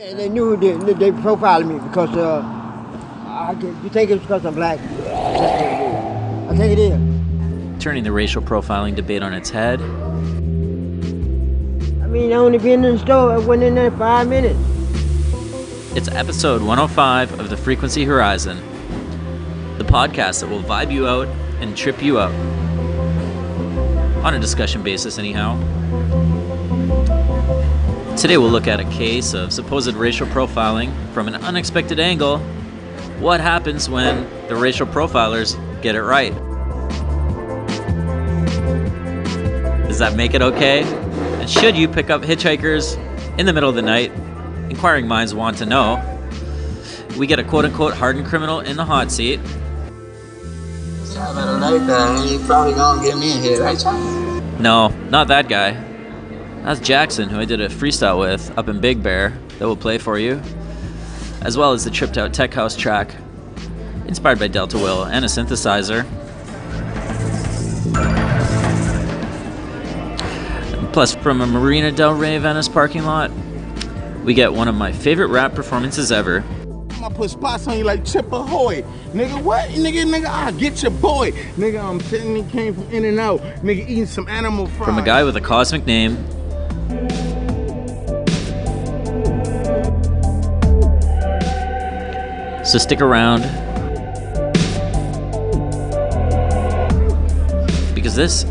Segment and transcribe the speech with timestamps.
[0.00, 2.40] And they knew they, they profiled me because uh,
[3.26, 4.78] I, you think it's because I'm black?
[4.78, 7.82] I think it is.
[7.82, 9.82] Turning the racial profiling debate on its head.
[12.00, 13.32] I mean, I only been in the store.
[13.32, 14.60] I went in there five minutes.
[15.96, 18.58] It's episode 105 of the Frequency Horizon,
[19.78, 21.26] the podcast that will vibe you out
[21.60, 22.30] and trip you up.
[24.24, 25.58] On a discussion basis, anyhow.
[28.18, 32.38] Today we'll look at a case of supposed racial profiling from an unexpected angle.
[33.20, 36.34] What happens when the racial profilers get it right?
[39.86, 40.82] Does that make it okay?
[40.82, 42.96] And should you pick up hitchhikers
[43.38, 44.10] in the middle of the night?
[44.68, 46.02] Inquiring minds want to know.
[47.16, 49.38] We get a quote unquote hardened criminal in the hot seat.
[51.04, 52.32] Sorry about the night thing.
[52.32, 54.40] You probably gonna get me in here, right, Charlie?
[54.58, 55.87] No, not that guy.
[56.64, 59.96] That's Jackson, who I did a freestyle with up in Big Bear that will play
[59.96, 60.40] for you,
[61.40, 63.14] as well as the tripped out tech house track,
[64.06, 66.04] inspired by Delta Will and a synthesizer.
[70.92, 73.30] Plus, from a Marina Del Rey Venice parking lot,
[74.24, 76.44] we get one of my favorite rap performances ever.
[76.90, 78.82] I'ma put spots on you like Chip Ahoy.
[79.12, 79.70] Nigga, what?
[79.70, 81.30] Nigga, nigga, I'll get your boy.
[81.56, 83.40] Nigga, I'm sitting, he came from In and Out.
[83.62, 84.86] Nigga, eating some animal fries.
[84.86, 86.16] From a guy with a cosmic name
[92.68, 93.40] So stick around.
[97.94, 98.44] Because this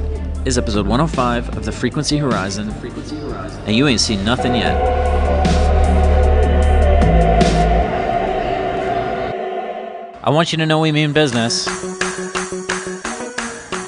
[0.43, 2.71] is episode 105 of the Frequency Horizon.
[2.71, 3.61] Frequency Horizon.
[3.67, 4.75] And you ain't seen nothing yet.
[10.23, 11.67] I want you to know we mean business.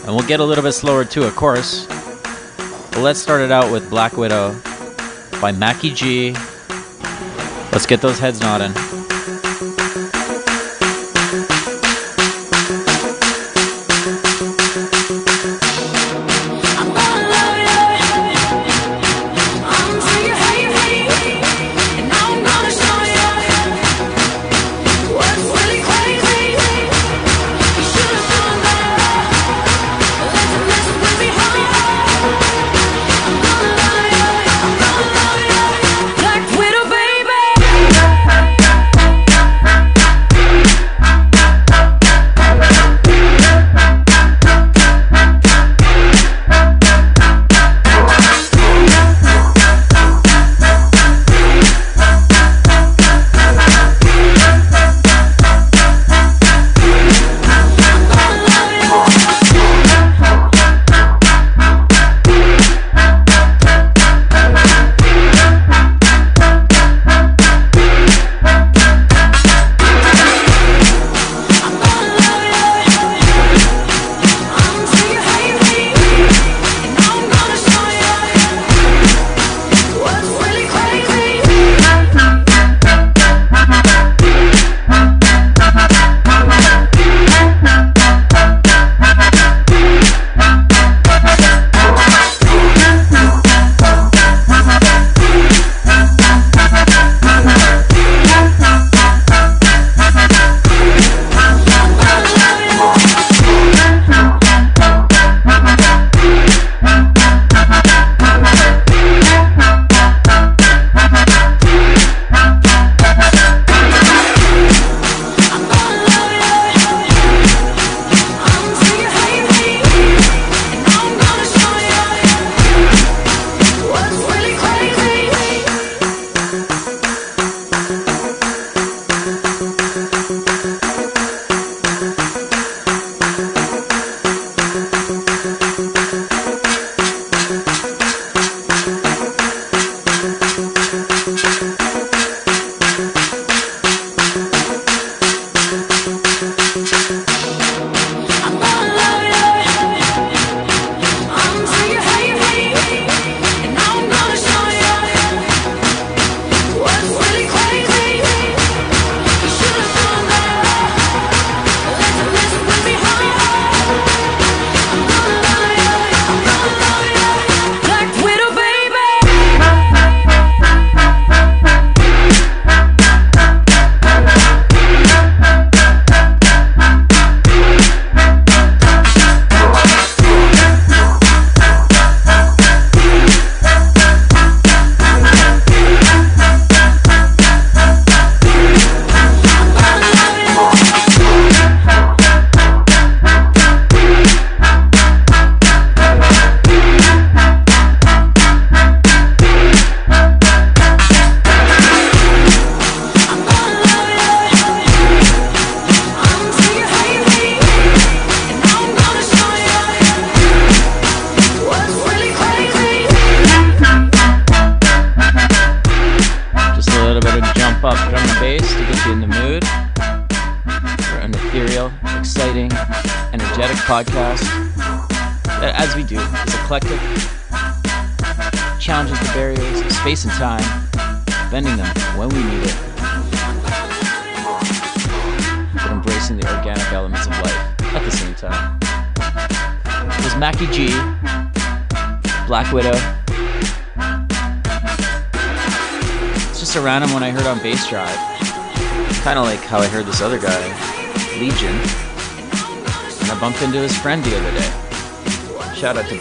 [0.05, 1.87] And we'll get a little bit slower too, of course.
[2.91, 4.61] But let's start it out with Black Widow
[5.41, 6.33] by Mackie G.
[7.71, 8.88] Let's get those heads nodding.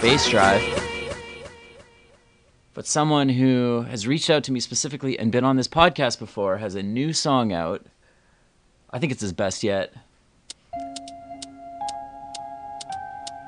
[0.01, 0.63] Bass Drive.
[2.73, 6.59] But someone who has reached out to me specifically and been on this podcast before
[6.59, 7.85] has a new song out.
[8.91, 9.93] I think it's his best yet.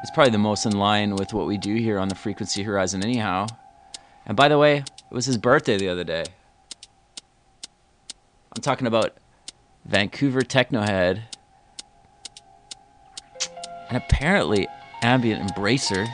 [0.02, 3.04] It's probably the most in line with what we do here on the Frequency Horizon,
[3.04, 3.46] anyhow.
[4.26, 6.24] And by the way, it was his birthday the other day.
[8.56, 9.14] I'm talking about
[9.84, 11.22] Vancouver Technohead
[13.88, 14.66] and apparently
[15.02, 16.08] ambient embracer,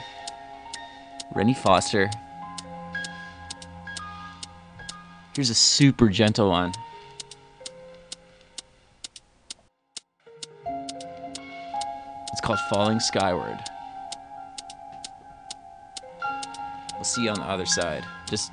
[1.35, 2.09] Rennie Foster.
[5.35, 6.73] Here's a super gentle one.
[12.31, 13.59] It's called Falling Skyward.
[16.93, 18.03] We'll see you on the other side.
[18.27, 18.51] Just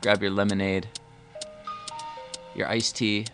[0.00, 0.88] grab your lemonade,
[2.54, 3.26] your iced tea,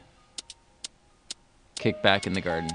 [1.77, 2.71] kick back in the garden.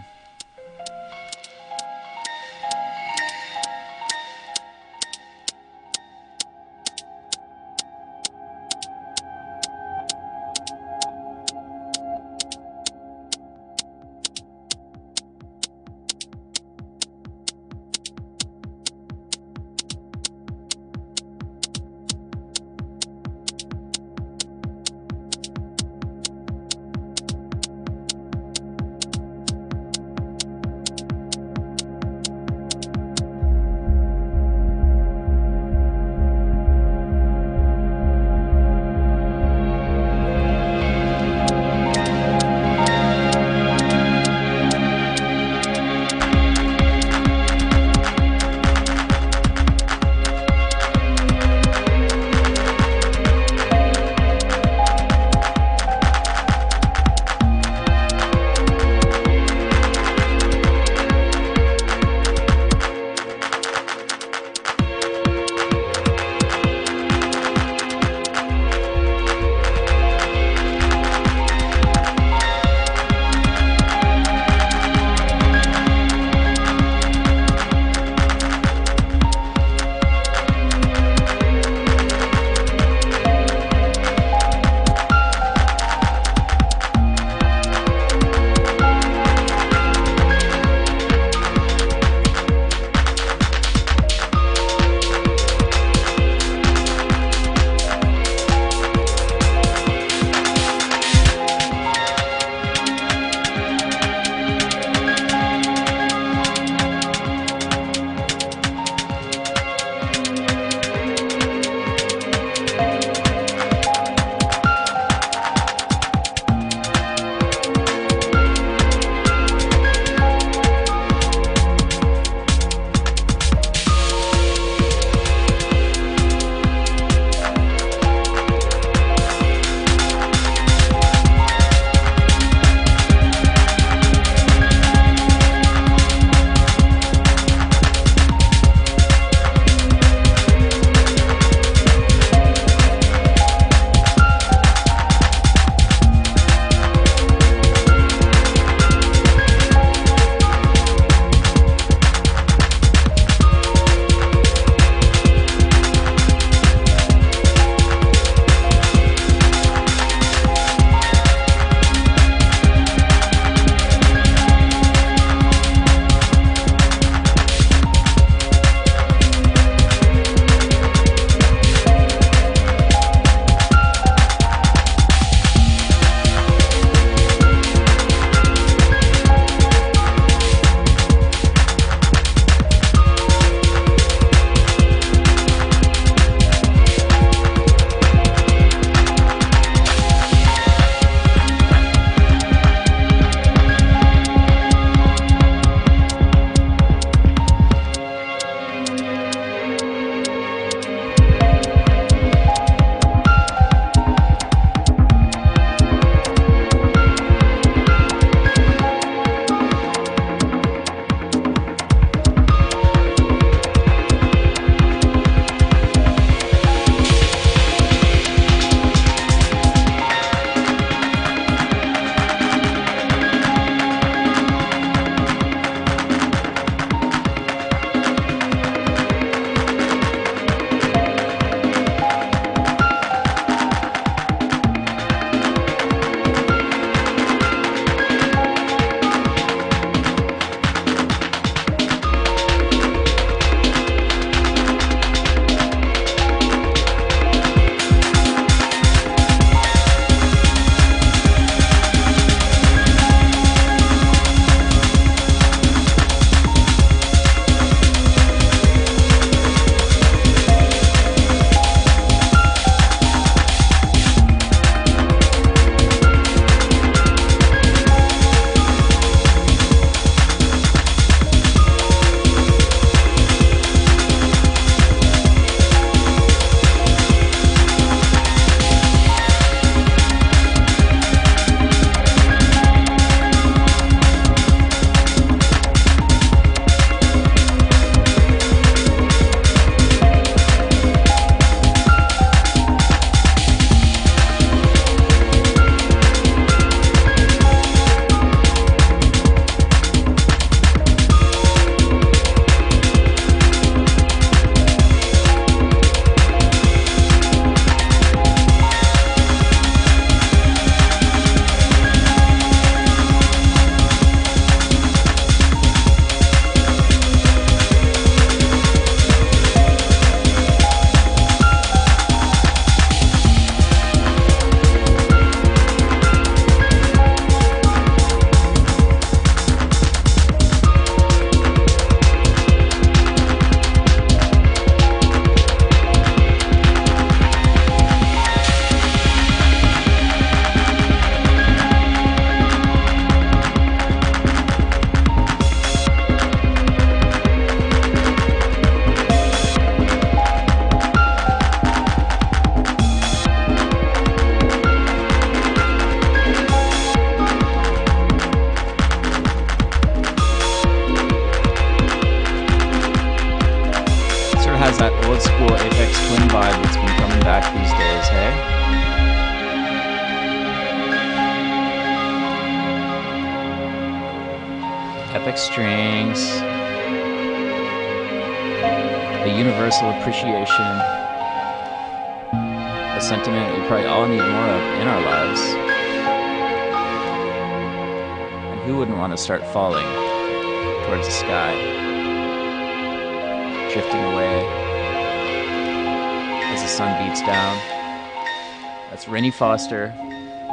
[399.39, 399.93] Foster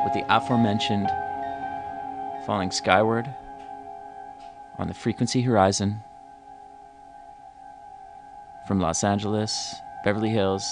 [0.04, 1.10] with the aforementioned
[2.46, 3.28] falling skyward
[4.78, 6.04] on the frequency horizon
[8.68, 9.74] from Los Angeles,
[10.04, 10.62] Beverly Hills,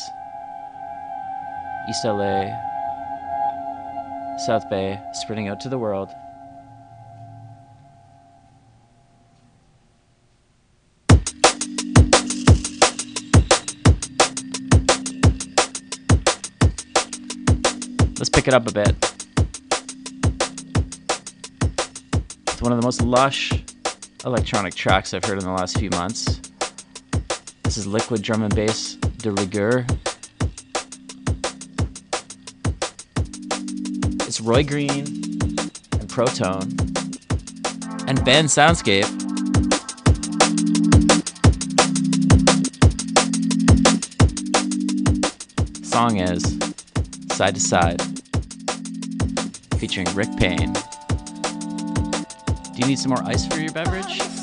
[1.91, 2.57] East LA,
[4.47, 6.15] South Bay, spreading out to the world.
[18.55, 18.95] It up a bit.
[22.47, 23.53] It's one of the most lush
[24.25, 26.41] electronic tracks I've heard in the last few months.
[27.63, 29.85] This is liquid drum and bass de rigueur.
[34.27, 36.69] It's Roy Green and Protone
[38.07, 39.05] and Ben Soundscape.
[45.85, 46.59] Song is
[47.37, 48.14] Side to Side
[49.87, 50.73] featuring Rick Payne.
[52.73, 54.34] Do you need some more ice for your beverage?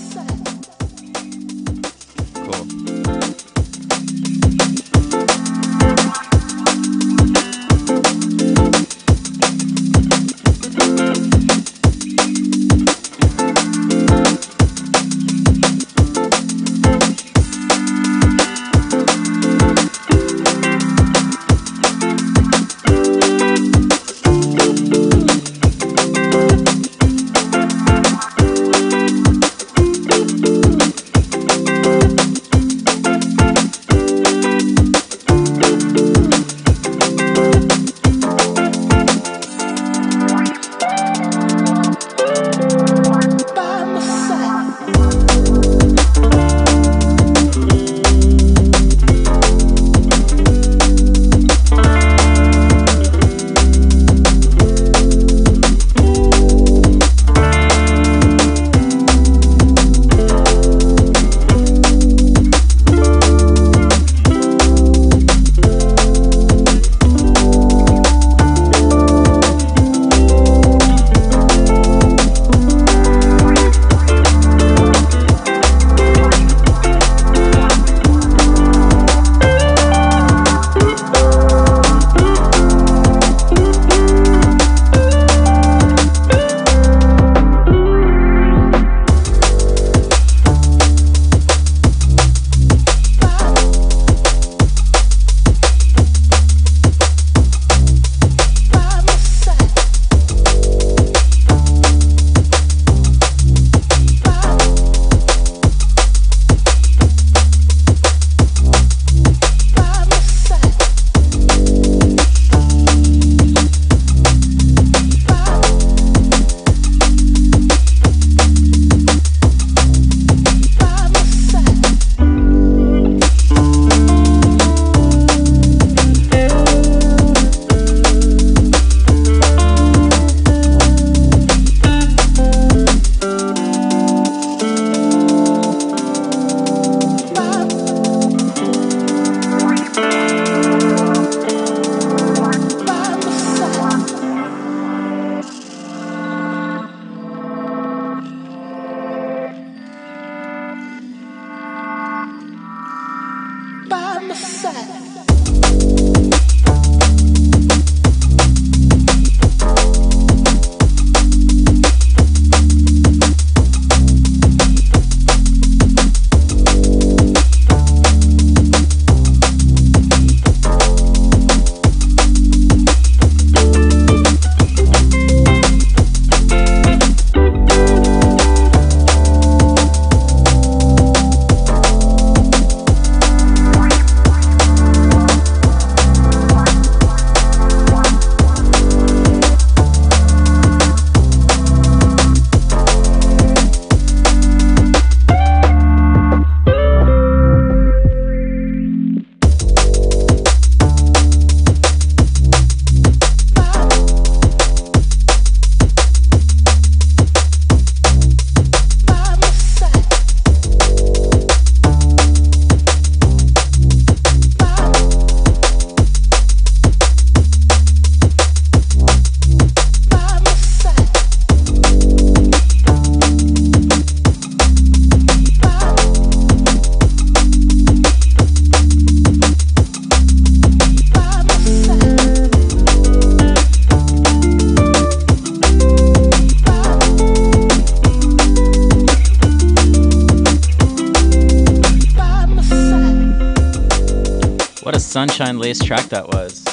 [245.27, 246.66] Sunshine laced track that was.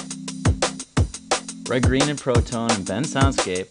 [1.69, 3.69] Red Green and Proton and Ben Soundscape.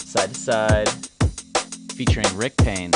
[0.00, 0.88] Side to side.
[1.92, 2.92] Featuring Rick Payne.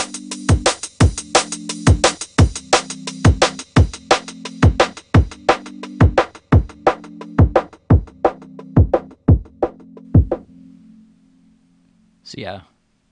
[12.23, 12.63] So, yeah,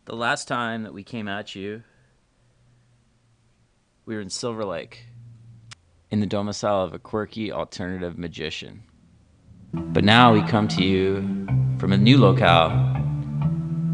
[0.07, 1.83] the last time that we came at you,
[4.07, 5.09] we were in Silver Lake
[6.13, 8.83] in the domicile of a quirky alternative magician.
[9.73, 11.23] But now we come to you
[11.79, 12.71] from a new locale,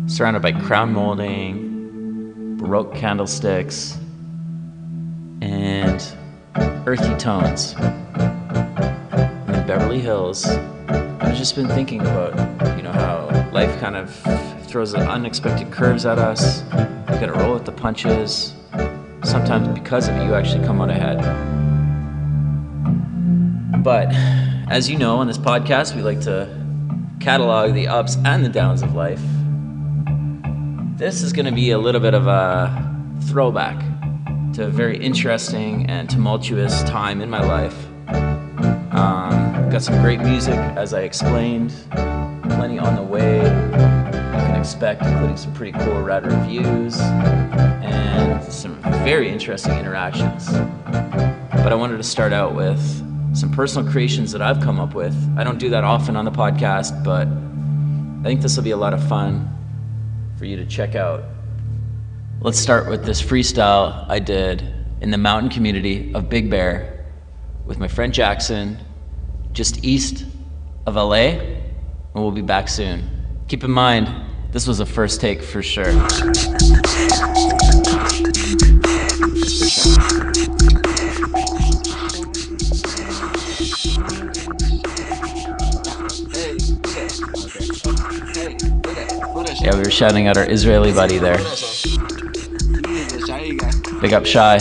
[0.08, 3.96] surrounded by crown molding, baroque candlesticks,
[5.40, 6.04] and
[6.88, 7.74] earthy tones.
[7.74, 10.44] In Beverly Hills,
[10.88, 12.36] I've just been thinking about,
[12.76, 14.12] you know, how life kind of
[14.66, 16.62] throws unexpected curves at us.
[16.72, 18.54] You gotta roll with the punches.
[19.22, 21.57] Sometimes because of it, you actually come out ahead.
[23.88, 24.12] But
[24.70, 26.46] as you know, on this podcast, we like to
[27.20, 29.22] catalog the ups and the downs of life.
[30.98, 32.68] This is going to be a little bit of a
[33.28, 33.82] throwback
[34.52, 37.86] to a very interesting and tumultuous time in my life.
[38.92, 43.36] Um, got some great music, as I explained, plenty on the way.
[43.36, 50.46] You can expect, including some pretty cool rad reviews and some very interesting interactions.
[50.52, 53.07] But I wanted to start out with
[53.38, 55.14] some personal creations that I've come up with.
[55.38, 58.76] I don't do that often on the podcast, but I think this will be a
[58.76, 59.48] lot of fun
[60.36, 61.22] for you to check out.
[62.40, 64.62] Let's start with this freestyle I did
[65.00, 67.06] in the mountain community of Big Bear
[67.64, 68.78] with my friend Jackson,
[69.52, 70.24] just east
[70.86, 71.62] of LA, and
[72.14, 73.08] we'll be back soon.
[73.46, 74.10] Keep in mind,
[74.50, 75.92] this was a first take for sure.
[89.60, 91.38] Yeah, we were shouting at our Israeli buddy there.
[94.00, 94.58] Big up Shy.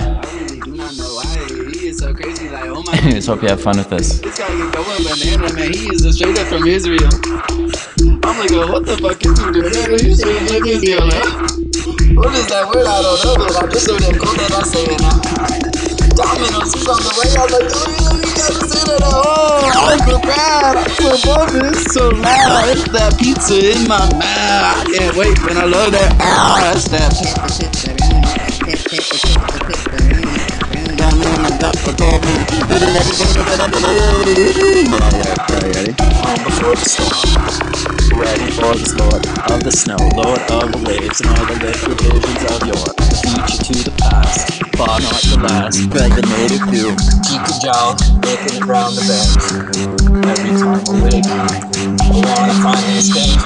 [2.94, 4.20] Anyways, hope you have fun with this.
[4.20, 5.74] This guy is going banana, man.
[5.74, 7.10] He is straight up from Israel.
[8.24, 10.00] I'm like, what the fuck is he doing?
[10.00, 11.28] He's straight Israel, man.
[12.18, 12.88] What is that word?
[12.88, 14.86] I don't know, but I just know that code that I say.
[16.16, 17.30] Domino's, he's on the way.
[17.38, 18.37] I like,
[18.88, 19.28] so
[20.98, 21.66] so bumping.
[21.66, 22.70] It's so loud.
[22.70, 24.22] It's that pizza in my mouth.
[24.22, 25.58] I can't wait, man.
[25.58, 26.16] I love that.
[26.20, 27.12] Ah, that's that.
[27.12, 28.07] Before the
[31.88, 32.22] storm,
[38.18, 41.98] ready for the Lord of the snow, Lord of the waves, and all the liquid
[42.02, 46.28] visions of your the future to the past, far not the last, pregnant
[46.70, 46.96] view.
[47.26, 49.32] Keep your jaw, looking around the bend.
[50.26, 53.42] Every time I wake, I wanna find an escape.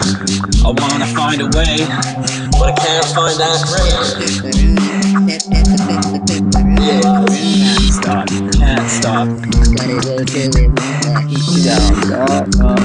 [0.63, 1.88] I wanna find a way,
[2.51, 3.60] but I can't find that
[6.38, 6.50] ring.
[6.81, 9.27] Can't stop, can't stop.
[11.61, 12.79] Down, up, up.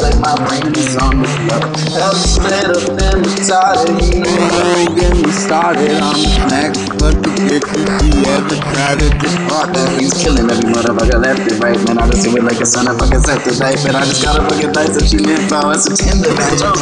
[0.00, 1.60] Like my brain is on the floor.
[1.92, 3.18] Hell, split up and.
[3.48, 5.90] You know get me started.
[5.90, 10.00] I'm the next, but bitches you ever tried to depart that.
[10.00, 11.98] He's killing every motherfucker left and right, man.
[11.98, 13.94] I just do it like a son of fucking set the night, man.
[13.94, 15.74] I just gotta fucking dice if she meant power.
[15.74, 16.62] It's a tender match.
[16.62, 16.76] Up,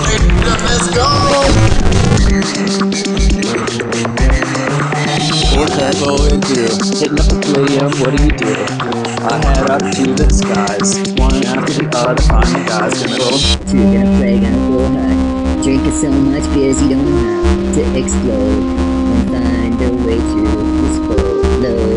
[0.64, 1.04] let's go.
[5.56, 6.68] What that going do?
[7.00, 8.52] Hitting up the palladium, what do you do?
[9.24, 13.32] I head up to the skies, one after the other, find the guys gonna go.
[13.64, 15.64] Two gonna play, gonna go hard.
[15.64, 18.62] Drinking so much beers you don't have to explode.
[19.16, 19.95] And find a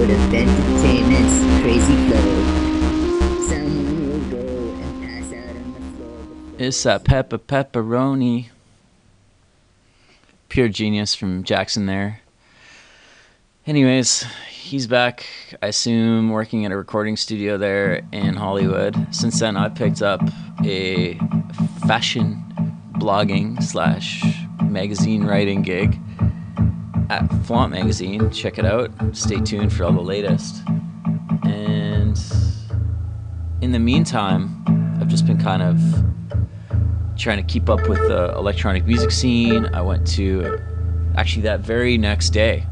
[0.10, 3.48] load of entertainment's crazy flow.
[3.48, 6.56] Someone will go and pass out on the floor.
[6.58, 8.50] It's that pepper pepperoni.
[10.50, 12.22] Pure genius from Jackson there.
[13.68, 15.28] Anyways, he's back,
[15.62, 18.96] I assume, working at a recording studio there in Hollywood.
[19.14, 20.22] Since then, I picked up
[20.66, 21.20] a
[21.86, 22.44] fashion
[22.94, 24.24] blogging slash
[24.64, 26.00] magazine writing gig
[27.10, 28.30] at Flaunt Magazine.
[28.32, 28.92] Check it out.
[29.14, 30.64] Stay tuned for all the latest.
[31.44, 32.20] And
[33.62, 34.64] in the meantime,
[35.00, 35.80] I've just been kind of
[37.18, 39.66] trying to keep up with the electronic music scene.
[39.74, 40.60] I went to
[41.18, 42.66] actually that very next day.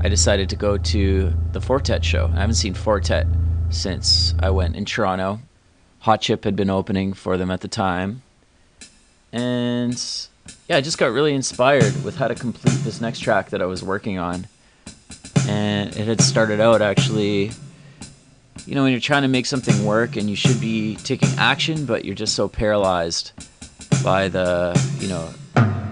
[0.00, 2.30] I decided to go to the Four Tet show.
[2.34, 3.26] I haven't seen Four Tet
[3.70, 5.40] since I went in Toronto.
[6.00, 8.22] Hot Chip had been opening for them at the time.
[9.32, 9.98] And
[10.68, 13.66] yeah, I just got really inspired with how to complete this next track that I
[13.66, 14.46] was working on.
[15.46, 17.50] And it had started out actually,
[18.64, 21.84] you know, when you're trying to make something work and you should be taking action,
[21.84, 23.32] but you're just so paralyzed
[24.02, 25.34] by the, you know,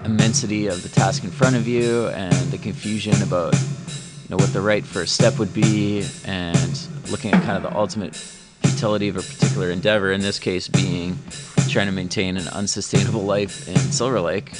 [0.05, 4.51] immensity of the task in front of you and the confusion about, you know, what
[4.53, 9.17] the right first step would be and looking at kind of the ultimate futility of
[9.17, 11.15] a particular endeavor, in this case being
[11.69, 14.51] trying to maintain an unsustainable life in Silver Lake.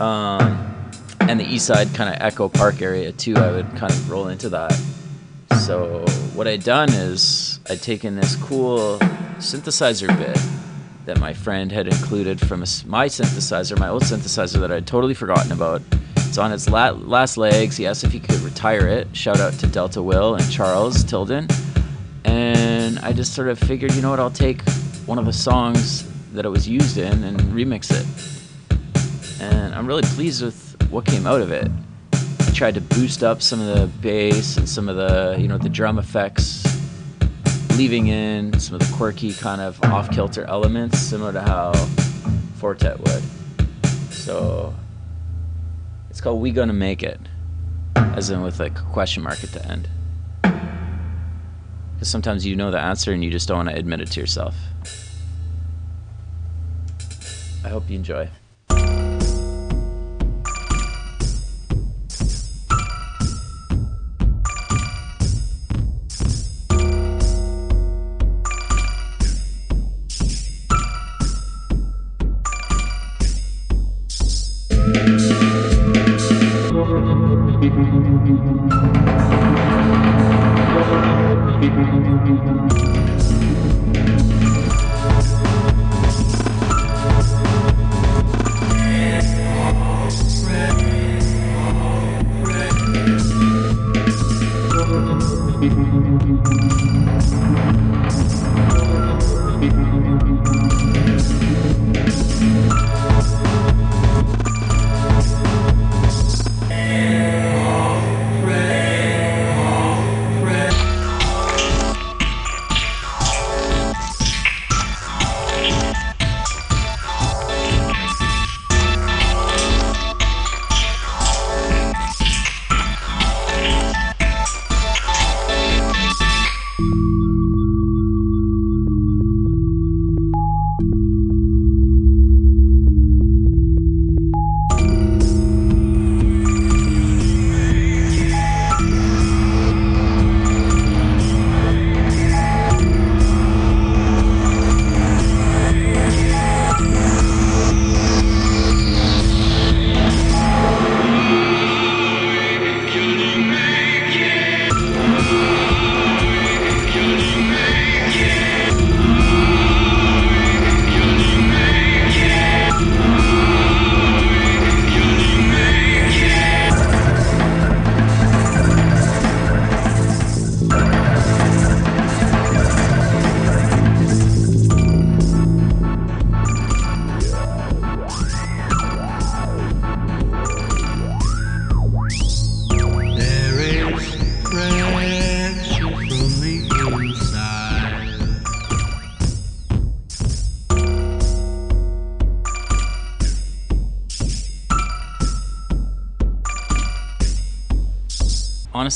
[0.00, 0.74] Um,
[1.20, 4.28] and the east side kind of Echo Park area too, I would kind of roll
[4.28, 4.72] into that.
[5.60, 8.98] So what I'd done is I'd taken this cool
[9.38, 10.38] synthesizer bit
[11.06, 15.14] that my friend had included from a my synthesizer, my old synthesizer that I'd totally
[15.14, 15.82] forgotten about.
[16.16, 17.76] It's on its la- last legs.
[17.76, 19.14] He asked if he could retire it.
[19.16, 21.46] Shout out to Delta Will and Charles Tilden.
[22.24, 24.62] And I just sort of figured, you know what, I'll take
[25.06, 28.06] one of the songs that it was used in and remix it.
[29.42, 31.70] And I'm really pleased with what came out of it.
[32.12, 35.58] I tried to boost up some of the bass and some of the, you know,
[35.58, 36.64] the drum effects,
[37.76, 41.72] leaving in some of the quirky kind of off-kilter elements, similar to how
[42.56, 43.22] Four Tet would.
[44.10, 44.74] So
[46.08, 47.20] it's called "We Gonna Make It,"
[47.96, 49.88] as in with like a question mark at the end.
[51.94, 54.20] Because sometimes you know the answer and you just don't want to admit it to
[54.20, 54.56] yourself.
[57.64, 58.28] I hope you enjoy.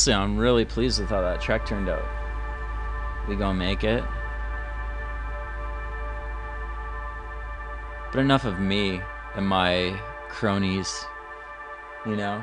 [0.09, 2.03] Honestly, I'm really pleased with how that track turned out.
[3.29, 4.03] We gonna make it.
[8.11, 9.03] But enough of me
[9.35, 11.05] and my cronies,
[12.07, 12.43] you know?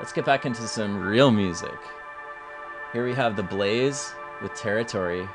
[0.00, 1.78] Let's get back into some real music.
[2.92, 5.28] Here we have The Blaze with Territory.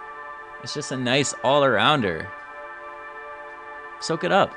[0.64, 2.28] It's just a nice all arounder.
[4.02, 4.54] Soak it up.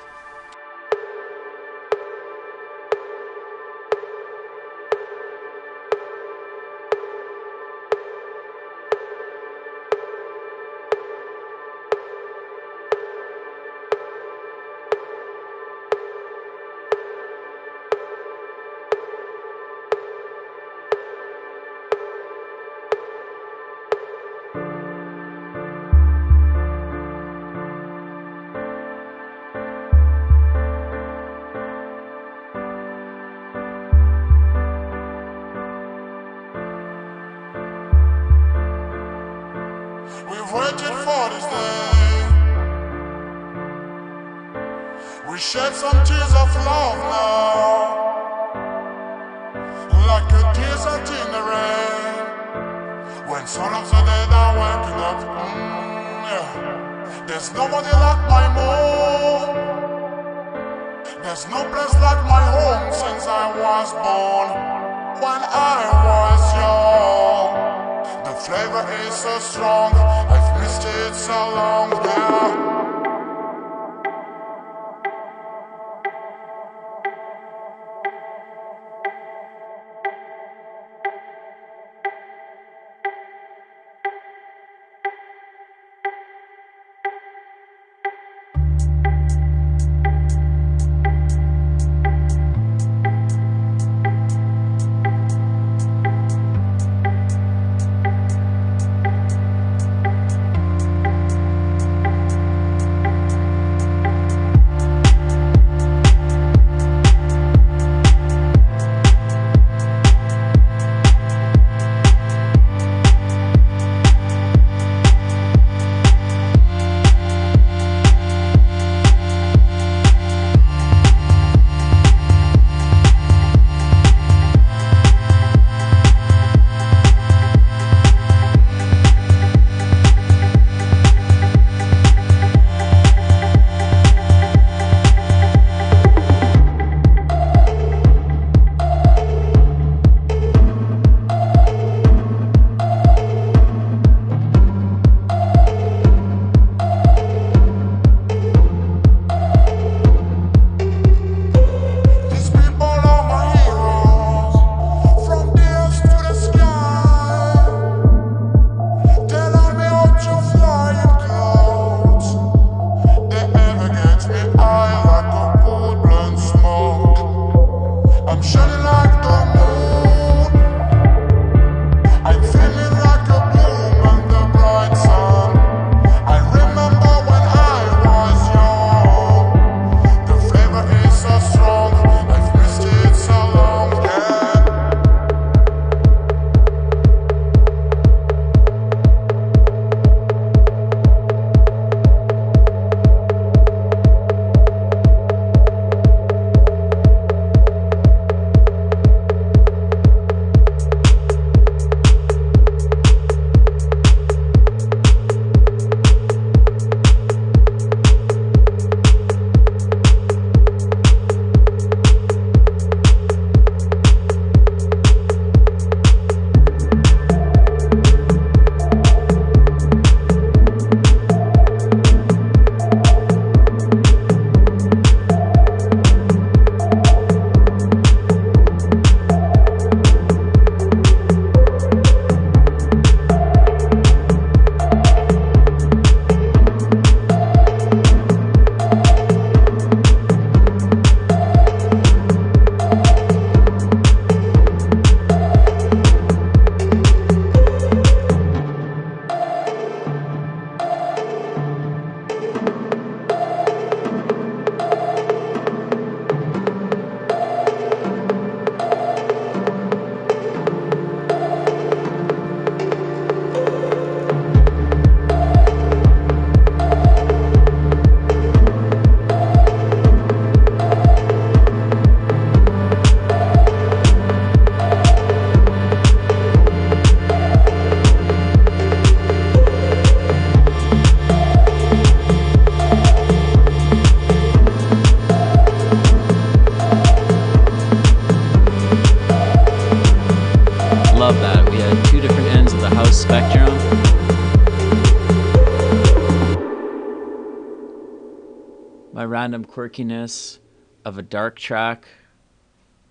[299.45, 300.59] Random quirkiness
[301.05, 302.09] of a dark track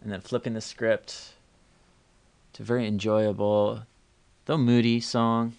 [0.02, 1.34] and then flipping the script
[2.54, 3.84] to a very enjoyable,
[4.46, 5.54] though moody song.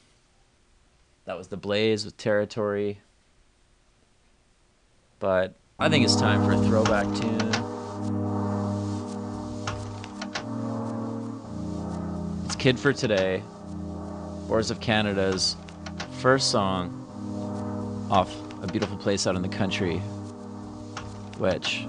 [1.26, 2.98] That was The Blaze with Territory.
[5.20, 7.52] But I think it's time for a throwback tune.
[12.46, 13.44] It's Kid for Today,
[14.48, 15.54] Boards of Canada's
[16.18, 18.34] first song off
[18.64, 20.02] A Beautiful Place Out in the Country,
[21.38, 21.86] which,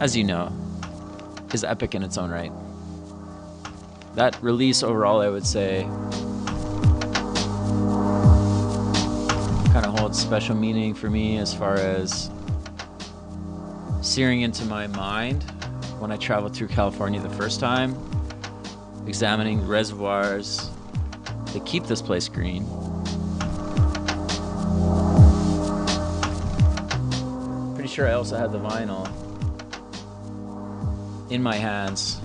[0.00, 0.52] as you know,
[1.52, 2.52] is epic in its own right.
[4.14, 5.82] That release overall, I would say,
[9.72, 12.30] kind of holds special meaning for me as far as
[14.00, 15.44] searing into my mind
[15.98, 17.96] when I traveled through California the first time,
[19.06, 20.70] examining reservoirs
[21.52, 22.64] that keep this place green.
[27.98, 29.08] Sure I also had the vinyl
[31.32, 32.20] in my hands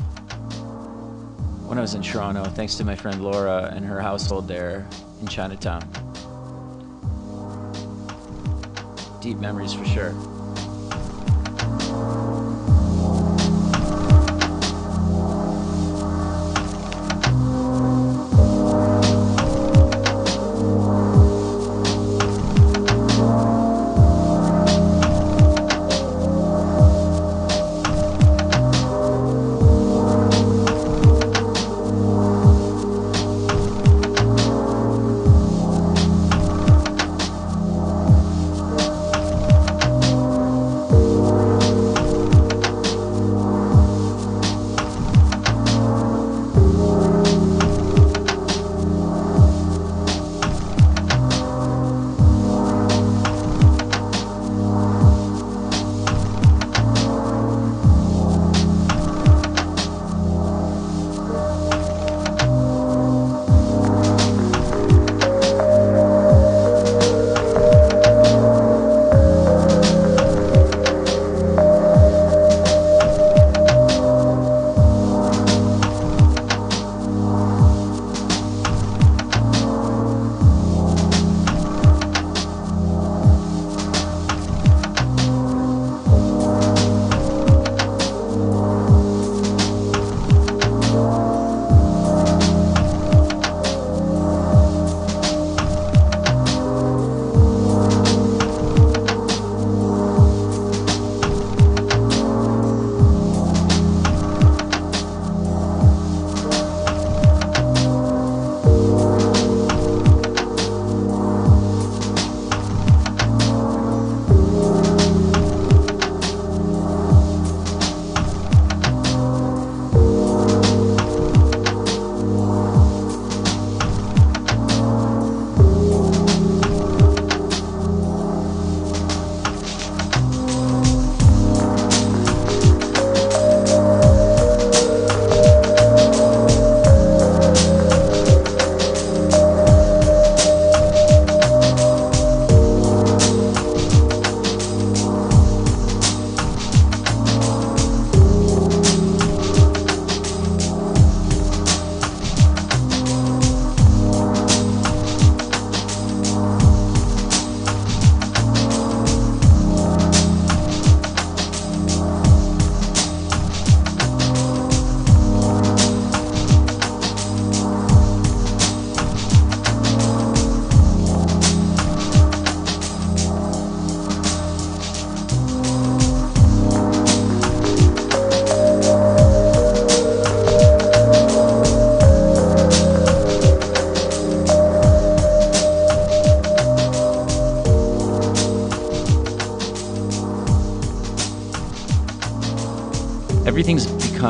[1.66, 4.88] when I was in Toronto, thanks to my friend Laura and her household there
[5.20, 5.82] in Chinatown.
[9.20, 10.33] Deep memories for sure.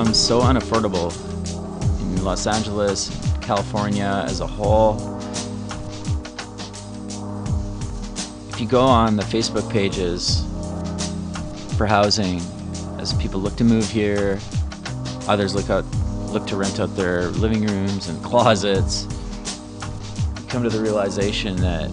[0.03, 1.13] Become so unaffordable
[2.01, 4.97] in Los Angeles, California as a whole.
[8.49, 10.43] If you go on the Facebook pages
[11.77, 12.41] for housing,
[12.99, 14.41] as people look to move here,
[15.29, 15.85] others look out
[16.33, 21.89] look to rent out their living rooms and closets, you come to the realization that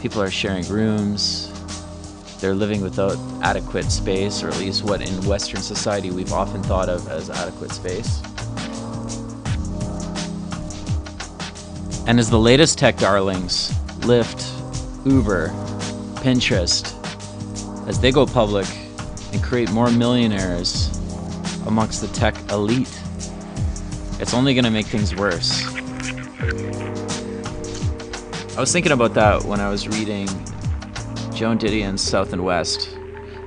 [0.00, 1.50] people are sharing rooms,
[2.40, 6.88] they're living without adequate space, or at least what in Western society we've often thought
[6.88, 8.22] of as adequate space.
[12.06, 13.70] And as the latest tech darlings,
[14.00, 14.48] Lyft,
[15.06, 15.48] Uber,
[16.22, 16.98] Pinterest,
[17.88, 18.66] as they go public
[19.32, 20.88] and create more millionaires
[21.66, 23.00] amongst the tech elite,
[24.20, 25.64] it's only going to make things worse.
[28.56, 30.26] I was thinking about that when I was reading
[31.34, 32.91] Joan Didion's South and West.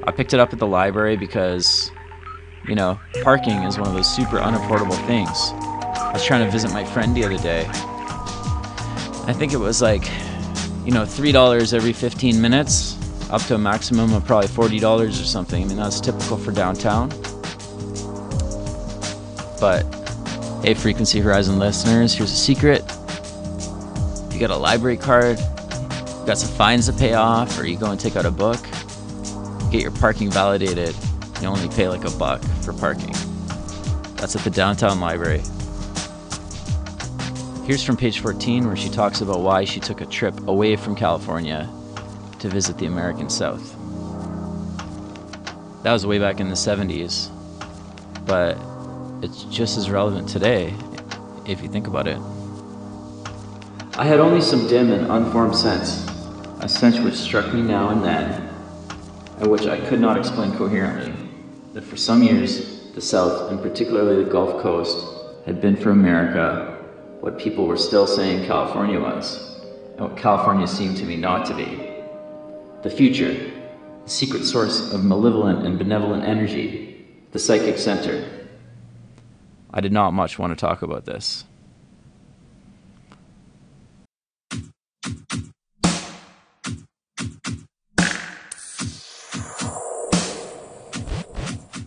[0.08, 1.91] I picked it up at the library because,
[2.68, 5.51] you know, parking is one of those super unaffordable things.
[5.97, 7.66] I was trying to visit my friend the other day.
[9.28, 10.03] I think it was like,
[10.86, 12.95] you know, $3 every 15 minutes,
[13.32, 15.64] up to a maximum of probably $40 or something.
[15.64, 17.10] I mean, that's typical for downtown.
[19.60, 19.84] But,
[20.62, 22.84] hey, Frequency Horizon listeners, here's a secret.
[24.32, 25.38] You got a library card,
[26.28, 28.60] got some fines to pay off, or you go and take out a book,
[29.72, 30.95] get your parking validated,
[31.41, 33.13] you only pay like a buck for parking.
[34.16, 35.41] That's at the downtown library.
[37.66, 40.95] Here's from page 14 where she talks about why she took a trip away from
[40.95, 41.70] California
[42.39, 43.76] to visit the American South.
[45.84, 47.30] That was way back in the 70s,
[48.26, 48.57] but
[49.24, 50.74] it's just as relevant today
[51.47, 52.20] if you think about it.
[53.97, 56.07] I had only some dim and unformed sense,
[56.59, 58.44] a sense which struck me now and then,
[59.38, 61.13] and which I could not explain coherently,
[61.73, 65.05] that for some years the South, and particularly the Gulf Coast,
[65.45, 66.77] had been for America
[67.19, 69.59] what people were still saying California was,
[69.97, 71.91] and what California seemed to me not to be.
[72.83, 73.33] The future,
[74.03, 78.29] the secret source of malevolent and benevolent energy, the psychic center.
[79.73, 81.43] I did not much want to talk about this.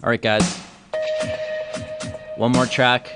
[0.08, 0.56] All right, guys.
[2.38, 3.12] One more track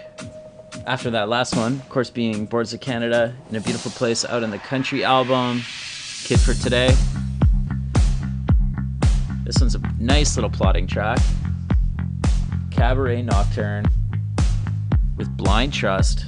[0.86, 4.42] after that last one, of course, being Boards of Canada in a Beautiful Place out
[4.42, 5.62] in the country album,
[6.24, 6.94] Kid for Today.
[9.44, 11.18] This one's a nice little plotting track.
[12.70, 13.86] Cabaret Nocturne
[15.16, 16.26] with Blind Trust.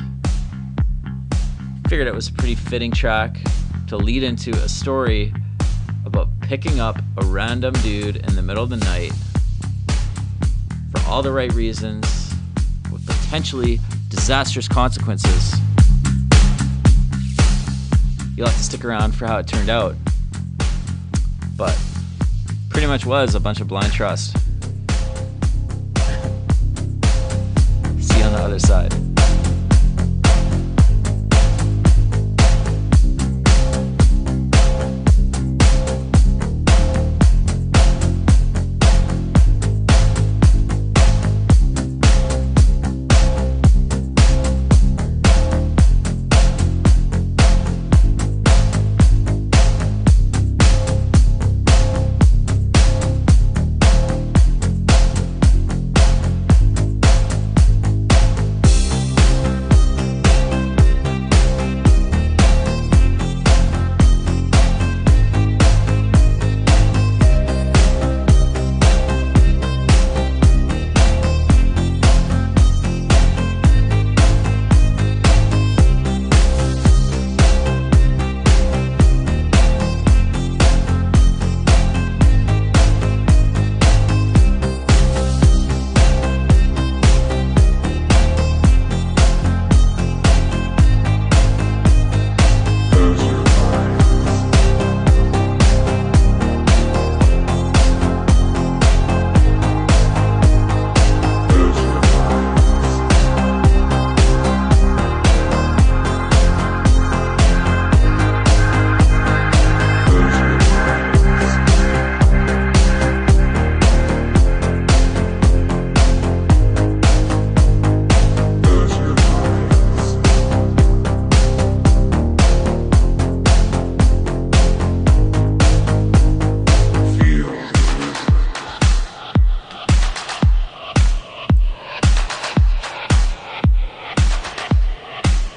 [1.88, 3.36] Figured it was a pretty fitting track
[3.88, 5.34] to lead into a story
[6.06, 9.12] about picking up a random dude in the middle of the night
[10.94, 12.34] for all the right reasons
[12.92, 15.54] with potentially disastrous consequences.
[18.36, 19.96] You'll have to stick around for how it turned out.
[21.56, 21.78] But
[22.68, 24.36] pretty much was a bunch of blind trust.
[28.00, 28.92] See you on the other side.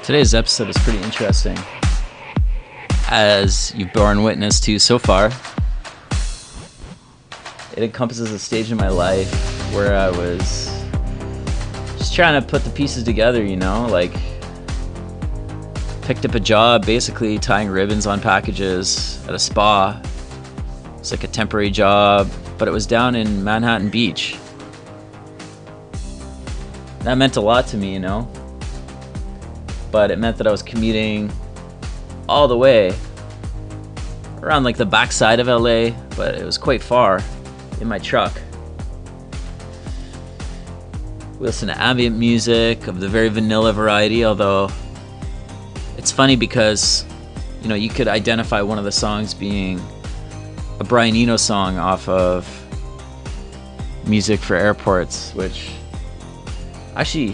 [0.08, 1.58] Today's episode is pretty interesting.
[3.10, 5.30] As you've borne witness to so far,
[7.76, 9.30] it encompasses a stage in my life
[9.74, 10.82] where I was
[11.98, 14.14] just trying to put the pieces together, you know, like
[16.00, 20.00] picked up a job basically tying ribbons on packages at a spa.
[20.96, 24.38] It's like a temporary job, but it was down in Manhattan Beach.
[27.00, 28.26] That meant a lot to me, you know
[29.98, 31.28] but it meant that I was commuting
[32.28, 32.94] all the way
[34.40, 37.20] around like the backside of LA, but it was quite far
[37.80, 38.40] in my truck.
[41.40, 44.70] We listen to ambient music of the very vanilla variety, although
[45.96, 47.04] it's funny because
[47.60, 49.80] you know you could identify one of the songs being
[50.78, 52.46] a Brian Eno song off of
[54.06, 55.72] Music for Airports, which
[56.94, 57.32] actually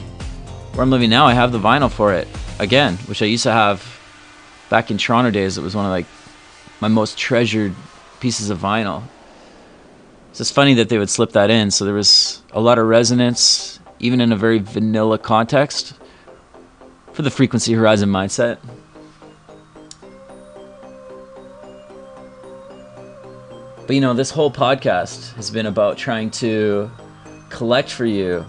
[0.73, 2.27] where I'm living now, I have the vinyl for it
[2.59, 4.01] again, which I used to have
[4.71, 5.59] back in Toronto days.
[5.59, 6.07] It was one of like
[6.81, 7.75] my most treasured
[8.21, 9.03] pieces of vinyl.
[10.31, 11.71] It's just funny that they would slip that in.
[11.71, 15.95] So there was a lot of resonance, even in a very vanilla context,
[17.13, 18.59] for the frequency horizon mindset.
[23.87, 26.91] But you know, this whole podcast has been about trying to
[27.51, 28.45] collect for you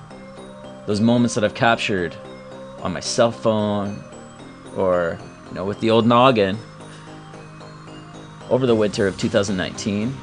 [0.85, 2.15] those moments that I've captured
[2.85, 3.99] on my cell phone
[4.77, 5.17] or,
[5.47, 6.55] you know, with the old noggin
[8.51, 10.15] over the winter of 2019.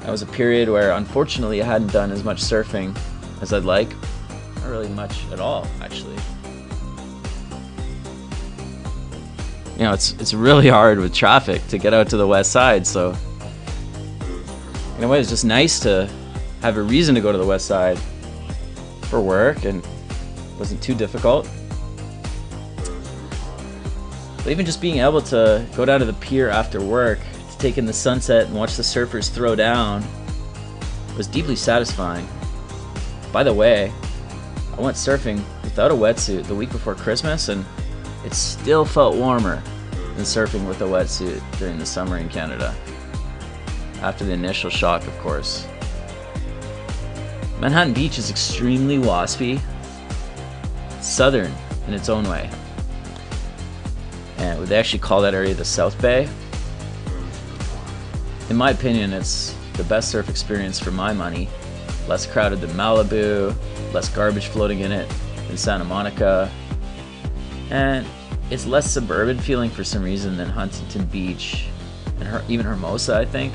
[0.00, 2.94] That was a period where unfortunately I hadn't done as much surfing
[3.40, 3.88] as I'd like.
[4.56, 6.18] Not really much at all, actually.
[9.78, 12.86] You know, it's it's really hard with traffic to get out to the west side,
[12.86, 13.16] so
[14.98, 16.06] in a way it's just nice to
[16.60, 17.98] have a reason to go to the west side
[19.08, 19.82] for work and
[20.64, 21.46] wasn't too difficult.
[24.38, 27.18] But even just being able to go down to the pier after work
[27.50, 30.02] to take in the sunset and watch the surfers throw down
[31.18, 32.26] was deeply satisfying.
[33.30, 33.92] By the way,
[34.78, 37.62] I went surfing without a wetsuit the week before Christmas and
[38.24, 39.62] it still felt warmer
[40.14, 42.74] than surfing with a wetsuit during the summer in Canada.
[44.00, 45.68] After the initial shock, of course.
[47.60, 49.60] Manhattan Beach is extremely waspy,
[51.04, 51.52] southern
[51.86, 52.50] in its own way.
[54.38, 56.28] And they actually call that area the South Bay.
[58.50, 61.48] In my opinion, it's the best surf experience for my money.
[62.08, 63.54] Less crowded than Malibu,
[63.92, 65.10] less garbage floating in it
[65.48, 66.50] than Santa Monica,
[67.70, 68.06] and
[68.50, 71.66] it's less suburban feeling for some reason than Huntington Beach
[72.18, 73.54] and her, even Hermosa, I think.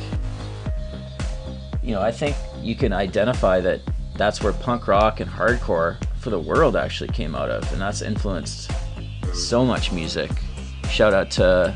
[1.83, 3.81] You know, I think you can identify that
[4.15, 8.01] that's where punk rock and hardcore for the world actually came out of, and that's
[8.01, 8.71] influenced
[9.33, 10.29] so much music.
[10.89, 11.75] Shout out to,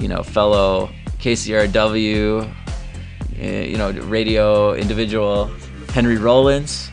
[0.00, 2.54] you know, fellow KCRW,
[3.38, 5.50] eh, you know, radio individual
[5.90, 6.90] Henry Rollins.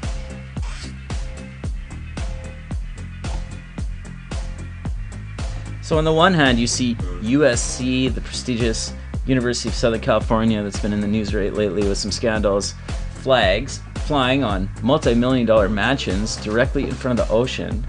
[5.81, 8.93] So on the one hand, you see USC, the prestigious
[9.25, 12.73] University of Southern California that's been in the news right lately with some scandals,
[13.15, 17.87] flags flying on multi-million dollar mansions directly in front of the ocean,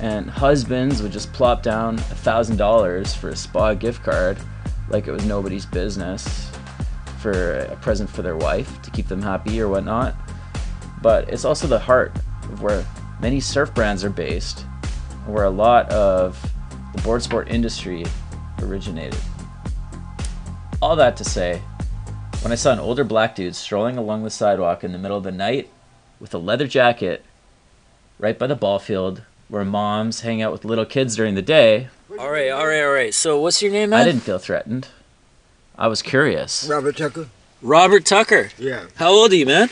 [0.00, 4.36] and husbands would just plop down a thousand dollars for a spa gift card
[4.88, 6.50] like it was nobody's business
[7.20, 10.16] for a present for their wife to keep them happy or whatnot.
[11.02, 12.16] But it's also the heart
[12.50, 12.84] of where
[13.20, 14.62] many surf brands are based,
[15.24, 16.36] where a lot of
[16.96, 18.04] the board sport industry
[18.60, 19.20] originated.
[20.82, 21.62] All that to say,
[22.42, 25.24] when I saw an older black dude strolling along the sidewalk in the middle of
[25.24, 25.68] the night
[26.18, 27.22] with a leather jacket
[28.18, 31.88] right by the ball field where moms hang out with little kids during the day,
[32.18, 33.12] All right, all right, all right.
[33.12, 34.00] So what's your name, man?
[34.00, 34.88] I didn't feel threatened.
[35.76, 36.68] I was curious.
[36.68, 37.28] Robert Tucker.
[37.62, 38.50] Robert Tucker.
[38.58, 38.86] Yeah.
[38.94, 39.68] How old are you, man?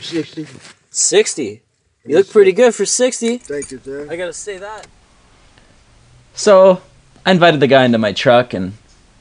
[0.00, 0.46] 60.
[0.90, 1.62] 60.
[2.06, 3.38] You look pretty good for 60.
[3.38, 4.08] Thank you, sir.
[4.10, 4.86] I gotta say that.
[6.34, 6.80] So
[7.26, 8.72] I invited the guy into my truck and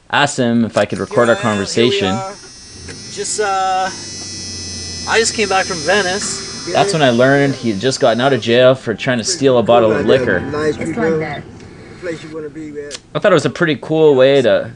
[0.10, 2.16] asked him if I could record our conversation.
[3.18, 3.89] Just, uh.
[5.09, 6.68] I just came back from Venice.
[6.72, 9.57] That's when I learned he had just gotten out of jail for trying to steal
[9.57, 10.39] a bottle of liquor.
[10.39, 11.09] Nice It's people.
[11.09, 11.43] like that.
[11.99, 12.99] Place you want to be at.
[13.15, 14.72] I thought it was a pretty cool way to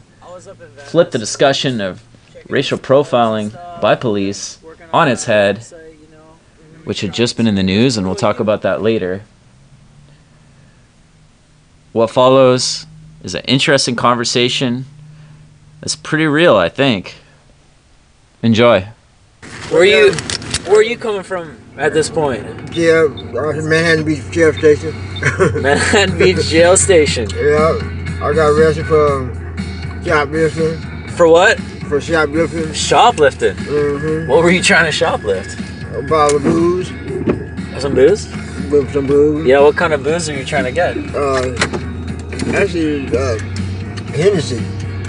[0.78, 2.02] flip the discussion of
[2.50, 4.58] racial profiling by police
[4.92, 5.64] on its head,
[6.84, 9.22] which had just been in the news, and we'll talk about that later.
[11.92, 12.88] What follows
[13.22, 14.86] is an interesting conversation
[15.80, 17.21] that's pretty real, I think.
[18.44, 18.88] Enjoy.
[19.70, 20.14] Where are you.
[20.66, 22.72] Where are you coming from at this point?
[22.72, 23.06] Jail,
[23.38, 24.94] uh, Manhattan Beach Sheriff Station.
[25.62, 27.28] Manhattan Beach Jail Station.
[27.36, 31.08] yeah, I got arrested for um, shoplifting.
[31.10, 31.60] For what?
[31.90, 32.74] For shoplifting.
[32.74, 33.56] Shoplifting.
[33.56, 34.30] Mm-hmm.
[34.30, 35.58] What were you trying to shoplift?
[35.98, 36.88] A bottle of booze.
[37.82, 38.28] Some booze?
[38.72, 39.46] With some booze.
[39.46, 40.96] Yeah, what kind of booze are you trying to get?
[41.14, 41.54] Uh,
[42.56, 43.38] actually, uh,
[44.16, 44.64] Hennessy.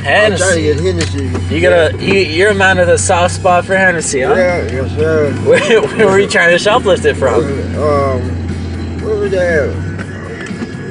[0.04, 1.18] I'm trying to Hennessy.
[1.18, 1.54] get Hennessy.
[1.54, 4.34] You gotta, you, you're a man with a soft spot for Hennessy, huh?
[4.34, 5.32] Yeah, yes, sir.
[5.46, 7.44] Where, where were you trying to shoplift it from?
[7.80, 9.68] Um, what was that?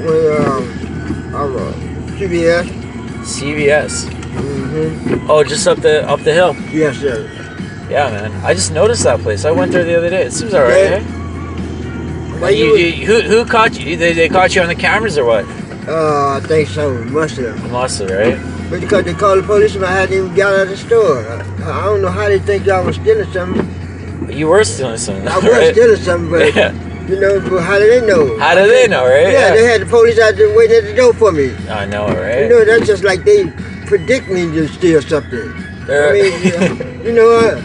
[0.05, 1.76] With, um, I was,
[2.20, 2.66] CBS.
[3.24, 4.05] CVS.
[4.09, 5.30] Mm-hmm.
[5.30, 6.55] Oh, just up the up the hill.
[6.72, 7.30] Yes, sir.
[7.89, 8.32] Yeah, man.
[8.45, 9.43] I just noticed that place.
[9.43, 10.24] I went there the other day.
[10.24, 10.89] It seems alright.
[10.91, 10.97] Yeah.
[10.97, 12.39] Eh?
[12.39, 12.86] Why You, you?
[12.88, 13.97] you, who who caught you?
[13.97, 15.45] They, they caught you on the cameras or what?
[15.88, 16.93] Uh, I think so.
[17.05, 17.72] Must have.
[17.72, 18.61] Must have, right?
[18.72, 21.20] But because they called the police and I hadn't even got out of the store.
[21.28, 24.32] I, I don't know how they think y'all was stealing something.
[24.32, 25.28] You were stealing something.
[25.28, 25.74] I was right?
[25.74, 26.72] stealing something, but Yeah.
[27.06, 28.40] you know, but how do they know?
[28.40, 29.28] How do they know, right?
[29.30, 31.54] Yeah, they had the police out there waiting at the door for me.
[31.68, 32.44] I know, right?
[32.44, 33.52] You know, that's just like they
[33.88, 35.52] predict me to steal something.
[35.52, 37.58] I They're- mean, yeah, you know what?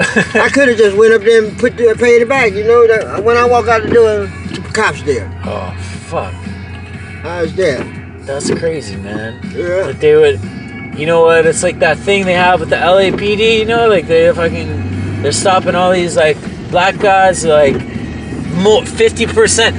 [0.36, 2.52] I could have just went up there and put the, paid it back.
[2.52, 5.30] You know, that when I walk out the door, the cops there.
[5.44, 5.72] oh
[6.10, 6.34] fuck,
[7.24, 7.84] I was there.
[8.28, 9.40] That's crazy, man.
[9.52, 9.84] Yeah.
[9.88, 10.40] That they would.
[10.98, 11.46] you know what?
[11.46, 13.58] It's like that thing they have with the LAPD.
[13.60, 16.36] You know, like they fucking they're stopping all these like
[16.70, 17.44] black guys.
[17.44, 17.76] Like
[18.86, 19.76] fifty percent.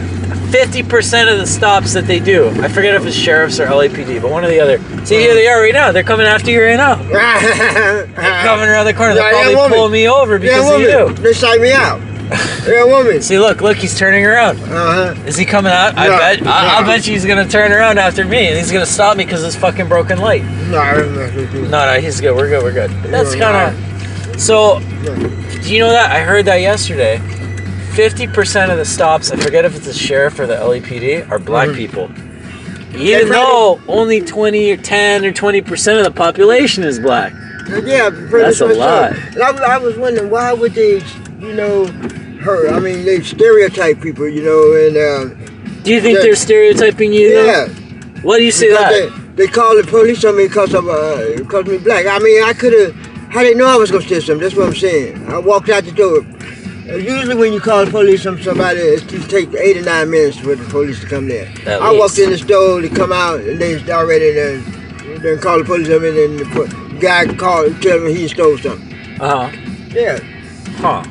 [0.50, 2.50] 50% of the stops that they do.
[2.64, 4.80] I forget if it's sheriffs or LAPD, but one or the other.
[5.06, 5.92] See, here they are right now.
[5.92, 6.96] They're coming after you right now.
[7.04, 8.08] They're
[8.44, 9.14] coming around the corner.
[9.14, 11.24] They'll Yeah, probably yeah, pull me over Yeah, because of you.
[11.24, 12.02] They shut me out.
[12.68, 13.22] Yeah, woman.
[13.22, 14.60] See, look, look, he's turning around.
[14.62, 15.24] Uh huh.
[15.26, 15.98] Is he coming out?
[15.98, 16.46] I No, bet.
[16.48, 19.26] I, I'll bet you he's gonna turn around after me, and he's gonna stop me
[19.26, 20.44] because it's fucking broken light.
[20.70, 21.62] No, I with you.
[21.64, 22.36] No, no, he's good.
[22.36, 22.62] We're good.
[22.64, 22.92] We're good.
[23.02, 24.40] But that's No, kind of.
[24.42, 24.80] So,
[25.64, 26.12] do you know that?
[26.12, 27.18] I heard that yesterday.
[27.94, 31.40] Fifty percent of the stops, I forget if it's the sheriff or the LAPD, are
[31.40, 31.76] black Mhm.
[31.76, 32.12] people.
[32.96, 37.34] Even That's though only twenty or ten or twenty percent of the population is black.
[37.84, 39.14] Yeah, That's a lot.
[39.42, 41.02] I, I was wondering why would they,
[41.40, 41.86] you know,
[42.42, 42.70] her.
[42.70, 46.24] I mean, they stereotype people, you know, and um, Do you think Yeah.
[46.24, 47.34] they're stereotyping you?
[47.34, 47.46] though?
[47.46, 47.68] yeah.
[48.22, 49.36] Why do you say because that?
[49.36, 52.06] They, they call the police on me because of uh, because me black.
[52.06, 52.96] I mean, I could have.
[53.30, 54.42] How they know I was gonna steal something?
[54.42, 55.26] That's what I'm saying.
[55.30, 56.20] I walked out the door.
[56.90, 60.38] Uh, Usually, when you call the police on somebody, it takes eight or nine minutes
[60.40, 61.48] for the police to come there.
[61.66, 64.64] At I walked in the store, they come out, and they already then
[65.22, 69.22] then call the police on me, and the guy called, tell me he stole something.
[69.22, 69.58] Uh huh.
[69.92, 70.20] Yeah.
[70.78, 71.04] Huh.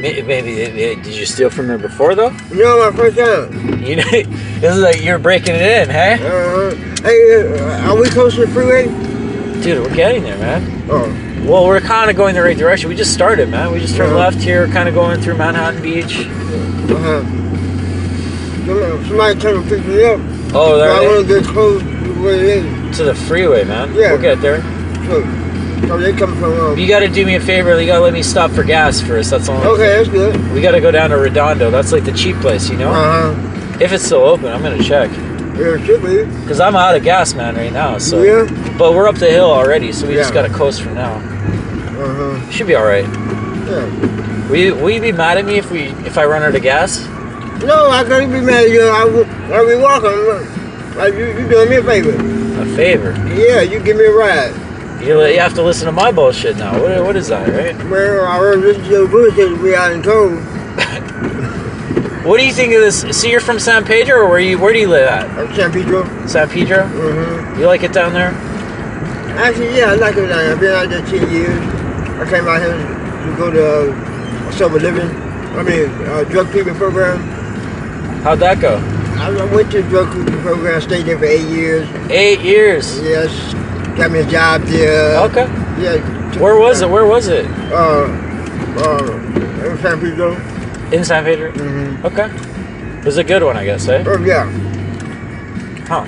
[0.00, 0.54] Maybe, maybe,
[1.02, 2.30] did you steal from there before though?
[2.52, 3.82] Know, my first time.
[3.82, 6.14] You know, this is like you're breaking it in, hey?
[6.14, 6.74] Uh-huh.
[7.02, 8.84] Hey, uh, are we close to the freeway?
[9.62, 10.86] Dude, we're getting there, man.
[10.90, 11.08] Oh.
[11.50, 12.88] Well, we're kind of going the right direction.
[12.88, 13.72] We just started, man.
[13.72, 14.18] We just turned Uh-huh.
[14.20, 16.16] left here, kind of going through Manhattan Beach.
[16.26, 17.22] Uh-huh.
[18.66, 20.20] Somebody, somebody trying to pick me up.
[20.54, 22.64] Oh, there I want to get close to where it is.
[22.64, 22.96] is.
[22.98, 23.92] To the freeway, man.
[23.94, 24.12] Yeah.
[24.12, 24.60] We'll get there.
[25.86, 26.52] So they come from.
[26.58, 27.78] Um, You got to do me a favor.
[27.80, 29.30] You got to let me stop for gas first.
[29.30, 29.62] That's all.
[29.74, 30.52] okay, that's good.
[30.52, 31.70] We got to go down to Redondo.
[31.70, 32.90] That's like the cheap place, you know?
[32.90, 33.78] Uh huh.
[33.80, 35.10] If it's still open, I'm to check.
[35.56, 36.24] Yeah, it should be.
[36.40, 37.98] Because I'm out of gas, man, right now.
[37.98, 38.22] So.
[38.22, 38.44] Yeah.
[38.78, 41.14] But we're up the hill already, so we just got to coast for now.
[41.14, 42.50] Uh huh.
[42.50, 43.04] Should be all right.
[43.04, 44.48] Yeah.
[44.48, 46.62] Will you, will you be mad at me if we if I run out of
[46.62, 47.06] gas?
[47.64, 48.82] No, I can't be mad at you.
[48.82, 49.26] I will.
[49.52, 50.96] I be walking.
[50.96, 52.12] Like you, you doing me a favor.
[52.62, 53.12] A favor.
[53.34, 54.54] Yeah, you give me a ride.
[55.00, 56.80] You, you have to listen to my bullshit now.
[56.80, 57.76] What, what is that, right?
[57.88, 59.58] Well, I heard this is your bullshit.
[59.58, 60.44] We out in town.
[62.24, 63.18] What do you think of this?
[63.18, 65.30] So you're from San Pedro, or where you where do you live at?
[65.38, 66.04] I'm San Pedro.
[66.26, 66.78] San Pedro.
[66.78, 67.60] Mm-hmm.
[67.60, 68.32] You like it down there?
[69.38, 70.52] Actually, yeah, I like it down there.
[70.52, 71.58] I've been out there 10 years.
[72.20, 75.08] I came out here to go to uh, sober living.
[75.56, 77.18] I mean, uh, drug treatment program.
[78.24, 78.76] How'd that go?
[79.16, 81.88] I went to drug treatment program, stayed there for eight years.
[82.10, 83.00] Eight years.
[83.00, 83.30] Yes,
[83.98, 85.16] got me a job there.
[85.24, 85.46] Okay.
[85.82, 86.38] Yeah.
[86.40, 86.88] Where was it?
[86.88, 87.44] Where was it?
[87.72, 88.06] Uh,
[88.78, 89.12] uh,
[89.64, 90.32] in San Pedro.
[90.92, 91.52] In San Pedro.
[91.52, 92.06] Mm-hmm.
[92.06, 92.98] Okay.
[93.00, 94.04] It was a good one, I guess, eh?
[94.06, 94.48] Oh, yeah.
[95.86, 96.04] Huh.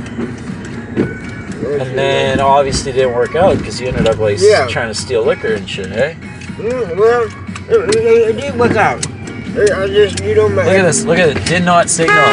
[1.80, 4.66] And then obviously didn't work out because you ended up like Yeah.
[4.66, 6.14] trying to steal liquor and shit, eh?
[6.14, 7.22] Mm, well,
[7.68, 9.04] it, it, it did work out.
[9.06, 10.46] I just, you know.
[10.46, 11.04] Look at this.
[11.04, 11.44] Look at it.
[11.46, 12.24] Did not signal.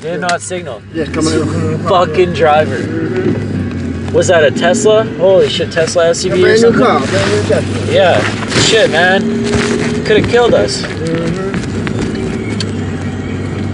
[0.00, 0.82] Did not signal.
[0.94, 1.12] In.
[1.12, 2.78] coming in- Fucking driver.
[4.12, 5.04] Was that a Tesla?
[5.16, 7.92] Holy shit, Tesla A SUV or brand new car, brand new Tesla.
[7.92, 8.20] Yeah.
[8.62, 9.22] Shit, man.
[10.04, 10.82] Could have killed us.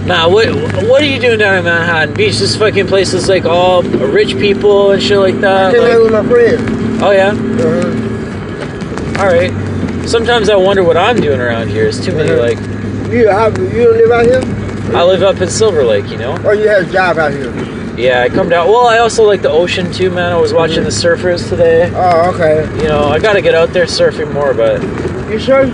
[0.06, 0.48] Nah, what
[0.86, 2.38] what are you doing down in Manhattan Beach?
[2.38, 5.74] This fucking place is like all rich people and shit like I that.
[5.74, 7.02] out like- with my friend.
[7.02, 7.30] oh yeah.
[7.30, 9.22] Uh-huh.
[9.22, 9.52] All right.
[10.08, 11.86] Sometimes I wonder what I'm doing around here.
[11.86, 12.42] It's too many Uh-huh.
[12.42, 12.58] like.
[13.10, 14.96] You, how, you don't live out here?
[14.96, 16.36] I live up in Silver Lake, you know.
[16.44, 17.50] Or you have a job out here?
[17.96, 18.68] Yeah, I come down.
[18.68, 20.32] Well, I also like the ocean too, man.
[20.32, 20.56] I was mhm.
[20.56, 21.92] watching the surfers today.
[21.94, 22.64] Oh, okay.
[22.82, 24.82] You know, I gotta get out there surfing more, but
[25.30, 25.66] You sure?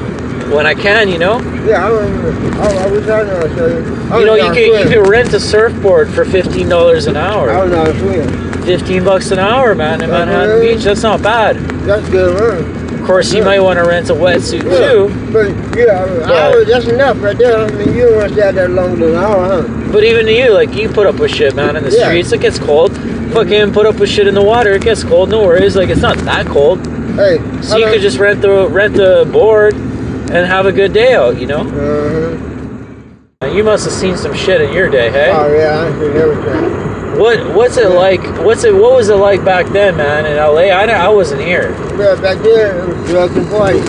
[0.55, 1.41] when I can, you know.
[1.65, 2.61] Yeah, I remember.
[2.61, 6.09] I, I was out there, so You know, you can you can rent a surfboard
[6.11, 7.51] for fifteen dollars an hour.
[7.51, 7.65] I hour.
[7.65, 8.63] was on a swim.
[8.65, 10.11] Fifteen bucks an hour, man, in.
[10.11, 10.85] Manhattan Beach.
[10.85, 11.57] That's not bad.
[11.87, 12.80] That's good, man.
[13.01, 13.45] Of course, you Yeah.
[13.47, 15.11] might want to rent a wetsuit Yeah, too.
[15.33, 17.57] But yeah, I But- that's enough right there.
[17.57, 19.63] I mean, you don't want to stay out there longer than an hour, huh?
[19.91, 22.05] But even to you, like you put up with shit, man, in the Yeah.
[22.09, 22.31] streets.
[22.33, 22.93] It gets cold.
[23.33, 24.73] Fucking put up with shit in the water.
[24.73, 25.31] It gets cold.
[25.31, 25.77] No worries.
[25.77, 26.79] Like it's not that cold.
[27.17, 31.15] Hey, So you could just rent the rent the board and have a good day
[31.15, 31.41] out.
[31.41, 31.61] You know.
[31.61, 33.47] Uh-huh.
[33.53, 35.31] You must have seen some shit in your day, hey?
[35.33, 36.90] Oh yeah, I see everything.
[37.19, 38.23] What What's it like?
[38.45, 38.75] What's it?
[38.75, 40.27] What was it like back then, man?
[40.27, 41.71] In LA, I, I wasn't here.
[41.99, 43.85] Yeah, back there it was drugs and parties.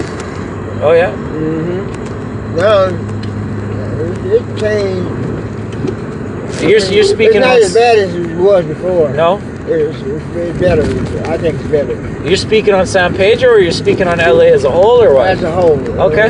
[0.82, 1.12] Oh yeah.
[1.14, 2.56] Mm-hmm.
[2.56, 2.86] Now
[4.02, 5.22] it, it changed.
[6.62, 9.10] You're you're speaking It's not on as bad as it was before.
[9.14, 9.40] no.
[9.68, 10.82] It's, it's better.
[11.32, 11.96] I think it's better.
[12.28, 15.30] You're speaking on San Pedro, or you're speaking on LA as a whole, or what?
[15.30, 15.80] As a whole.
[16.02, 16.30] Okay.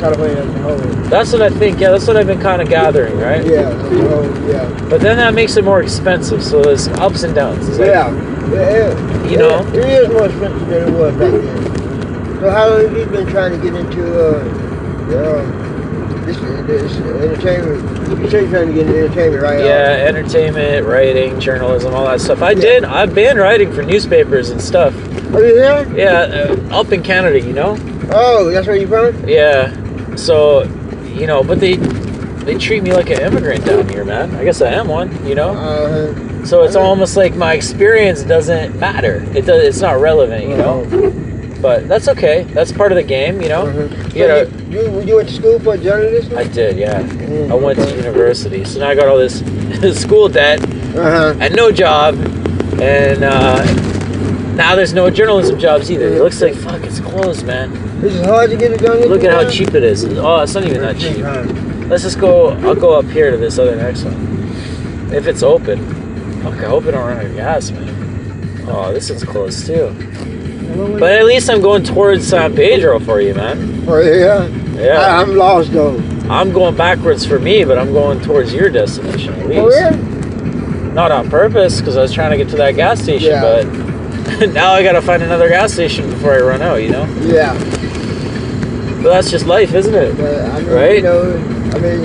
[0.00, 0.26] As a whole.
[0.26, 1.02] California as a whole.
[1.08, 1.80] That's what I think.
[1.80, 3.44] Yeah, that's what I've been kind of gathering, right?
[3.44, 3.70] Yeah,
[4.08, 4.86] whole, yeah.
[4.88, 6.42] But then that makes it more expensive.
[6.42, 7.68] So there's ups and downs.
[7.78, 8.10] Like, Yeah.
[8.48, 9.66] Yeah, You know?
[9.74, 12.40] it is more expensive than it was back then.
[12.40, 14.38] So how long have you been trying to get into uh,
[15.12, 16.36] uh, this,
[16.66, 18.20] this entertainment?
[18.22, 19.58] You say you're trying to get into entertainment, right?
[19.58, 22.40] Yeah, entertainment, writing, journalism, all that stuff.
[22.40, 22.84] I did.
[22.84, 24.94] I've been writing for newspapers and stuff.
[25.34, 25.92] Are you here?
[25.94, 27.76] Yeah, uh, up in Canada, you know.
[28.10, 29.28] Oh, that's where you from?
[29.28, 29.74] Yeah.
[30.18, 30.64] So,
[31.14, 31.76] you know, but they
[32.44, 34.34] they treat me like an immigrant down here, man.
[34.36, 35.50] I guess I am one, you know.
[35.50, 39.22] Uh, So it's almost like my experience doesn't matter.
[39.34, 39.62] It does.
[39.64, 40.84] It's not relevant, you know.
[41.60, 42.44] But that's okay.
[42.54, 43.66] That's part of the game, you know.
[43.66, 44.08] uh-huh.
[44.14, 44.42] You know.
[44.70, 46.38] you, you, you went to school for journalism?
[46.38, 47.02] I did, yeah.
[47.02, 49.42] Mm, I went to university, so now I got all this
[50.04, 51.34] school debt Uh-huh.
[51.42, 52.14] and no job,
[52.80, 53.58] and uh,
[54.58, 56.08] now there's no journalism jobs either.
[56.08, 57.72] It looks like fuck, it's closed, man.
[58.00, 59.00] This is hard to get it done.
[59.08, 60.04] Look at how cheap it is.
[60.04, 61.18] Oh, it's not even that cheap.
[61.88, 62.50] Let's just go.
[62.66, 65.12] I'll go up here to this other next one.
[65.14, 65.78] If it's open.
[66.42, 68.66] Fuck, I hope I don't run out of gas, man.
[68.68, 69.94] Oh, this is closed too.
[70.98, 73.84] But at least I'm going towards San Pedro for you, man.
[73.88, 74.46] Oh, yeah?
[74.78, 75.00] Yeah.
[75.00, 75.96] I, I'm lost, though.
[76.28, 79.60] I'm going backwards for me, but I'm going towards your destination at oh, least.
[79.60, 80.92] Oh, yeah?
[80.92, 83.40] Not on purpose, because I was trying to get to that gas station, Yeah.
[83.40, 83.66] but
[84.52, 87.04] now I gotta find another gas station before I run out, you know?
[87.20, 87.54] Yeah.
[89.02, 90.16] But that's just life, isn't it?
[90.16, 90.96] But, I mean, Right?
[90.96, 91.32] You know,
[91.74, 92.00] I mean,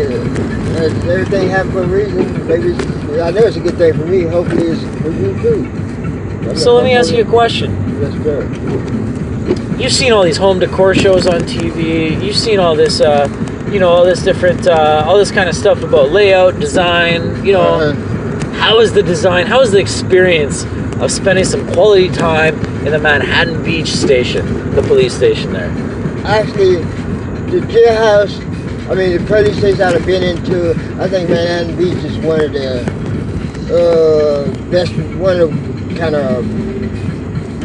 [0.76, 2.48] uh, everything happens for a reason.
[2.48, 2.86] Maybe it's,
[3.22, 4.24] I know it's a good thing for me.
[4.24, 6.50] Hopefully it's for you, too.
[6.50, 7.72] I'm So let me ask you a question.
[8.02, 9.78] Yes, sir.
[9.80, 12.22] You've seen all these home decor shows on TV.
[12.24, 13.28] You've seen all this, uh,
[13.72, 17.44] you know, all this different, uh, all this kind of stuff about layout, design.
[17.46, 18.52] You know, Uh-huh.
[18.54, 19.48] how is the design?
[19.48, 20.64] How is the experience
[21.04, 25.70] of spending some quality time in the Manhattan Beach station, the police station there?
[26.26, 26.76] Actually,
[27.52, 28.40] the jailhouse,
[28.90, 32.54] I mean, the police station I've been into, I think Manhattan Beach is one of
[32.54, 32.84] the
[33.70, 35.50] uh, best, one of
[35.98, 36.46] kind of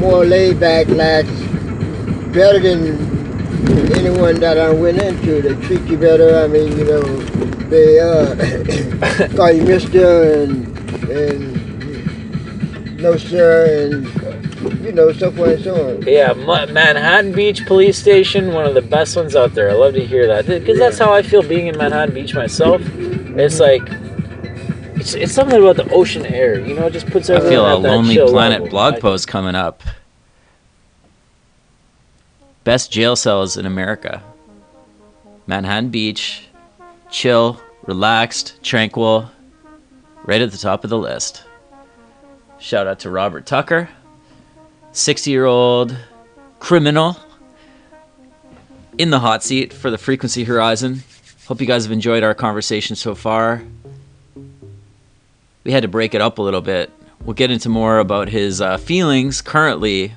[0.01, 1.28] more laid back, lax,
[2.32, 5.43] better than anyone that I went into.
[5.43, 6.36] They treat you better.
[6.39, 7.03] I mean, you know,
[7.68, 10.78] they uh, call you Mister and
[11.09, 11.58] and
[12.99, 16.03] no sir and you know so forth and so on.
[16.03, 19.70] Yeah, Ma- Manhattan Beach Police Station, one of the best ones out there.
[19.70, 22.82] I love to hear that because that's how I feel being in Manhattan Beach myself.
[22.84, 23.82] It's like
[24.96, 26.86] it's, it's something about the ocean air, you know.
[26.86, 27.59] It just puts everything.
[27.59, 28.68] I everyone feel a that Lonely Planet level.
[28.68, 29.82] blog post coming up.
[32.64, 34.22] Best jail cells in America.
[35.46, 36.49] Manhattan Beach,
[37.11, 39.30] chill, relaxed, tranquil,
[40.24, 41.44] right at the top of the list.
[42.61, 43.89] Shout out to Robert Tucker,
[44.93, 45.97] 60 year old
[46.59, 47.17] criminal
[48.99, 51.05] in the hot seat for the Frequency Horizon.
[51.47, 53.63] Hope you guys have enjoyed our conversation so far.
[55.63, 56.91] We had to break it up a little bit.
[57.25, 60.15] We'll get into more about his uh, feelings currently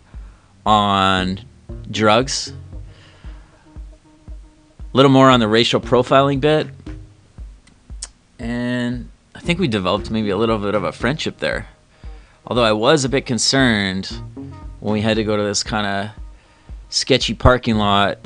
[0.66, 1.42] on
[1.92, 2.54] drugs.
[4.94, 6.68] A little more on the racial profiling bit.
[8.40, 11.68] And I think we developed maybe a little bit of a friendship there.
[12.52, 14.08] Although I was a bit concerned
[14.82, 16.10] when we had to go to this kind of
[16.90, 18.20] sketchy parking lot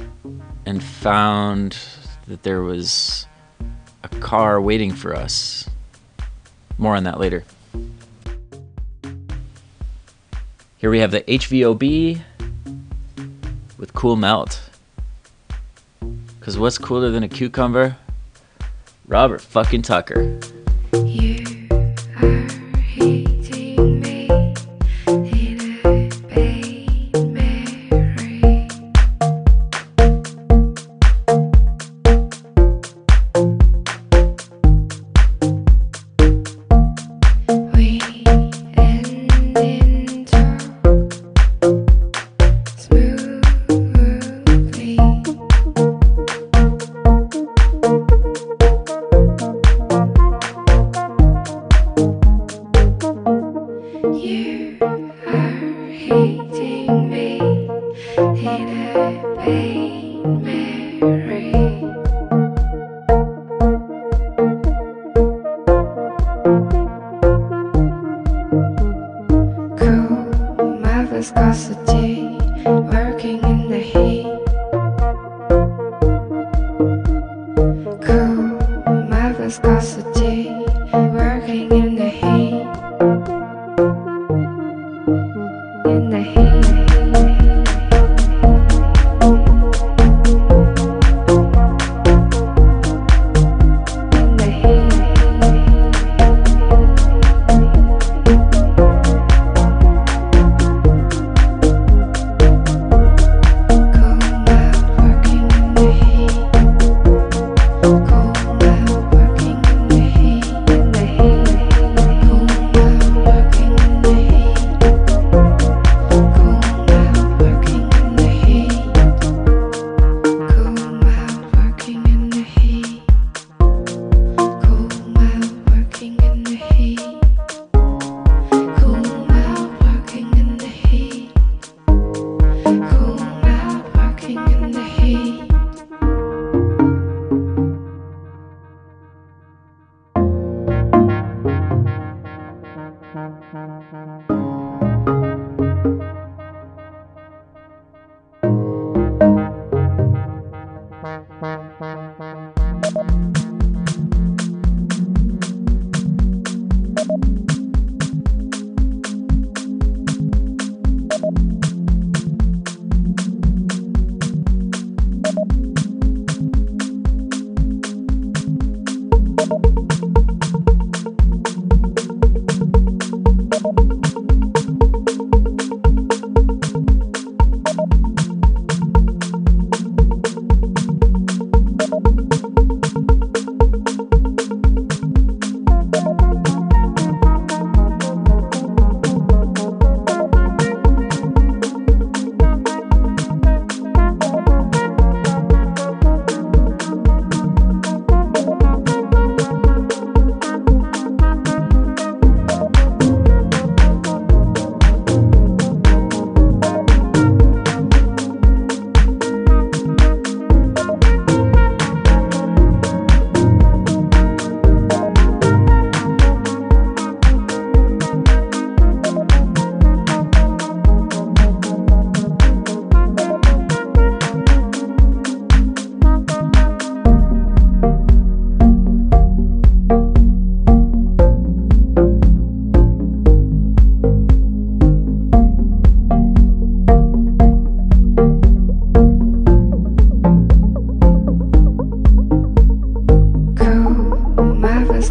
[0.66, 1.78] and found
[2.26, 3.28] that there was
[4.02, 5.70] a car waiting for us.
[6.80, 7.44] More on that later.
[10.78, 12.20] Here we have the HVOB
[13.78, 14.60] with Cool Melt.
[16.40, 17.96] Because what's cooler than a cucumber?
[19.08, 20.40] Robert fucking Tucker.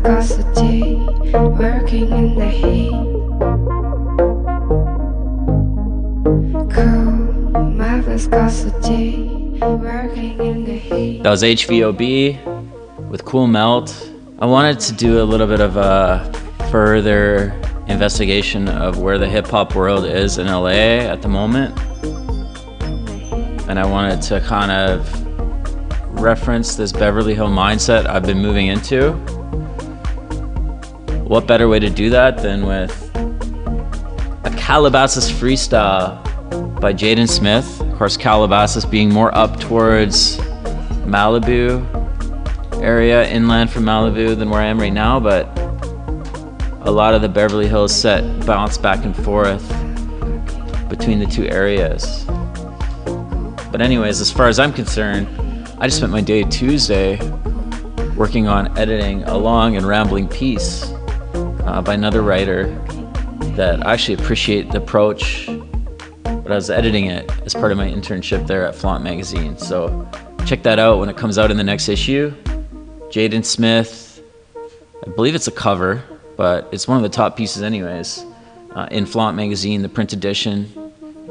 [0.04, 0.96] Viscosity,
[1.32, 2.92] working in the heat.
[7.74, 11.22] My viscosity, working in the heat.
[11.22, 14.10] That was HVOB with Cool Melt.
[14.40, 16.30] I wanted to do a little bit of a
[16.70, 21.78] further investigation of where the hip hop world is in LA at the moment.
[23.68, 25.24] And I wanted to kind of
[26.20, 29.33] reference this Beverly Hill mindset I've been moving into.
[31.24, 32.92] What better way to do that than with
[34.44, 36.22] a Calabasas freestyle
[36.78, 37.80] by Jaden Smith?
[37.80, 40.36] Of course, Calabasas being more up towards
[41.06, 41.82] Malibu
[42.82, 45.46] area, inland from Malibu, than where I am right now, but
[46.82, 49.66] a lot of the Beverly Hills set bounce back and forth
[50.90, 52.26] between the two areas.
[53.72, 55.26] But, anyways, as far as I'm concerned,
[55.78, 57.18] I just spent my day Tuesday
[58.14, 60.93] working on editing a long and rambling piece
[61.66, 62.66] uh, by another writer
[63.56, 65.48] that I actually appreciate the approach.
[66.24, 69.56] But I was editing it as part of my internship there at Flaunt Magazine.
[69.56, 70.08] So
[70.46, 72.34] check that out when it comes out in the next issue.
[73.08, 74.22] Jaden Smith,
[75.06, 76.02] I believe it's a cover,
[76.36, 78.24] but it's one of the top pieces, anyways,
[78.74, 80.70] uh, in Flaunt Magazine, the print edition.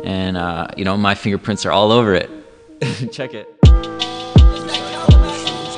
[0.03, 2.29] And, uh, you know, my fingerprints are all over it.
[3.11, 3.47] check it.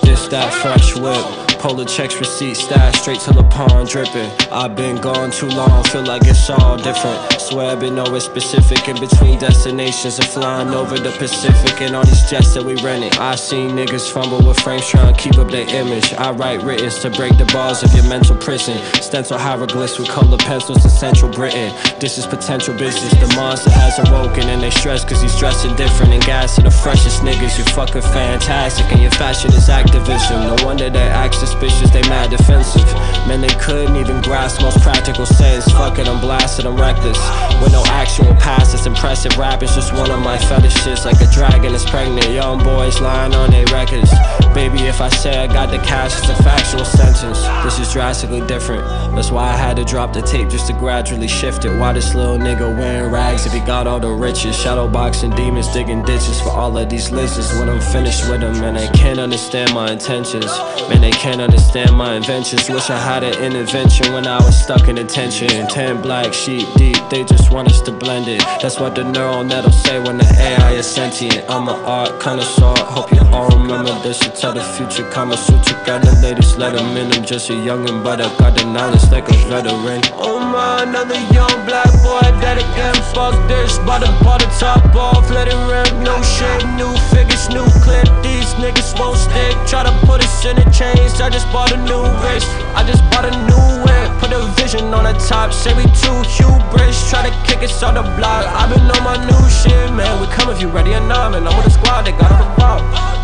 [0.01, 1.44] This that fresh whip.
[1.59, 4.29] Polar checks, receipts, stash straight to the pond, dripping.
[4.51, 7.41] I've been gone too long, feel like it's all different.
[7.41, 12.05] Swear I've been nowhere specific in between destinations and flying over the Pacific and all
[12.05, 13.17] these jets that we rented.
[13.17, 16.13] I seen niggas fumble with frames trying to keep up their image.
[16.13, 18.77] I write writtens to break the bars of your mental prison.
[19.01, 21.73] Stencil hieroglyphs with colored pencils to central Britain.
[21.99, 23.11] This is potential business.
[23.11, 26.13] The monster has awoken and they stress cause he's dressing different.
[26.13, 27.57] And gas are the freshest niggas.
[27.57, 30.41] You fucking fantastic and your fashion is activism.
[30.41, 32.85] No wonder they act suspicious, they mad defensive.
[33.27, 35.65] Man, they couldn't even grasp most practical sense.
[35.71, 37.17] Fuck it, I'm blasted, I'm reckless.
[37.61, 39.63] With no actual past, it's impressive rap.
[39.63, 41.05] It's just one of my fetishes.
[41.05, 42.29] Like a dragon is pregnant.
[42.29, 44.11] Young boys lying on their records.
[44.53, 47.41] Baby, if I say I got the cash, it's a factual sentence.
[47.63, 48.83] This is drastically different.
[49.15, 51.77] That's why I had to drop the tape just to gradually shift it.
[51.79, 54.55] Why this little nigga wearing rags if he got all the riches?
[54.55, 57.57] Shadow boxing demons, digging ditches for all of these lizards.
[57.57, 60.45] When I'm finished with them, and they can't understand my intentions.
[60.89, 62.69] Man, they can't understand my inventions.
[62.69, 65.49] Wish I had an intervention when I was stuck in attention.
[65.67, 68.41] Ten black sheep deep, they just want us to blend it.
[68.61, 71.43] That's what the neural net'll say when the AI is sentient.
[71.49, 72.75] I'm an art connoisseur.
[72.77, 74.21] Hope you all remember this.
[74.23, 75.75] You tell the future Kama Sutra.
[75.85, 77.11] Got the latest in.
[77.13, 80.01] I'm just a youngin', but I got the knowledge like a veteran.
[80.13, 82.95] Oh my, another young black boy that again.
[83.13, 85.29] Fuck this, but I bought the top off.
[85.29, 86.93] Let it rip, no shit, new
[87.35, 88.07] figures, new clip.
[88.23, 89.55] These niggas won't stick.
[89.67, 91.19] Try to put us in a chains.
[91.21, 92.47] I just bought a new wrist.
[92.75, 94.19] I just bought a new whip.
[94.19, 95.53] Put a vision on the top.
[95.53, 97.09] Say we too hubris.
[97.09, 98.45] Try to kick us on the block.
[98.45, 100.21] I've been on my new shit, man.
[100.21, 101.47] We come if you ready or not, man.
[101.47, 102.55] I'm with the squad, they got on the.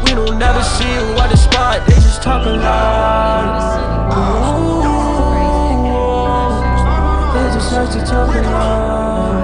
[0.06, 1.88] We don't never see you at the spot.
[1.88, 4.12] They just talk a lot.
[4.12, 4.82] Ooh,
[7.34, 9.41] they just like to talk a lot.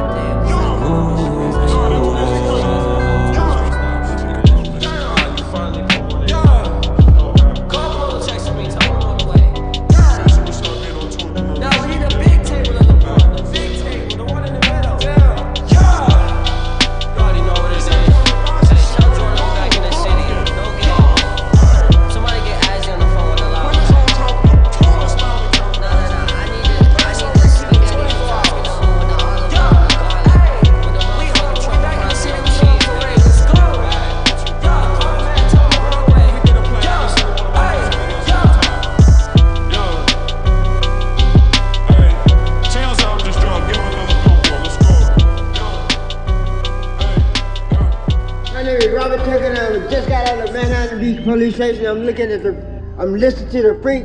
[51.58, 51.88] Station.
[51.88, 52.52] I'm looking at the,
[53.00, 54.04] I'm listening to the freak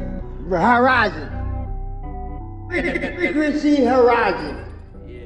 [0.49, 1.29] Horizon.
[2.71, 4.65] Frequency Horizon.
[5.07, 5.21] Yeah.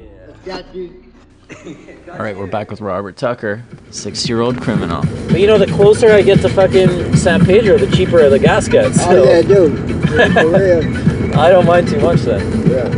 [0.45, 1.05] Got you.
[2.11, 5.03] All right, we're back with Robert Tucker, six-year-old criminal.
[5.29, 8.67] But you know, the closer I get to fucking San Pedro, the cheaper the gas
[8.67, 8.97] gets.
[9.03, 9.77] Oh yeah, dude.
[10.09, 11.39] For real.
[11.39, 12.69] I don't mind too much then.
[12.69, 12.89] Yeah.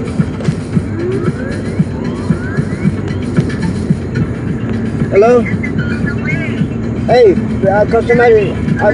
[5.11, 5.41] Hello?
[7.05, 7.33] Hey,
[7.69, 8.07] uh, cause
[8.81, 8.91] uh,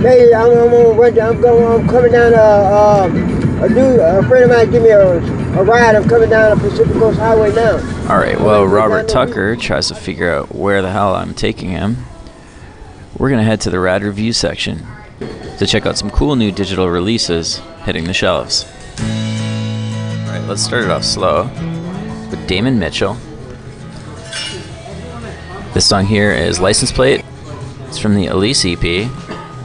[0.00, 4.50] hey, I'm, I'm I'm going, I'm coming down, uh, um, a dude, a friend of
[4.50, 7.76] mine give me a, a ride, I'm coming down the Pacific Coast Highway now.
[8.10, 11.98] All right, well, Robert Tucker tries to figure out where the hell I'm taking him.
[13.18, 14.86] We're gonna head to the rad review section.
[15.58, 18.64] to check out some cool new digital releases hitting the shelves.
[18.98, 21.44] Alright, let's start it off slow
[22.30, 23.18] with Damon Mitchell.
[25.74, 27.22] This song here is License Plate.
[27.90, 29.08] It's from the Elise EP,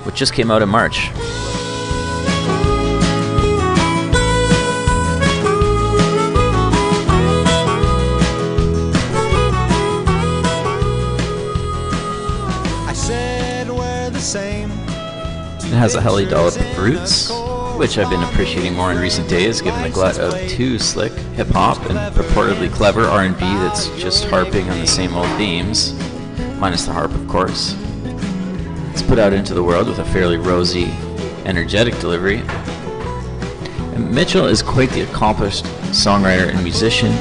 [0.03, 1.11] which just came out in March.
[12.87, 14.71] I said we're the.
[15.59, 17.29] It has a Helly dollop of roots,
[17.77, 21.49] which I've been appreciating more in recent days, given the glut of too slick hip
[21.49, 25.93] hop and purportedly clever R&B that's just harping on the same old themes,
[26.59, 27.75] minus the harp, of course.
[28.95, 30.85] It's put out into the world with a fairly rosy,
[31.43, 32.37] energetic delivery.
[33.93, 37.11] And Mitchell is quite the accomplished songwriter and musician.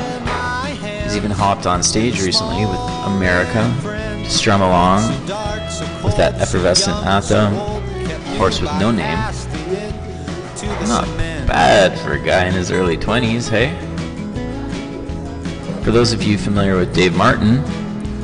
[1.03, 3.77] He's even hopped on stage recently with America
[4.23, 5.03] to strum along
[6.05, 7.53] with that effervescent anthem,
[8.37, 9.19] Horse with No Name.
[10.87, 11.09] Not
[11.49, 13.75] bad for a guy in his early 20s, hey?
[15.83, 17.65] For those of you familiar with Dave Martin,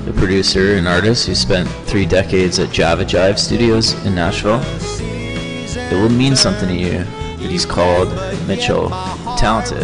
[0.04, 5.92] the producer and artist who spent three decades at Java Jive Studios in Nashville, it
[5.92, 8.08] will mean something to you that he's called
[8.46, 8.88] Mitchell
[9.36, 9.82] talented.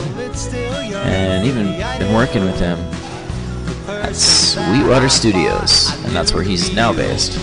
[0.94, 1.66] And even
[1.98, 2.78] been working with him
[3.88, 7.38] at Sweetwater Studios, and that's where he's now based.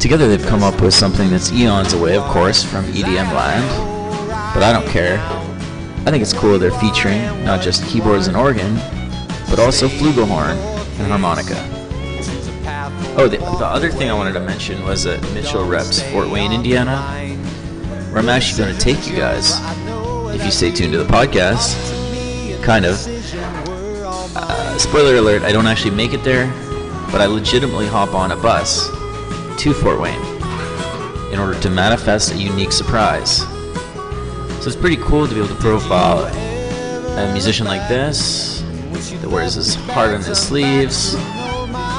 [0.00, 4.62] Together they've come up with something that's eons away, of course, from EDM land, but
[4.62, 5.18] I don't care.
[6.06, 8.74] I think it's cool they're featuring not just keyboards and organ,
[9.48, 11.56] but also flugelhorn and harmonica.
[13.16, 16.52] Oh, the, the other thing I wanted to mention was that Mitchell reps Fort Wayne,
[16.52, 16.96] Indiana,
[18.10, 19.58] where I'm actually going to take you guys
[20.34, 21.76] if you stay tuned to the podcast.
[22.62, 22.94] Kind of.
[24.36, 26.46] Uh, spoiler alert, I don't actually make it there,
[27.10, 28.88] but I legitimately hop on a bus
[29.62, 30.20] to Fort Wayne
[31.32, 33.38] in order to manifest a unique surprise.
[33.38, 38.57] So it's pretty cool to be able to profile a musician like this
[38.92, 41.14] that wears his heart on his sleeves,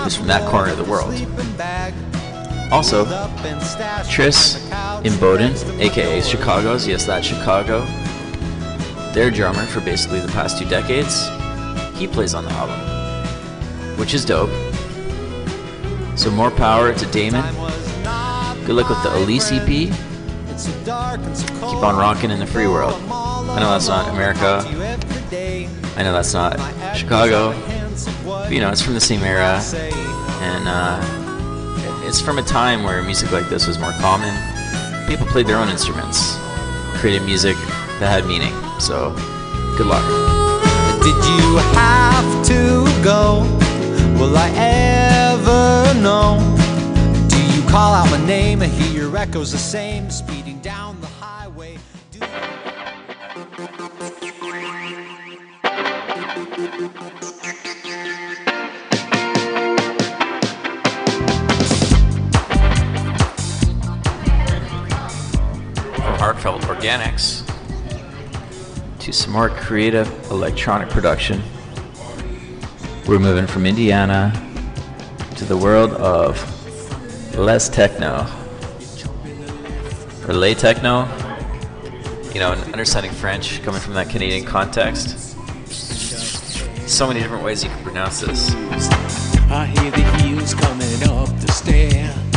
[0.04, 1.14] who's from that corner of the world.
[2.72, 3.06] Also,
[4.10, 4.58] Tris
[5.04, 7.86] Imboden, aka Chicago's, yes, that's Chicago,
[9.14, 11.28] their drummer for basically the past two decades,
[11.98, 12.80] he plays on the album,
[13.98, 14.52] which is dope.
[16.16, 17.44] So more power to Damon.
[18.66, 19.66] Good luck with the Elise EP.
[19.66, 22.94] Keep on rocking in the free world.
[23.10, 24.64] I know that's not America.
[26.00, 26.56] I know that's not
[26.96, 27.52] Chicago.
[28.24, 29.62] But, you know, it's from the same era.
[30.42, 34.34] And uh, it's from a time where music like this was more common.
[35.10, 36.38] People played their own instruments,
[36.96, 37.58] created music
[38.00, 38.54] that had meaning.
[38.80, 39.14] So,
[39.78, 40.06] good luck.
[41.04, 43.42] Did you have to go?
[44.18, 46.40] Will I ever know?
[47.28, 50.10] Do you call out my name and hear your echoes the same?
[50.10, 51.78] Speeding down the highway.
[66.20, 67.48] Heartfelt organics
[69.00, 71.42] to some more creative electronic production.
[73.08, 74.34] We're moving from Indiana
[75.38, 76.38] to the world of
[77.38, 78.28] less techno.
[80.28, 81.08] Or lay techno.
[82.34, 85.38] You know, and understanding French coming from that Canadian context.
[86.86, 88.54] So many different ways you can pronounce this.
[89.50, 92.29] I hear the heels coming up the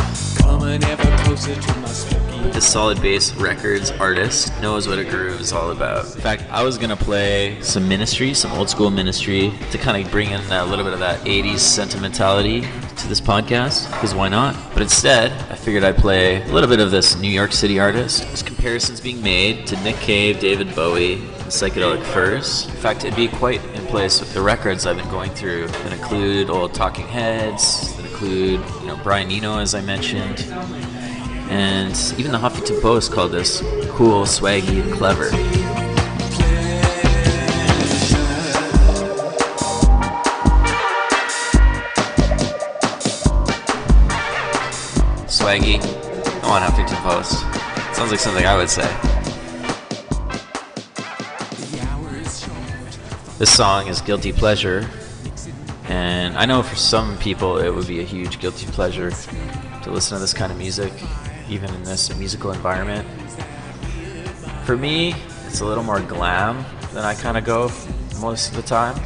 [2.52, 6.04] The Solid Bass Records artist knows what a groove is all about.
[6.14, 10.10] In fact, I was gonna play some ministry, some old school ministry, to kind of
[10.12, 12.60] bring in a little bit of that 80s sentimentality
[12.96, 14.54] to this podcast, because why not?
[14.72, 18.22] But instead, I figured I'd play a little bit of this New York City artist.
[18.24, 21.16] There's comparisons being made to Nick Cave, David Bowie,
[21.46, 22.66] Psychedelic Furs.
[22.66, 25.92] In fact, it'd be quite in place with the records I've been going through that
[25.92, 30.40] include old Talking Heads, include, you know, Brian Eno, as I mentioned.
[31.50, 35.28] And even the Huffington Post called this cool, swaggy, and clever.
[45.26, 45.82] Swaggy.
[46.40, 47.40] Come on, Huffington Post.
[47.96, 48.88] Sounds like something I would say.
[53.38, 54.88] This song is Guilty Pleasure,
[55.92, 60.16] and I know for some people it would be a huge guilty pleasure to listen
[60.16, 60.90] to this kind of music,
[61.50, 63.06] even in this musical environment.
[64.64, 65.14] For me,
[65.46, 66.64] it's a little more glam
[66.94, 67.70] than I kind of go
[68.22, 68.98] most of the time.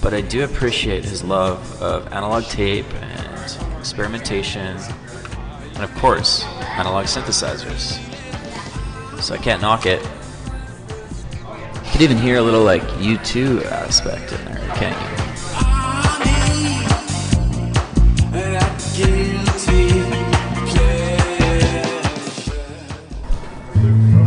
[0.00, 4.78] But I do appreciate his love of analog tape and experimentation,
[5.74, 6.44] and of course,
[6.78, 7.98] analog synthesizers.
[9.20, 10.02] So I can't knock it.
[11.84, 15.11] You could even hear a little like U2 aspect in there, can't you?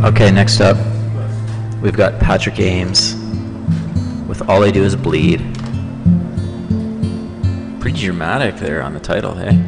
[0.06, 0.76] Okay, next up,
[1.82, 3.16] we've got Patrick Ames
[4.28, 5.40] with All I Do Is Bleed.
[7.80, 9.60] Pretty dramatic there on the title, hey?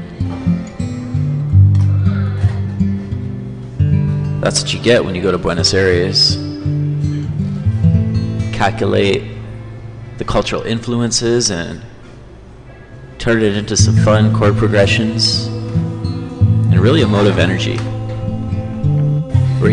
[4.40, 6.36] That's what you get when you go to Buenos Aires.
[8.56, 9.24] Calculate
[10.18, 11.82] the cultural influences and
[13.18, 17.76] turn it into some fun chord progressions and really emotive energy.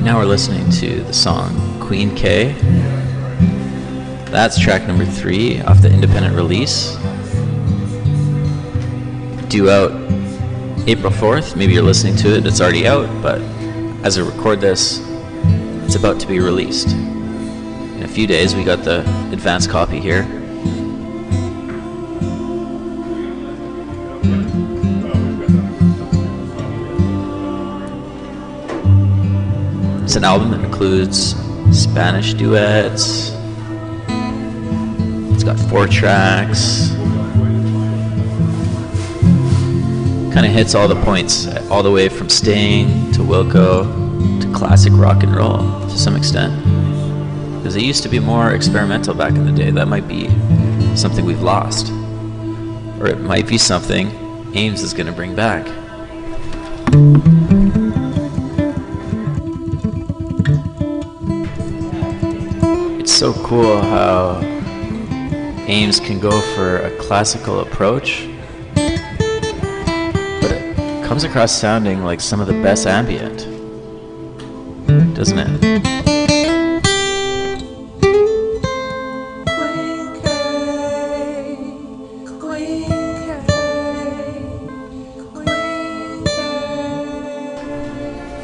[0.05, 2.51] Now we're listening to the song Queen K.
[4.29, 6.95] That's track number three off the independent release.
[9.49, 9.93] Due out
[10.87, 11.55] April 4th.
[11.55, 13.41] Maybe you're listening to it, it's already out, but
[14.05, 15.01] as I record this,
[15.85, 16.89] it's about to be released.
[16.91, 18.99] In a few days, we got the
[19.31, 20.44] advance copy here.
[30.25, 31.35] Album that includes
[31.71, 33.29] Spanish duets.
[35.31, 36.89] It's got four tracks.
[40.33, 44.93] Kind of hits all the points, all the way from Sting to Wilco to classic
[44.95, 46.53] rock and roll to some extent.
[47.57, 49.69] Because it used to be more experimental back in the day.
[49.69, 50.27] That might be
[50.95, 51.91] something we've lost.
[52.99, 54.09] Or it might be something
[54.55, 55.67] Ames is going to bring back.
[63.15, 64.41] So cool how
[65.67, 68.27] Ames can go for a classical approach,
[68.75, 73.47] but it comes across sounding like some of the best ambient,
[75.15, 75.61] doesn't it?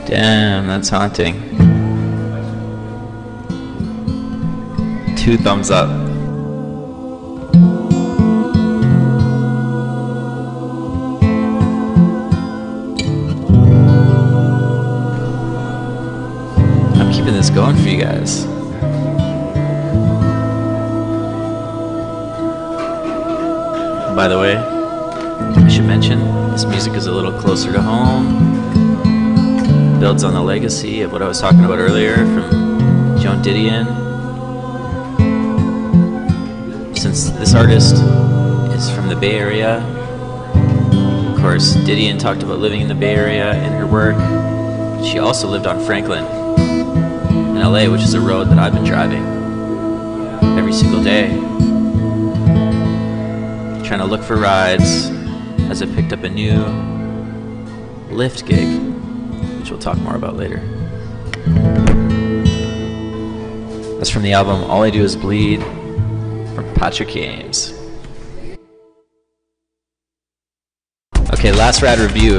[0.07, 1.50] Damn, that's haunting.
[5.21, 5.87] Two thumbs up.
[16.97, 18.45] I'm keeping this going for you guys.
[24.15, 26.17] By the way, I should mention
[26.49, 28.39] this music is a little closer to home.
[29.99, 34.00] Builds on the legacy of what I was talking about earlier from Joan Didion.
[37.11, 37.95] Since this artist
[38.73, 39.79] is from the Bay Area,
[41.33, 44.15] of course, Didion talked about living in the Bay Area in her work.
[45.03, 49.25] She also lived on Franklin in LA, which is a road that I've been driving
[50.57, 51.27] every single day.
[53.85, 55.09] Trying to look for rides
[55.69, 56.63] as I picked up a new
[58.07, 60.61] Lyft gig, which we'll talk more about later.
[63.97, 65.61] That's from the album All I Do Is Bleed
[66.81, 67.75] Patrick Ames.
[71.31, 72.37] Okay, last rad review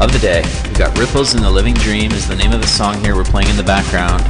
[0.00, 0.42] of the day.
[0.68, 3.22] We got Ripples in the Living Dream is the name of the song here we're
[3.22, 4.28] playing in the background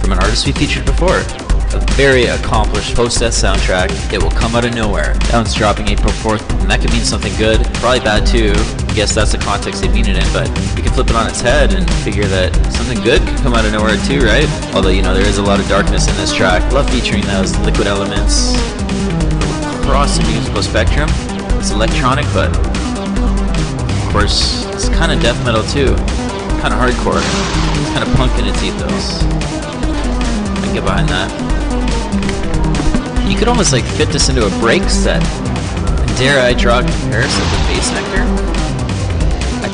[0.00, 1.18] from an artist we featured before.
[1.18, 4.12] A very accomplished post-death soundtrack.
[4.12, 5.14] It will come out of nowhere.
[5.14, 8.52] That one's dropping April 4th, and that could mean something good, probably bad too.
[8.92, 10.46] I guess that's the context they mean it in, but
[10.76, 13.64] you can flip it on its head and figure that something good could come out
[13.64, 14.44] of nowhere too, right?
[14.76, 16.60] Although, you know, there is a lot of darkness in this track.
[16.76, 18.52] Love featuring those liquid elements
[19.80, 21.08] across the musical spectrum.
[21.56, 25.96] It's electronic, but of course, it's kind of death metal too.
[26.60, 27.16] Kind of hardcore.
[27.16, 29.24] It's kind of punk in its ethos.
[29.24, 31.32] I can get behind that.
[33.24, 35.24] You could almost like fit this into a break set.
[36.20, 38.61] Dare I draw a comparison with Bassnectar?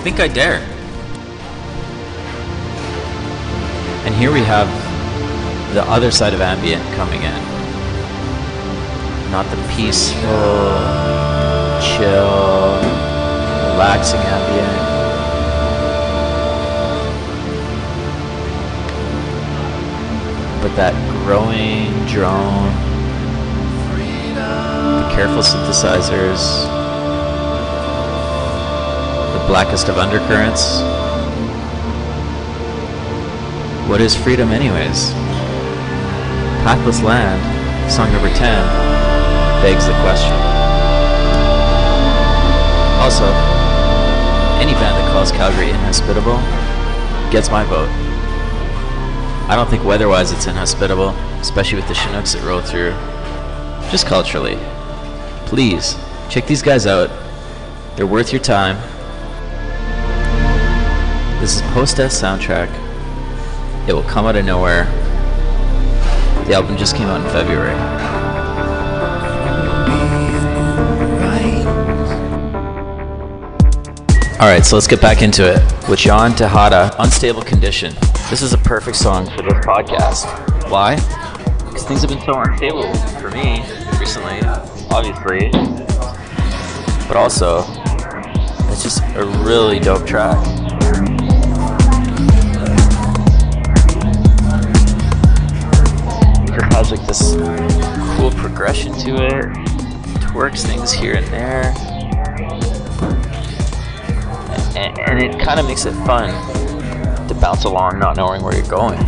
[0.09, 0.61] I think I dare.
[4.07, 4.67] And here we have
[5.75, 7.43] the other side of ambient coming in.
[9.31, 10.23] Not the peaceful,
[11.85, 12.81] chill,
[13.75, 14.79] relaxing ambient.
[20.63, 20.95] But that
[21.27, 22.73] growing drone,
[25.03, 26.78] the careful synthesizers, the
[29.49, 30.83] blackest of undercurrents.
[33.89, 35.13] What is freedom, anyways?
[36.63, 37.41] Pathless Land,
[37.91, 38.39] song number 10,
[39.63, 40.37] begs the question.
[43.01, 43.25] Also,
[44.61, 46.37] any band that calls Calgary inhospitable
[47.33, 47.89] gets my vote.
[49.49, 51.09] I don't think weather-wise it's inhospitable,
[51.41, 52.91] especially with the Chinooks that roll through.
[53.91, 54.59] Just culturally.
[55.47, 55.97] Please,
[56.29, 57.09] check these guys out.
[57.97, 58.77] They're worth your time.
[61.41, 62.69] This is post-death soundtrack.
[63.89, 64.85] It will come out of nowhere.
[66.47, 67.75] The album just came out in February.
[74.35, 75.89] Alright, so let's get back into it.
[75.89, 77.95] With John Tejada, Unstable Condition.
[78.31, 80.27] This is a perfect song for this podcast.
[80.71, 80.97] Why?
[81.67, 83.63] Because things have been so unstable for me
[84.01, 84.41] recently,
[84.91, 85.51] obviously.
[87.07, 87.65] But also,
[88.71, 90.37] it's just a really dope track.
[96.99, 97.35] Like this
[98.17, 99.45] cool progression to it.
[100.29, 101.75] Twerks things here and there
[104.79, 106.29] and, and it kind of makes it fun
[107.27, 108.99] to bounce along not knowing where you're going.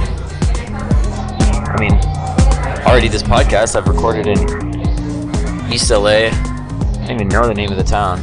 [1.71, 1.95] I mean,
[2.87, 6.27] already this podcast I've recorded in East LA.
[6.27, 6.31] I
[7.07, 8.21] don't even know the name of the town.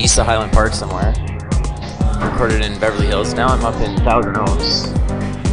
[0.00, 1.14] East of Highland Park somewhere.
[2.32, 3.34] Recorded in Beverly Hills.
[3.34, 4.88] Now I'm up in Thousand Oaks,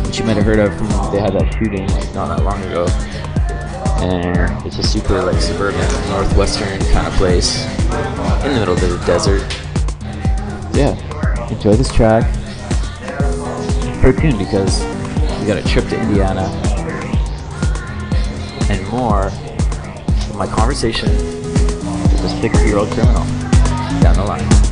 [0.07, 2.61] which you might have heard of from they had that shooting like not that long
[2.63, 2.85] ago.
[4.03, 7.65] And it's a super like suburban northwestern kind of place
[8.43, 9.41] in the middle of the desert.
[10.73, 10.93] Yeah,
[11.49, 12.23] enjoy this track.
[13.99, 14.83] Stay tuned because
[15.39, 16.49] we got a trip to Indiana
[18.69, 19.29] and more
[20.27, 23.23] from my conversation with this 60 year old criminal
[24.01, 24.62] down the line.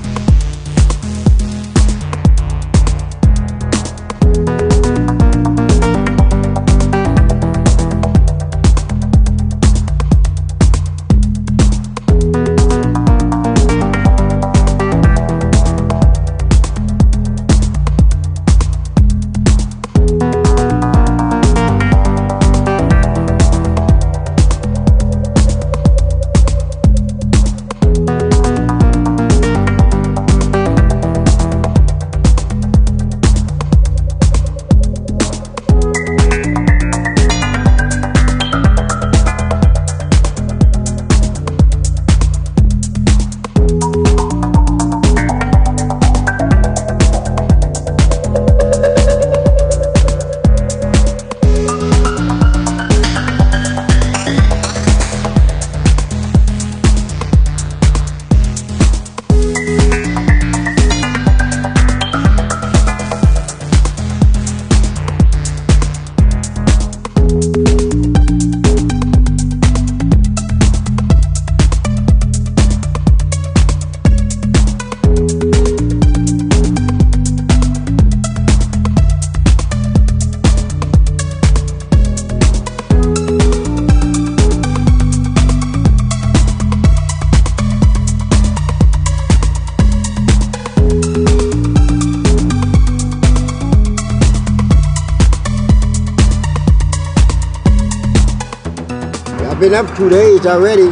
[99.82, 100.92] Up two days already,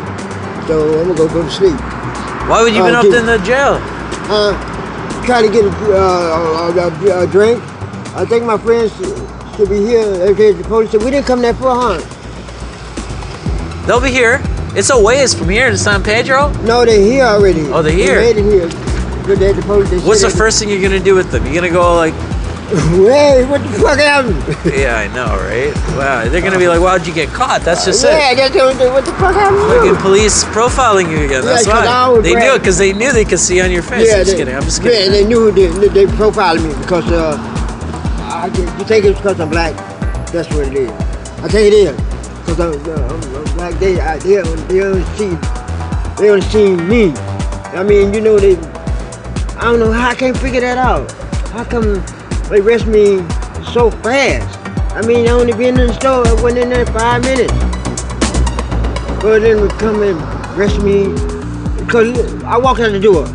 [0.68, 1.76] so I'm gonna go go to sleep.
[2.50, 3.78] Why would you Uh, been up in the jail?
[4.30, 4.54] Uh,
[5.26, 7.62] trying to get a, uh, a, a, a drink.
[8.16, 8.92] I think my friends
[9.56, 10.06] should be here.
[10.34, 12.00] Okay, the police said we didn't come that far, huh?
[13.86, 14.42] They'll be here.
[14.76, 16.50] It's a ways from here to San Pedro.
[16.64, 17.62] No, they're here already.
[17.72, 18.16] Oh, they're They here.
[18.22, 18.70] made it here.
[19.26, 19.90] Good day, the police.
[19.90, 21.46] They What's the first thing you're gonna do with them?
[21.46, 22.14] You gonna go like,
[22.70, 24.38] Hey, what the fuck happened?
[24.78, 25.74] yeah, I know, right?
[25.98, 27.62] Wow, they're gonna be like, why'd you get caught?
[27.62, 28.38] That's just yeah, it.
[28.38, 29.62] Yeah, that's what, the fuck happened?
[29.74, 31.44] Fucking police profiling you again.
[31.44, 34.14] That's Yeah, why they do it because they knew they could see on your face.
[34.14, 34.56] I'm just they, kidding.
[34.56, 37.38] I'm just Yeah, they knew they, they profiled me because uh,
[38.30, 38.46] I,
[38.78, 39.74] you think it's because I'm black?
[40.32, 40.92] That's what it is.
[41.42, 41.98] I think it is
[42.46, 43.74] because I'm, uh, I'm, black.
[43.80, 45.34] They, I, they, they don't see,
[46.22, 47.14] they don't see me.
[47.74, 48.58] I mean, you know they.
[49.58, 51.12] I don't know how I can't figure that out.
[51.50, 52.04] How come
[52.50, 53.18] they arrest me
[53.74, 54.60] so fast?
[54.96, 56.28] I mean, I only been in the store.
[56.28, 57.54] I went in there five minutes.
[59.22, 60.20] But then we come and
[60.58, 61.10] arrest me
[61.78, 63.28] because I walked out the door.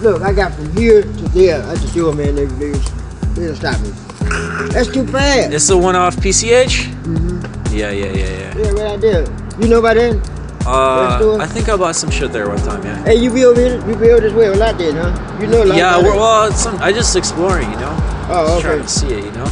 [0.00, 2.34] Look, I got from here to there at the door, man.
[2.36, 3.90] They, they, they didn't stop me.
[4.72, 5.52] That's too fast.
[5.52, 6.84] It's the one off PCH.
[7.02, 7.74] Mm-hmm.
[7.74, 8.58] Yeah, yeah, yeah, yeah.
[8.58, 9.26] Yeah, right out there.
[9.60, 10.36] You know about that?
[10.66, 11.36] Uh.
[11.40, 12.82] I think I bought some shit there one time.
[12.82, 13.04] Yeah.
[13.04, 15.38] Hey, you be over here, you be over this way a lot then, huh?
[15.40, 18.05] You know a lot Yeah, well, some, I just exploring, you know.
[18.28, 18.62] Oh, okay.
[18.62, 19.46] trying to see it, you know.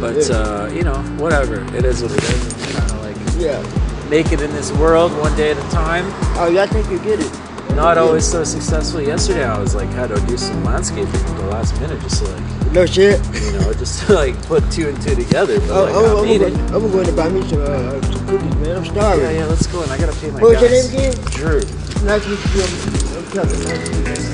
[0.00, 0.36] But Yeah.
[0.36, 1.56] uh, you know, whatever.
[1.76, 2.46] It is what it is.
[2.46, 3.62] It's kind of like Yeah.
[4.08, 6.04] make it in this world one day at a time.
[6.36, 7.30] Oh, yeah, I think you get it.
[7.74, 9.00] Not always so successful.
[9.00, 12.30] Yesterday, I was like had to do some landscaping at the last minute just to
[12.30, 13.20] like No shit.
[13.34, 15.58] You know, just to, like put two and two together.
[15.60, 16.74] But Oh, like, oh, I I'm, made going.
[16.74, 18.76] I'm going to buy me some, uh, some cookies, man.
[18.76, 19.24] I'm starving.
[19.24, 19.82] Yeah, yeah, let's go.
[19.82, 21.14] And I gotta pay my What's your name again?
[21.34, 21.60] Drew.
[22.06, 22.62] Nice to meet you.
[22.62, 22.70] I'm,
[23.18, 24.33] I'm Nice to meet you.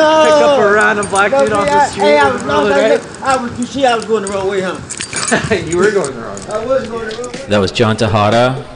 [0.00, 0.24] No.
[0.24, 2.66] pick up a random black No, dude off the street Hey, I was, the middle
[2.66, 5.54] of the I was, I was, you see, I was going the wrong way, huh?
[5.54, 6.46] you were going the wrong way.
[6.48, 7.46] I was going the wrong way.
[7.48, 8.66] That was John Tejada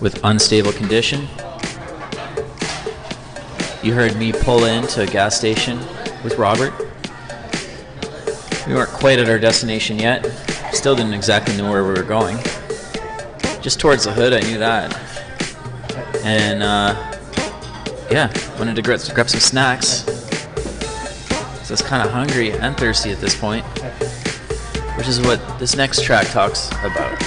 [0.00, 1.26] with Unstable Condition.
[3.82, 5.78] You heard me pull into a gas station
[6.22, 6.72] with Robert.
[8.66, 10.24] We weren't quite at our destination yet.
[10.72, 12.36] Still didn't exactly know where we were going.
[13.60, 14.94] Just towards the hood, I knew that.
[16.24, 17.16] And uh,
[18.10, 20.05] yeah, wanted to grab, grab some snacks.
[21.66, 23.66] So I was kind of hungry and thirsty at this point,
[24.96, 27.20] which is what this next track talks about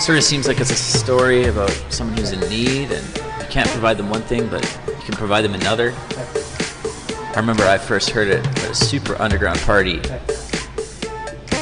[0.00, 3.70] sort of seems like it's a story about someone who's in need and you can't
[3.70, 5.94] provide them one thing, but you can provide them another.
[5.96, 10.02] I remember I first heard it at a super underground party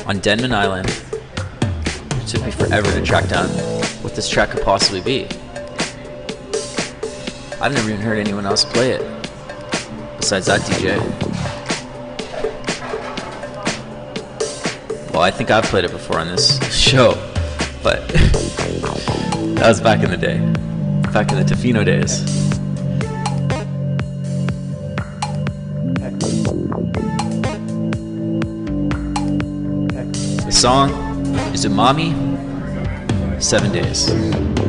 [0.07, 0.89] on Denman Island.
[0.89, 3.49] It took me forever to track down
[4.03, 5.27] what this track could possibly be.
[7.61, 9.18] I've never even heard anyone else play it
[10.29, 10.99] besides that DJ.
[15.11, 17.15] Well, I think I've played it before on this show,
[17.83, 18.07] but
[19.57, 20.37] that was back in the day,
[21.15, 22.27] back in the Tofino days.
[30.45, 30.91] The song
[31.55, 32.13] is Umami,
[33.43, 34.68] Seven Days.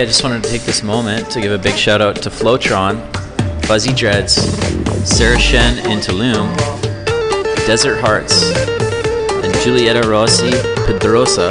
[0.00, 2.96] I just wanted to take this moment to give a big shout out to Flowtron,
[3.66, 4.32] Fuzzy Dreads,
[5.06, 6.56] Sarah Shen in Tulum,
[7.66, 8.50] Desert Hearts,
[9.44, 10.52] and Julieta Rossi
[10.86, 11.50] Pedrosa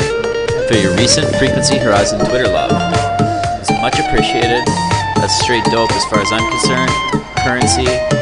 [0.67, 2.71] for your recent Frequency Horizon Twitter love.
[3.59, 4.65] It's much appreciated.
[5.17, 6.89] That's straight dope as far as I'm concerned.
[7.43, 8.18] Currency,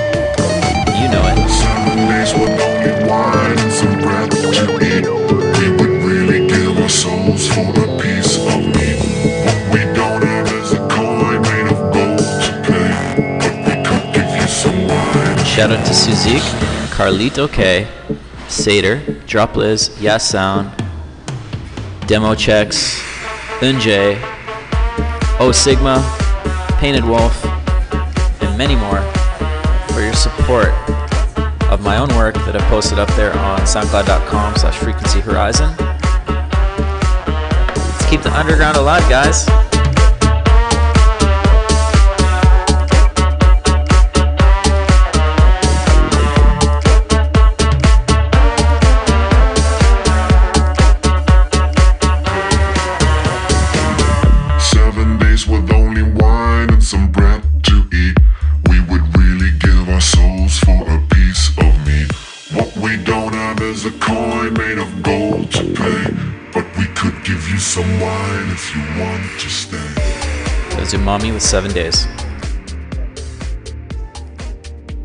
[15.57, 16.39] Shout out to Suzik,
[16.91, 17.87] Carlito K,
[18.45, 20.69] Sater, Drop Liz, Yes Sound,
[22.05, 23.01] Demo Checks,
[23.61, 24.19] Unjay,
[25.39, 25.97] O Sigma,
[26.77, 27.43] Painted Wolf,
[28.39, 29.01] and many more
[29.91, 30.67] for your support
[31.71, 35.75] of my own work that I've posted up there on soundcloud.com frequency horizon.
[37.75, 39.47] Let's keep the underground alive, guys.
[70.93, 72.07] Umami with seven days.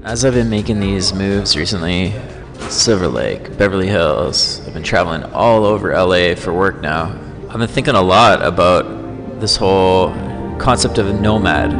[0.05, 2.13] As I've been making these moves recently,
[2.69, 7.19] Silver Lake, Beverly Hills, I've been traveling all over LA for work now.
[7.49, 10.11] I've been thinking a lot about this whole
[10.59, 11.73] concept of a nomad.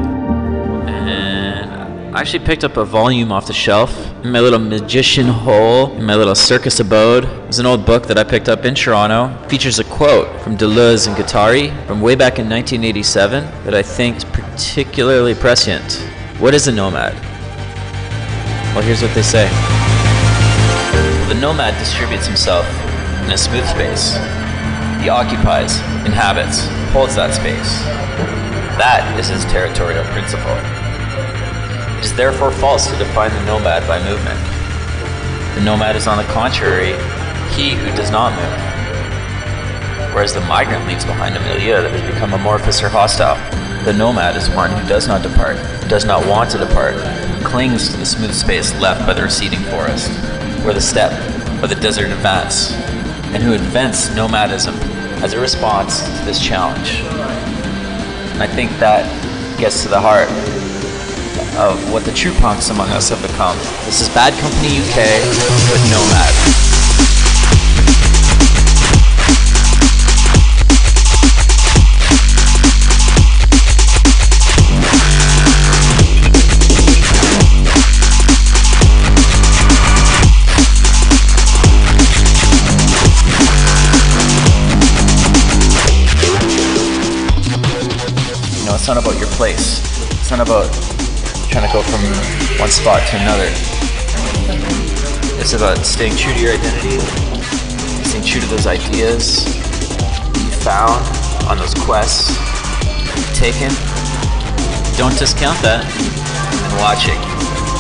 [0.89, 1.71] And
[2.15, 6.05] I actually picked up a volume off the shelf in my little magician hole, in
[6.05, 7.25] my little circus abode.
[7.49, 9.35] It's an old book that I picked up in Toronto.
[9.45, 13.83] It features a quote from Deleuze and Guattari from way back in 1987 that I
[13.83, 15.95] think is particularly prescient.
[16.41, 17.15] What is a nomad?
[18.75, 19.47] Well, here's what they say.
[21.29, 22.67] The nomad distributes himself
[23.23, 24.15] in a smooth space.
[25.01, 27.71] He occupies, inhabits, holds that space.
[28.83, 30.59] That is his territorial principle.
[31.99, 34.41] It is therefore false to define the nomad by movement.
[35.55, 36.99] The nomad is, on the contrary,
[37.55, 38.72] he who does not move.
[40.13, 43.37] Whereas the migrant leaves behind a milieu that has become amorphous or hostile.
[43.85, 45.57] The nomad is one who does not depart,
[45.89, 46.95] does not want to depart,
[47.45, 50.11] clings to the smooth space left by the receding forest,
[50.65, 51.13] where the steppe
[51.63, 52.73] or the desert advance,
[53.33, 54.75] and who invents nomadism
[55.25, 57.01] as a response to this challenge.
[58.35, 59.09] And I think that
[59.59, 60.29] gets to the heart
[61.59, 63.57] of what the true punks among us have become.
[63.85, 65.21] This is Bad Company UK
[65.71, 66.72] with Nomad.
[88.83, 89.79] It's not about your place.
[90.11, 90.67] It's not about
[91.55, 92.03] trying to go from
[92.59, 93.47] one spot to another.
[95.39, 96.99] It's about staying true to your identity,
[98.03, 99.47] staying true to those ideas
[100.35, 100.99] you found
[101.47, 102.35] on those quests
[103.15, 103.71] you've taken.
[104.99, 107.23] Don't discount that and watching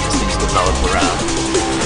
[0.07, 1.82] as things develop around.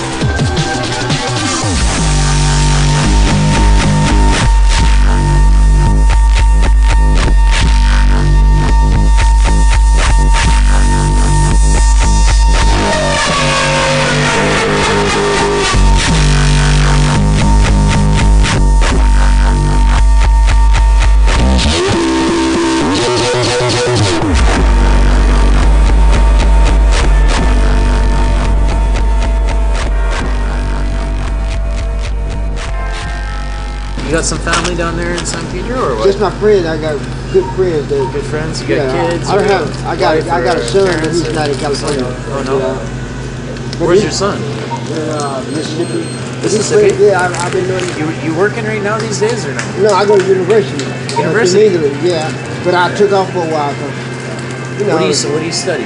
[34.16, 36.08] Got some family down there in San Pedro, or what?
[36.08, 36.64] Just my friends.
[36.64, 36.96] I got
[37.36, 37.84] good friends.
[37.92, 38.62] That, Good friends.
[38.64, 39.28] You got yeah, kids.
[39.28, 39.84] I, I don't have.
[39.84, 40.16] I got.
[40.32, 42.00] I got a son, but he's not in California.
[42.32, 42.56] Oh no.
[42.56, 43.84] Yeah.
[43.84, 44.40] Where's he- your son?
[44.88, 46.00] Uh, Mississippi.
[46.40, 46.96] Mississippi?
[46.96, 47.84] Yeah, I, I've been doing.
[48.00, 49.60] You you working right now these days or no?
[49.84, 50.80] No, I go to university.
[51.20, 51.76] University?
[52.00, 52.32] Yeah.
[52.64, 53.74] But I took off for a while.
[53.76, 55.84] 'cause, you know, What do you what do you study?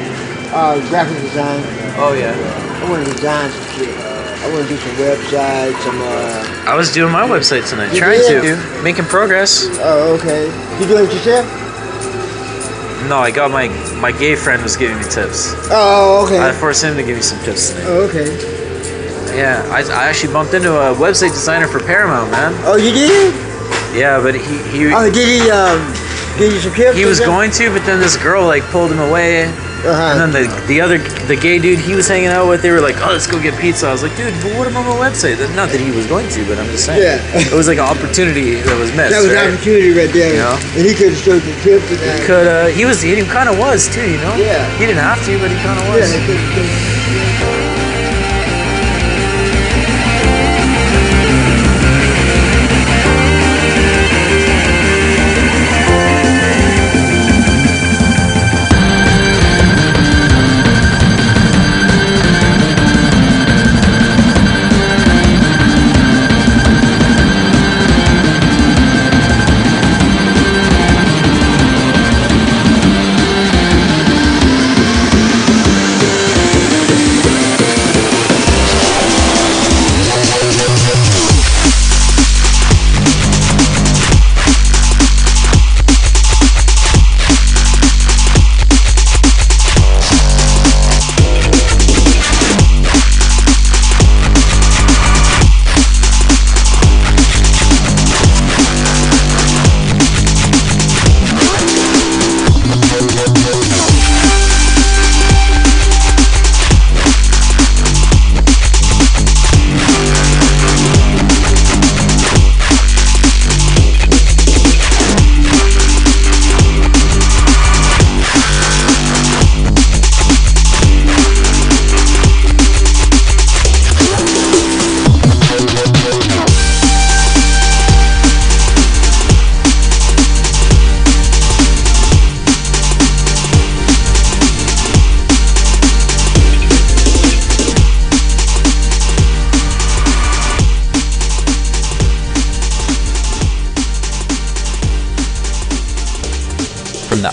[0.54, 1.66] uh, graphic design.
[1.98, 2.30] Oh yeah.
[2.30, 3.99] I want to design some shit.
[4.50, 6.00] I want to do some websites, some.
[6.02, 8.42] Uh, I was doing my website tonight, You trying did?
[8.42, 9.68] to making progress.
[9.78, 10.46] oh, okay.
[10.80, 11.46] You doing it yourself?
[13.08, 13.68] No, I got my
[14.00, 15.54] my gay friend was giving me tips.
[15.70, 16.38] Oh, okay.
[16.40, 17.84] I forced him to give me some tips tonight.
[17.86, 18.26] Oh, okay.
[19.38, 22.52] Yeah, I, I actually bumped into a website designer for Paramount, man.
[22.66, 23.32] Oh, you did?
[23.96, 25.48] Yeah, but he he Oh, did he?
[25.50, 25.78] Um,
[26.38, 26.96] Give you some tips?
[26.96, 29.46] He was going to, but then this girl like pulled him away.
[29.80, 30.12] Uh-huh.
[30.12, 32.80] And then the the other the gay dude he was hanging out with, they were
[32.80, 35.40] like, "Oh, let's go get pizza." I was like, "Dude, but what about my website?"
[35.56, 37.02] Not that he was going to, but I'm just saying.
[37.02, 37.20] Yeah.
[37.50, 39.16] It was like an opportunity that was missed.
[39.16, 39.48] That was right?
[39.48, 40.32] an opportunity right there.
[40.32, 40.56] You know?
[40.76, 42.26] And he could have showed the and that.
[42.26, 44.36] Could uh, he was he kind of was too, you know?
[44.36, 44.68] Yeah.
[44.76, 46.12] He didn't have to, but he kind of was.
[46.12, 46.99] Yeah,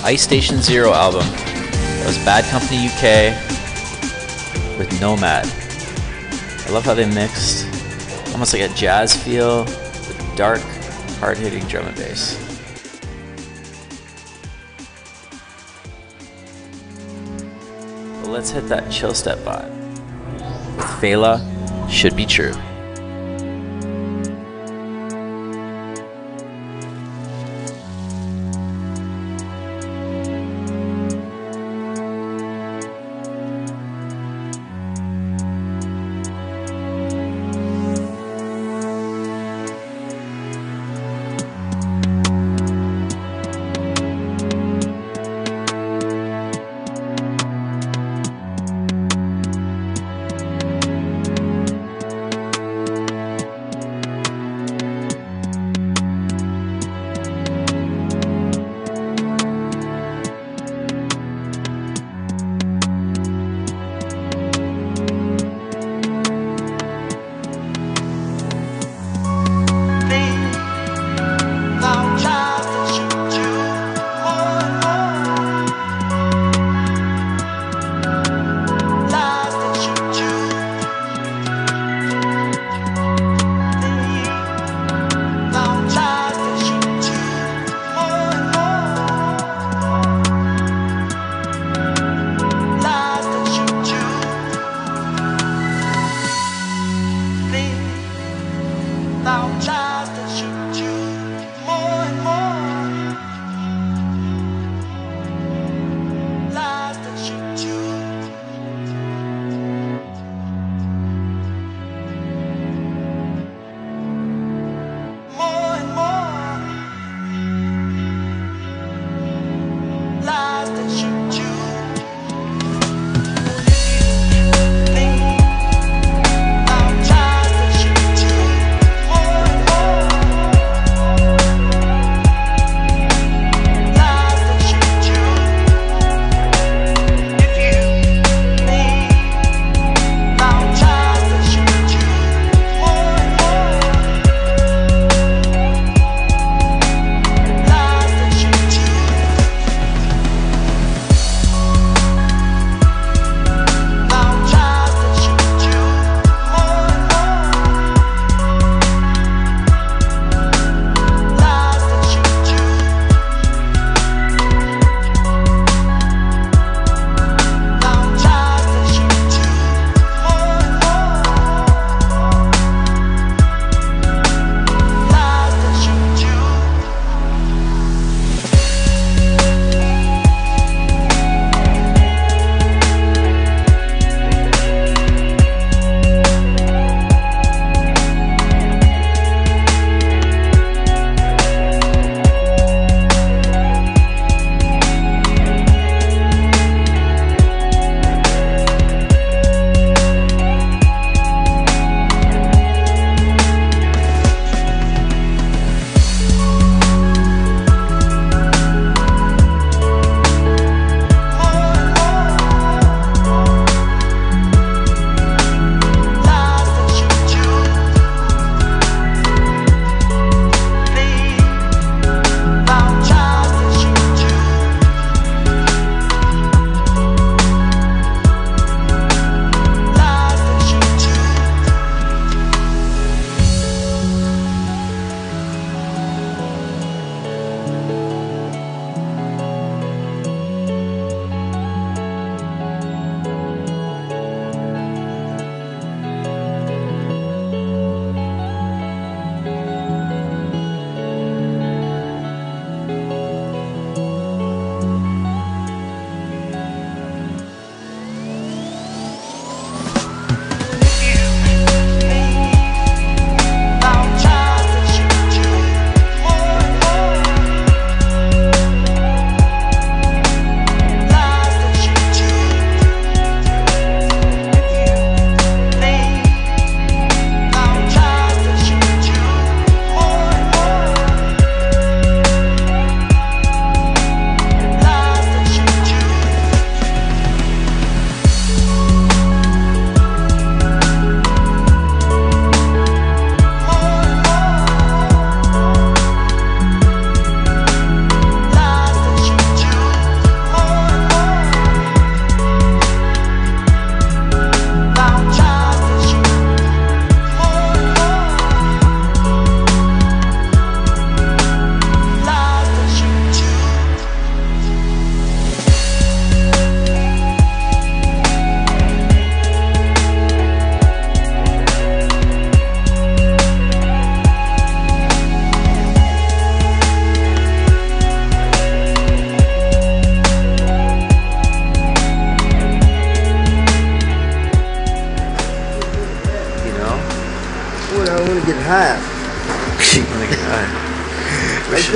[0.07, 3.35] Ice Station Zero album, that was Bad Company UK
[4.79, 5.45] with Nomad.
[6.65, 7.65] I love how they mixed
[8.31, 10.61] almost like a jazz feel with dark,
[11.19, 12.37] hard hitting drum and bass.
[18.25, 19.75] Let's hit that chill step vibe.
[20.77, 22.53] With Fela, should be true.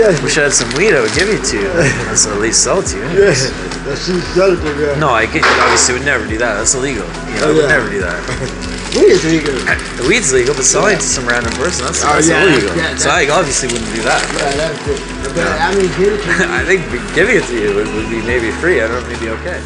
[0.02, 0.94] We should, we should have some weed.
[0.98, 1.62] I would give you two.
[2.10, 3.04] That's at least sell it to you.
[3.22, 3.52] Yes,
[3.86, 4.74] that's she's relative.
[4.80, 4.98] Yeah.
[4.98, 6.56] No, I get, obviously would never do that.
[6.58, 7.06] That's illegal.
[7.06, 7.68] You know, I Oh, would yeah.
[7.78, 8.18] never do that.
[8.98, 9.54] Weed is legal.
[9.54, 12.74] The uh, weed's legal, but selling to some random person, that's, Oh, that's yeah, illegal.
[12.76, 14.20] that's- so I obviously wouldn't do that.
[14.36, 15.00] Yeah, that's it.
[15.38, 16.52] But I mean, give it to me.
[16.52, 16.82] I think
[17.16, 18.82] giving it to you would, would be maybe free.
[18.82, 19.62] I don't know, maybe okay.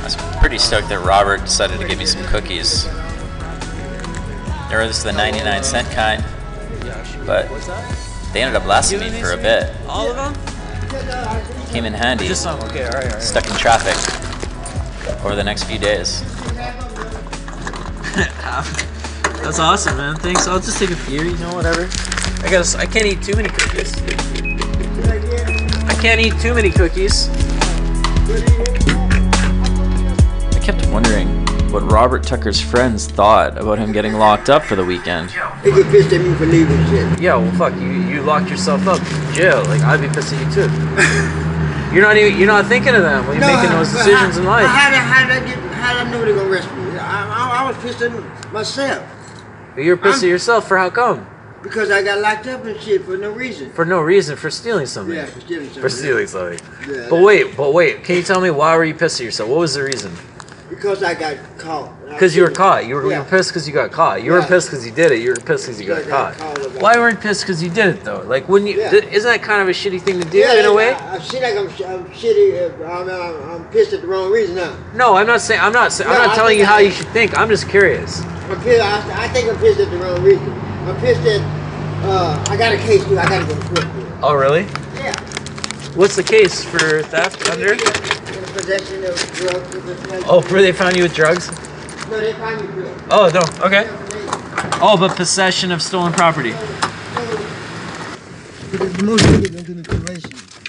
[0.00, 2.84] I was pretty stoked that Robert decided to give me some cookies.
[4.70, 6.24] They were just the 99 cent kind,
[7.26, 7.44] but
[8.34, 9.72] they ended up lasting me for a bit.
[9.88, 10.34] All of them?
[11.68, 12.26] Came in handy.
[12.26, 12.60] Just some.
[12.62, 13.22] Okay, all right, all right.
[13.22, 13.94] Stuck in traffic
[15.24, 16.20] over the next few days.
[19.42, 20.16] That's awesome, man.
[20.16, 20.48] Thanks.
[20.48, 21.22] I'll just take a few.
[21.22, 21.88] You know, whatever.
[22.44, 23.94] I guess I can't eat too many cookies.
[25.86, 27.28] I can't eat too many cookies.
[30.50, 31.28] I kept wondering
[31.70, 35.30] what Robert Tucker's friends thought about him getting locked up for the weekend.
[35.64, 37.20] They get pissed at me for leaving shit.
[37.20, 37.93] Yeah, well, fuck you.
[38.24, 39.62] You locked yourself up in jail.
[39.64, 41.94] Like I'd be pissed at you too.
[41.94, 42.38] you're not even.
[42.38, 44.66] You're not thinking of them when you're making those decisions how, in life.
[44.66, 45.58] How did, how did I get?
[45.74, 46.96] How did I know they gonna arrest me?
[46.96, 49.06] I, I, I was pissed at myself
[49.76, 51.26] You're pissed at yourself for how come?
[51.62, 53.70] because I got locked up and shit for no reason.
[53.72, 55.16] For no reason, for stealing something.
[55.16, 55.82] Yeah, for stealing something.
[55.82, 56.60] For stealing something.
[56.88, 58.04] Yeah, But wait, but wait.
[58.04, 59.50] Can you tell me why were you pissed at yourself?
[59.50, 60.14] What was the reason?
[60.70, 61.92] Because I got caught.
[62.08, 62.86] Because you were caught.
[62.86, 64.22] You were, you were pissed because you got caught.
[64.22, 64.48] You were Yeah.
[64.48, 65.20] pissed because you did it.
[65.20, 66.63] You were pissed because you got I got caught.
[66.84, 68.20] Why weren't you pissed because you did it though?
[68.26, 68.78] Like, wouldn't you?
[68.78, 68.90] Yeah.
[68.90, 70.92] th- isn't that kind of a shitty thing to do Yeah, in a way?
[70.92, 72.60] I, I feel like I'm, I'm shitty.
[72.60, 74.76] uh, I'm, I'm, I'm pissed at the wrong reason now.
[74.92, 75.62] No, I'm not saying.
[75.62, 75.94] I'm not.
[75.94, 77.38] Say, I'm not I telling you how you should think.
[77.38, 78.20] I'm just curious.
[78.20, 80.52] I'm pissed, I, I think I'm pissed at the wrong reason.
[80.52, 81.40] I'm pissed at.
[82.04, 83.18] Uh, I got a case too.
[83.18, 84.18] I gotta go to court.
[84.22, 84.64] Oh, really?
[84.96, 85.18] Yeah.
[85.94, 87.76] What's the case for theft under?
[87.76, 89.74] Possession of drugs.
[89.74, 91.48] or something like Oh, where they found you with drugs?
[92.10, 93.02] No, they find me drugs.
[93.10, 93.64] Oh, no.
[93.64, 93.88] Okay.
[94.86, 96.52] Oh, but possession of stolen property.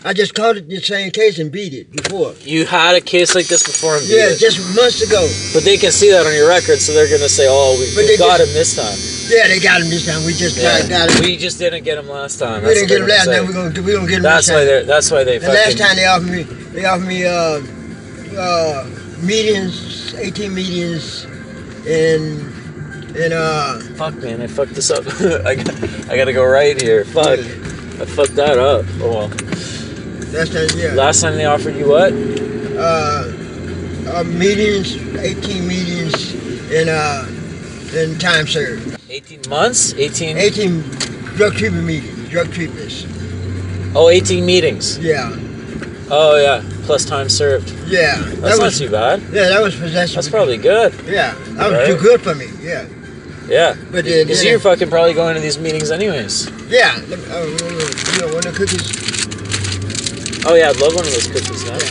[0.07, 2.33] I just called it the same case and beat it before.
[2.39, 4.39] You had a case like this before and beat Yeah, it.
[4.39, 5.27] just months ago.
[5.53, 8.03] But they can see that on your record, so they're gonna say, "Oh, we, But
[8.03, 8.97] we they got just- him this time."
[9.35, 10.23] Yeah, they got him this time.
[10.23, 10.79] We just Yeah.
[10.79, 11.23] got, got him.
[11.25, 12.63] We just didn't get him last time.
[12.63, 13.33] We didn't get him last time.
[13.35, 13.41] say.
[13.41, 14.67] We gonna we gonna get him That's this why time.
[14.67, 14.83] they.
[14.85, 15.37] That's why they.
[15.39, 17.59] The last time they offered me, they offered me uh,
[18.39, 18.85] uh,
[19.23, 21.25] meetings, 18 meetings,
[21.85, 22.54] and
[23.17, 23.79] and uh.
[23.95, 25.05] Fuck, man, I fucked this up.
[25.45, 27.05] I got, I gotta go right here.
[27.05, 28.85] Fuck, I fucked that up.
[29.01, 29.27] Oh well.
[30.33, 30.93] Last time, yeah.
[30.93, 32.11] Last time they offered you what?
[32.77, 33.31] uh,
[34.17, 36.33] uh, meetings, 18 meetings,
[36.71, 37.25] in uh,
[37.95, 38.99] and time served.
[39.09, 39.93] 18 months?
[39.93, 40.37] 18?
[40.37, 40.81] 18
[41.37, 43.05] drug treatment meetings, drug treatments.
[43.95, 44.97] Oh, 18 meetings.
[44.99, 45.31] Yeah,
[46.11, 47.69] Oh yeah, plus time served.
[47.87, 48.17] yeah.
[48.17, 49.21] That's that was, not too bad.
[49.31, 50.15] Yeah, that was possession.
[50.15, 50.93] That's probably good.
[51.05, 51.87] Yeah, that was Right?
[51.87, 52.47] too good for me.
[52.61, 52.85] Yeah,
[53.47, 53.75] Yeah.
[53.91, 56.49] But, uh, Because you're fucking probably going to these meetings anyways.
[56.69, 56.95] yeah.
[56.95, 60.45] Uh, you know, when the cookies.
[60.47, 61.81] Oh yeah, I'd love one of those cookies, man.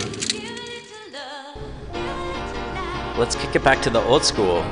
[3.18, 4.62] Let's kick it back to the old school.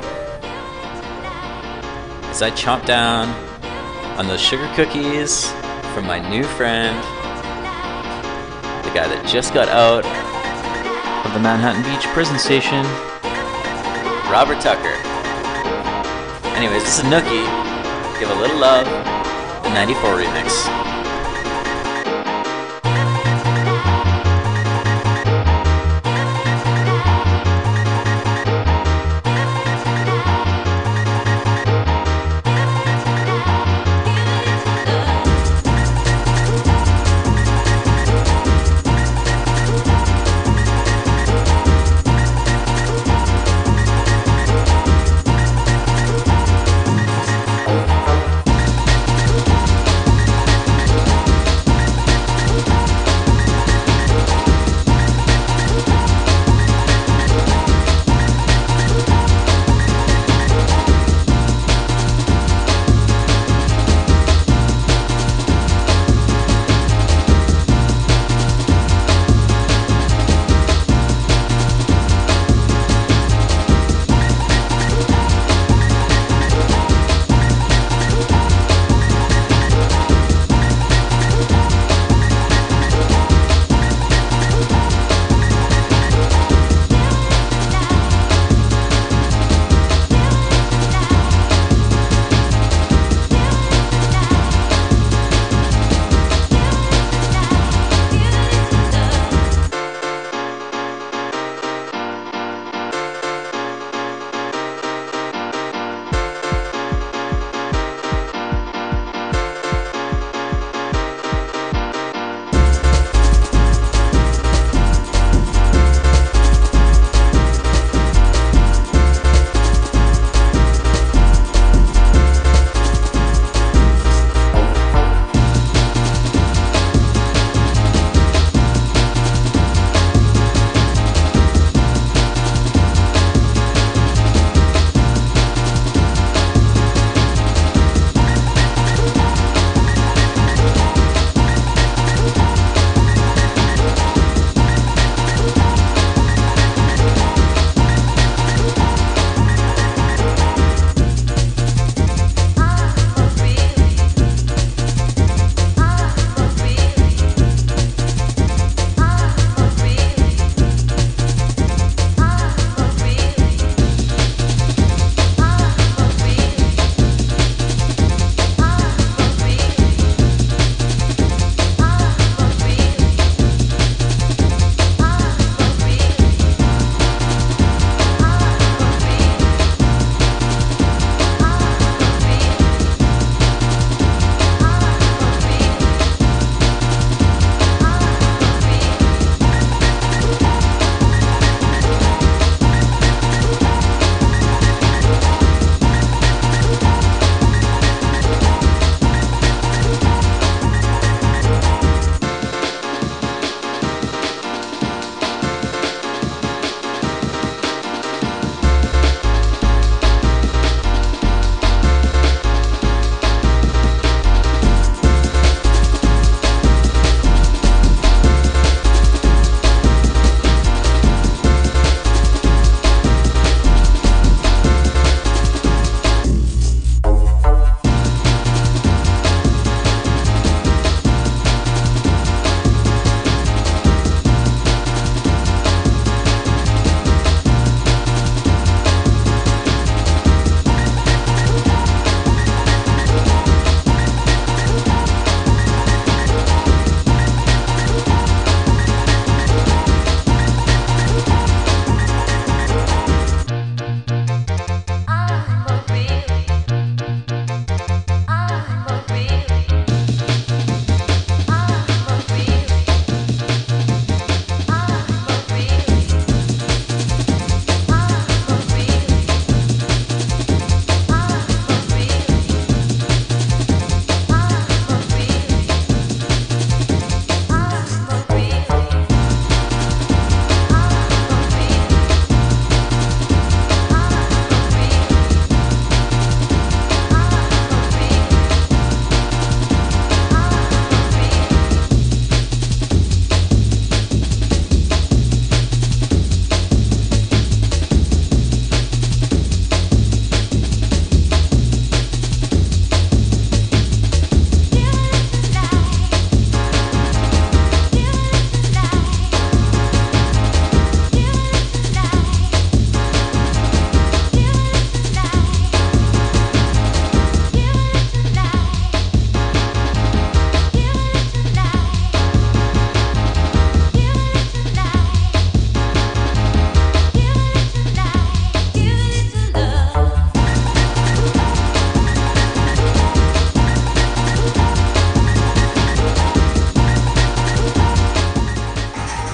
[2.31, 3.29] As I chomp down
[4.19, 5.51] on those sugar cookies
[5.95, 6.97] from my new friend,
[8.85, 10.05] the guy that just got out
[11.27, 12.83] of the Manhattan Beach prison station,
[14.31, 14.97] Robert Tucker.
[16.63, 17.43] Anyways, this is Nookie.
[18.21, 18.87] Give a little love,
[19.65, 20.82] the 94 remix.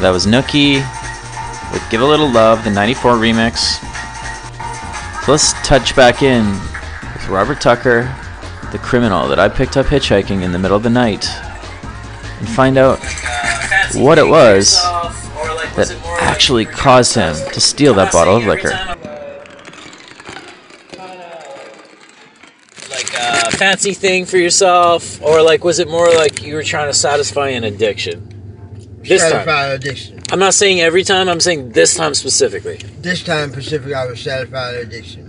[0.08, 0.76] That was Nookie
[1.70, 3.78] with Give a Little Love, the 94 remix.
[5.22, 6.46] So let's touch back in
[7.12, 8.04] with Robert Tucker,
[8.72, 11.28] the criminal that I picked up hitchhiking in the middle of the night,
[12.38, 12.98] and find out
[13.96, 14.76] what it was
[15.76, 18.70] that actually caused him to steal that bottle of liquor.
[22.88, 26.88] Like a fancy thing for yourself, or like was it more like you were trying
[26.88, 28.27] to satisfy an addiction?
[29.08, 29.48] This time.
[29.48, 30.20] Addiction.
[30.30, 31.28] I'm not saying every time.
[31.28, 32.76] I'm saying this time specifically.
[33.00, 35.24] This time specifically, I was satisfied with addiction.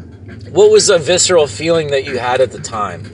[0.52, 3.06] What was a visceral feeling that you had at the time?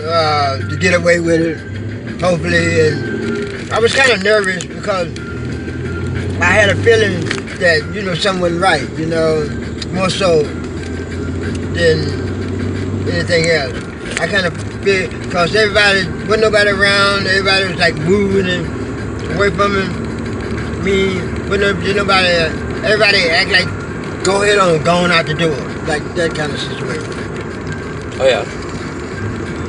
[0.00, 2.88] Uh, to get away with it, hopefully.
[2.88, 5.08] And I was kind of nervous because
[6.40, 7.20] I had a feeling
[7.58, 9.46] that, you know, something wasn't right, you know,
[9.92, 10.42] more so
[11.74, 11.98] than
[13.08, 13.74] anything else.
[14.20, 18.79] I kind of feel, because everybody, wasn't nobody around, everybody was like moving and
[19.36, 19.72] away from
[20.84, 21.14] me.
[21.50, 22.28] No- nobody,
[22.86, 25.56] everybody act like, go ahead on, going out the door.
[25.86, 27.12] Like that kind of situation.
[28.20, 28.44] Oh yeah.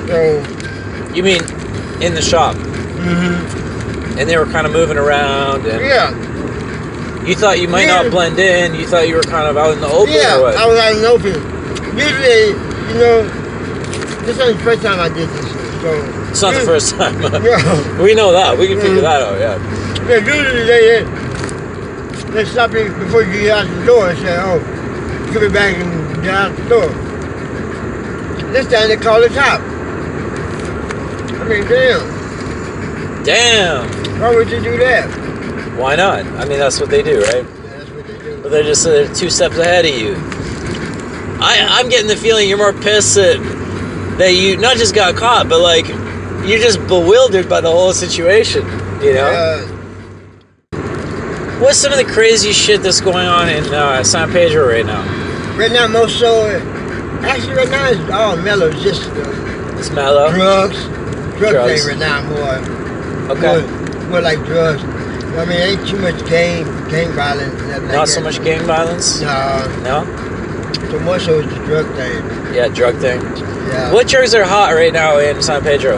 [0.07, 1.41] So, You mean
[2.01, 2.55] in the shop?
[2.55, 6.11] hmm And they were kind of moving around, and yeah.
[7.25, 8.03] you thought you might Yeah.
[8.03, 8.75] not blend in.
[8.75, 10.55] You thought you were kind of out in the open, Yeah, or what?
[10.57, 11.97] I was out in the open.
[11.97, 12.47] Usually,
[12.91, 13.23] you know,
[14.25, 15.51] this ain't the first time I did this.
[15.81, 17.22] So it's not the first time.
[17.44, 18.02] Yeah.
[18.02, 18.58] we know that.
[18.58, 19.02] We can figure Mhm.
[19.02, 19.40] that out.
[19.40, 19.58] Yeah.
[20.08, 21.03] Yeah, usually they
[22.34, 24.60] they stop you before you get out the door and say, "Oh,
[25.34, 26.90] give it back and get out the door."
[28.52, 29.62] This time they call the top.
[31.40, 33.24] I mean, damn.
[33.24, 34.20] Damn.
[34.20, 35.08] Why would you do that?
[35.78, 36.26] Why not?
[36.26, 37.45] I mean, that's what they do, right?
[37.64, 38.40] That's what they do.
[38.41, 40.16] But they're just uh, two steps ahead of you.
[41.44, 43.38] I, I'm getting the feeling you're more pissed that,
[44.18, 45.86] that you not just got caught, but like
[46.45, 48.63] you're just bewildered by the whole situation.
[49.01, 49.26] You know?
[49.31, 49.77] Uh,
[51.61, 55.01] What's some of the crazy shit that's going on in uh, San Pedro right now?
[55.57, 58.68] right now, most so, uh, actually, right now it's all mellow.
[58.68, 60.31] It's just uh, It's mellow.
[60.34, 60.84] drugs.
[61.38, 61.81] Drug Drugs.
[61.85, 63.38] thing right now more.
[63.38, 63.61] Okay.
[63.61, 64.84] More, more like drugs.
[64.84, 67.53] I mean, ain't too much gang, gang violence.
[67.61, 68.23] Like Not so that.
[68.23, 69.22] much gang violence.
[69.22, 69.81] No.
[69.84, 70.88] No.
[70.89, 72.23] So more so it's the drug thing.
[72.55, 73.22] Yeah, drug thing.
[73.22, 73.93] Yeah.
[73.93, 75.97] What drugs are hot right now in San Pedro?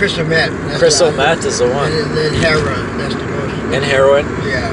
[0.00, 0.50] Crystal meth.
[0.78, 2.96] Crystal meth is the one, And then heroin.
[2.96, 3.52] That's the most.
[3.74, 4.24] and heroin.
[4.48, 4.72] Yeah.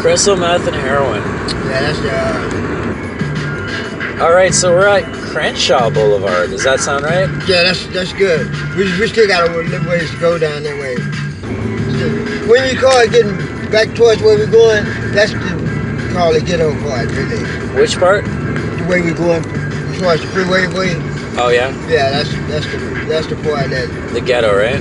[0.00, 1.20] Crystal meth and heroin.
[1.68, 2.10] Yeah, that's the.
[2.10, 6.48] Uh, All right, so we're at Crenshaw Boulevard.
[6.50, 7.28] Does that sound right?
[7.46, 8.48] yeah, that's that's good.
[8.76, 10.96] We, we still got a little ways to go down that way.
[12.48, 13.36] When you call it getting
[13.70, 17.44] back towards where we're going, that's the call it ghetto part, really.
[17.78, 18.24] Which part?
[18.24, 19.42] The way we're going
[20.00, 20.96] towards the freeway way.
[21.38, 24.80] Oh yeah, Yeah, that's that's the that's the part that the ghetto, right?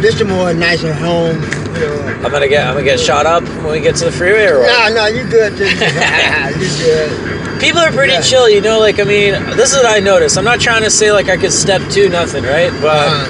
[0.00, 1.40] this the more nicer home.
[1.42, 2.20] You know.
[2.24, 4.60] I'm gonna get I'm gonna get shot up when we get to the freeway or
[4.60, 4.66] what?
[4.90, 5.52] No, no, you good.
[5.58, 7.60] You good.
[7.60, 8.20] People are pretty Yeah.
[8.20, 8.78] chill, you know.
[8.78, 10.36] Like I mean, this is what I noticed.
[10.38, 12.70] I'm not trying to say like I could step to nothing, right?
[12.80, 13.26] But Uh,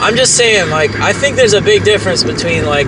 [0.00, 2.86] I'm just saying, like, I think there's a big difference between like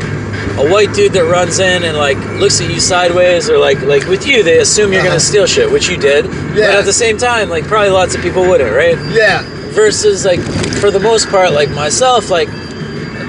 [0.59, 4.07] a white dude that runs in and like looks at you sideways, or like like
[4.07, 5.11] with you, they assume you're Uh-huh.
[5.11, 6.27] gonna steal shit, which you did.
[6.55, 6.69] yeah.
[6.73, 8.99] But at the same time, like probably lots of people wouldn't, right?
[9.13, 9.43] yeah.
[9.73, 10.41] Versus like
[10.81, 12.49] for the most part, like myself, like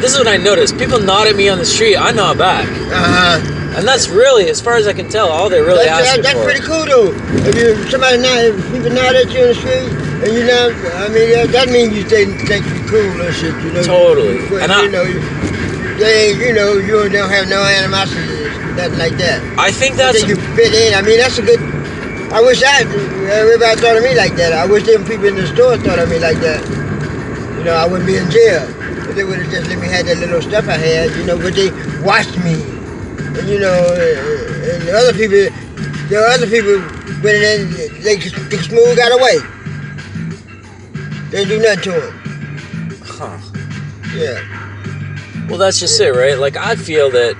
[0.01, 0.77] this is what I noticed.
[0.77, 3.77] People nod at me on the street, I nod back, Uh huh.
[3.77, 6.33] and that's really, as far as I can tell, all they're really that's, asking that-
[6.33, 6.45] that's for.
[6.45, 7.13] pretty cool though.
[7.47, 9.87] If you somebody nod, if people nod at you on the street,
[10.25, 13.53] and you know, I mean, that, that means you think think you cool or shit.
[13.63, 13.83] You know.
[13.83, 14.37] Totally.
[14.49, 15.21] But, And you I- know, you,
[15.97, 18.23] they, you know, you don't have no animosity,
[18.75, 19.41] nothing like that.
[19.57, 20.93] I think I that's think you fit in.
[20.93, 21.59] I mean, that's a good.
[22.31, 22.81] I wish I
[23.27, 24.53] everybody thought of me like that.
[24.53, 26.61] I wish them people in the store thought of me like that.
[27.57, 28.63] You know, I wouldn't be in jail.
[29.09, 31.37] If they would have just let me have that little stuff I had, you know,
[31.37, 31.69] but they
[32.01, 32.55] watched me.
[33.37, 35.51] And, you know, and the other people,
[36.07, 36.79] there are other people
[37.21, 39.37] went in they, they smooth got away.
[41.29, 42.21] They didn't do nothing to him.
[43.05, 43.37] Huh.
[44.15, 44.50] Yeah.
[45.51, 46.37] Well, that's just it, right?
[46.37, 47.35] Like, I feel that,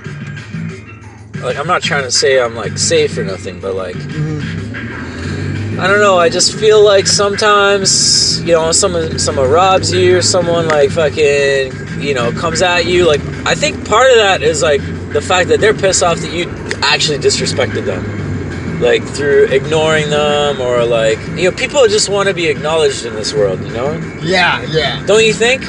[1.42, 6.00] like, I'm not trying to say I'm like safe or nothing, but like, I don't
[6.00, 6.18] know.
[6.18, 11.72] I just feel like sometimes, you know, someone someone robs you, or someone like fucking,
[12.00, 13.06] you know, comes at you.
[13.06, 14.82] Like, I think part of that is like
[15.14, 16.50] the fact that they're pissed off that you
[16.82, 22.34] actually disrespected them, like through ignoring them, or like, you know, people just want to
[22.34, 23.94] be acknowledged in this world, you know?
[24.22, 25.02] Yeah, yeah.
[25.06, 25.64] Don't you think?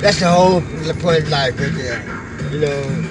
[0.00, 0.60] That's the whole
[1.00, 2.02] point of life right there.
[2.52, 3.08] You know,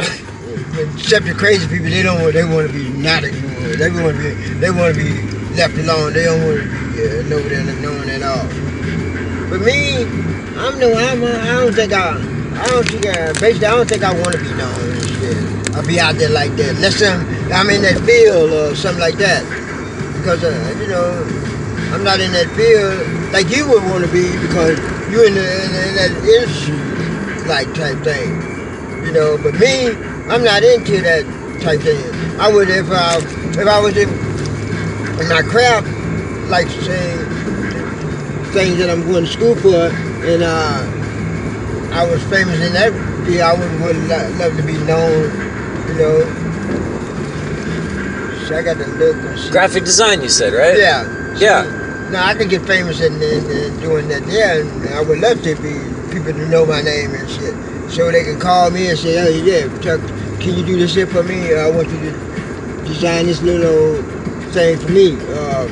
[0.96, 3.80] except the crazy people, they don't want, they want to be not ignored.
[3.80, 5.22] They want to be, they want to be
[5.56, 6.14] left alone.
[6.14, 8.48] They don't want to be uh, and known at all.
[9.50, 10.04] But me,
[10.58, 12.16] I'm no, I'm, I don't think I,
[12.62, 15.76] I don't think I, basically, I don't think I want to be known.
[15.76, 16.76] I'll be out there like that.
[16.76, 19.44] Unless I'm, I'm in that field or something like that.
[20.18, 21.12] Because, uh, you know,
[21.94, 24.80] I'm not in that field like you would want to be because
[25.12, 26.78] you're in, the, in, in that industry
[27.48, 28.42] like type thing.
[29.06, 29.90] You know, but me,
[30.30, 31.24] I'm not into that
[31.62, 32.02] type thing.
[32.40, 33.18] I would if I
[33.60, 34.10] if I was in,
[35.22, 35.88] in my craft,
[36.50, 37.20] like saying
[38.52, 39.88] things that I'm going to school for,
[40.26, 40.82] and uh,
[41.94, 42.92] I was famous in that
[43.26, 45.32] field, I would, would lo- love to be known.
[45.88, 46.24] You know,
[48.48, 49.52] so I got the look.
[49.52, 50.78] Graphic design, you said, right?
[50.78, 51.06] Yeah.
[51.38, 51.85] Yeah.
[52.12, 55.42] Now I could get famous in, in, in doing that there, and I would love
[55.44, 55.74] to be
[56.14, 57.54] people to know my name and shit,
[57.92, 60.00] so they can call me and say, "Oh yeah, Chuck,
[60.40, 61.54] can you do this here for me?
[61.56, 64.02] I want you to design this little
[64.52, 65.68] thing for me." Um,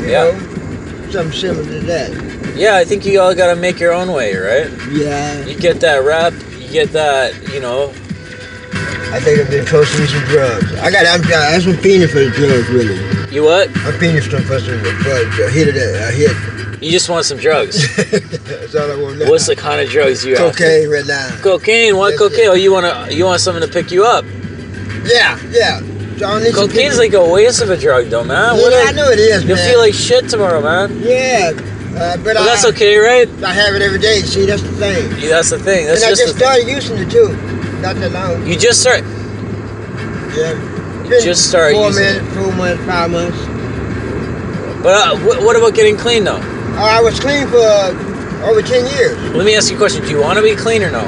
[0.00, 0.24] you Yeah.
[0.32, 2.10] know, something similar to that.
[2.56, 4.70] Yeah, I think you all gotta make your own way, right?
[4.90, 5.44] Yeah.
[5.44, 7.92] You get that rep, you get that, you know.
[9.12, 10.72] I think I've been close to some drugs.
[10.76, 12.98] I got, I'm, I'm some fiending for the drugs, really.
[13.34, 13.68] You what?
[13.68, 16.82] For some for some, for a hit of that, a hit.
[16.82, 17.82] You just want some drugs.
[17.96, 19.28] That's all I want now.
[19.28, 20.52] What's the kind of drugs you have?
[20.52, 21.36] Cocaine right now.
[21.42, 21.96] Cocaine.
[21.96, 22.48] Why Yes, cocaine?
[22.48, 24.24] Oh, you wanna you want something to pick you up?
[25.04, 25.80] Yeah, yeah.
[26.24, 28.54] I some Cocaine's like a waste of a drug, though, man.
[28.54, 29.48] Yeah, What I a- know it is, man.
[29.48, 29.68] You'll man.
[29.68, 30.96] feel like shit tomorrow, man.
[31.02, 33.28] Yeah, uh, but But I, that's okay, right?
[33.42, 34.20] I have it every day.
[34.20, 35.10] See, that's the thing.
[35.20, 35.86] Yeah, that's the thing.
[35.86, 37.34] That's and I just, just the started using it too.
[37.80, 38.46] Not that long.
[38.46, 39.02] You just start.
[40.36, 40.70] Yeah.
[41.08, 42.22] Just started four using it.
[42.22, 43.38] months, four months, five months.
[44.82, 46.40] But uh, wh- what about getting clean though?
[46.40, 49.16] Uh, I was clean for uh, over ten years.
[49.34, 50.02] Let me ask you a question.
[50.02, 51.04] Do you want to be clean or no?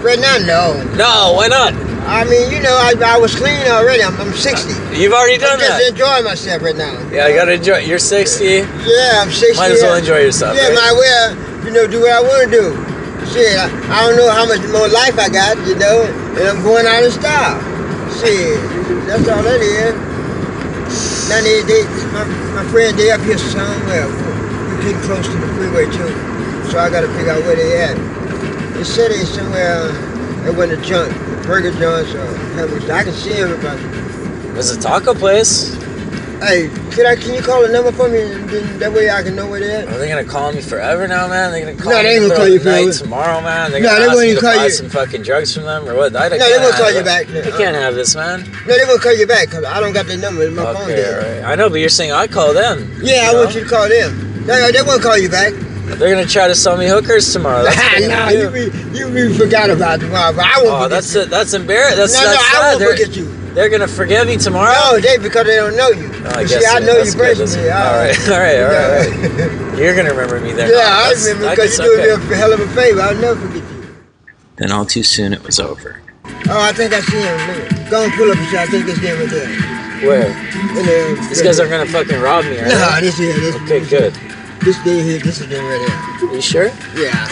[0.00, 0.82] Right now, no.
[0.96, 1.74] No, why not?
[2.08, 4.02] I mean, you know, I, I was clean already.
[4.02, 4.96] I'm, I'm 60.
[4.96, 5.90] You've already done I'm just that.
[5.90, 6.96] enjoying myself right now.
[7.10, 7.78] Yeah, I gotta enjoy.
[7.84, 8.44] You're 60.
[8.44, 8.64] Yeah,
[9.20, 9.56] I'm 60.
[9.56, 10.56] Might as well enjoy yourself.
[10.56, 10.74] Yeah, right?
[10.74, 12.64] might well, you know, do what I want to do.
[13.28, 16.04] Shit, I, I don't know how much more life I got, you know,
[16.38, 17.60] and I'm going out in style.
[18.20, 18.58] Shit,
[19.06, 19.94] that's all that is.
[21.28, 22.24] Now they, they my,
[22.54, 24.08] my friend, they up here somewhere.
[24.08, 26.10] We're getting close to the freeway too,
[26.70, 27.96] so I got to figure out where they at.
[28.74, 29.92] They said they somewhere.
[30.42, 31.12] They went to junk,
[31.44, 32.26] burger joints or
[32.56, 32.90] hamburgers.
[32.90, 33.82] I can see everybody.
[34.54, 35.76] There's a taco place.
[36.40, 37.16] Hey, could I?
[37.16, 38.22] Can you call the number for me?
[38.22, 39.88] and then That way I can know where they at.
[39.88, 41.50] Are they gonna call me forever now, man?
[41.50, 42.92] They're gonna call No, me they ain't gonna call you forever.
[42.92, 43.72] tomorrow, man.
[43.72, 44.70] They're No, gonna they ask me to call buy you.
[44.70, 46.14] some fucking drugs from them or what?
[46.14, 47.04] I No, they won't call you it.
[47.04, 47.28] back.
[47.28, 48.44] I can't have this, man.
[48.68, 50.84] No, they will call you back because I don't got their number in my phone
[50.84, 51.20] Okay, there.
[51.40, 51.44] alright.
[51.44, 52.88] I know, but you're saying I call them.
[53.02, 54.46] Yeah, I want you to call them.
[54.46, 55.52] No, they won't call you back.
[55.98, 57.64] They're gonna try to sell me hookers tomorrow.
[57.64, 61.14] That's nah, you be you be forgot about tomorrow, but I won't Oh, forget that's
[61.14, 61.20] you.
[61.22, 61.30] it.
[61.30, 61.98] That's embarrassing.
[61.98, 63.26] That's no, that's no, I won't forget you.
[63.58, 64.72] They're gonna forgive me tomorrow.
[64.72, 66.06] No, they because they don't know you.
[66.06, 67.68] Oh, I guess see, I know you personally.
[67.68, 69.78] All right, all right, all right, all right.
[69.78, 70.70] You're gonna remember me there.
[70.70, 72.24] Yeah, I remember because you doing okay.
[72.28, 73.00] me a hell of a favor.
[73.00, 73.96] I'll never forget you.
[74.56, 76.00] Then all too soon it was over.
[76.24, 77.90] Oh, I think I see him.
[77.90, 78.58] Go and pull up and see.
[78.58, 79.48] I think it's them right there.
[80.06, 80.30] Where?
[80.78, 82.68] In the, These guys aren't gonna fucking rob me, right?
[82.68, 83.40] No, this is here.
[83.40, 84.14] This, Okay, good.
[84.62, 85.18] This day here.
[85.18, 86.32] This is them right there.
[86.32, 86.70] You sure?
[86.94, 87.26] Yeah.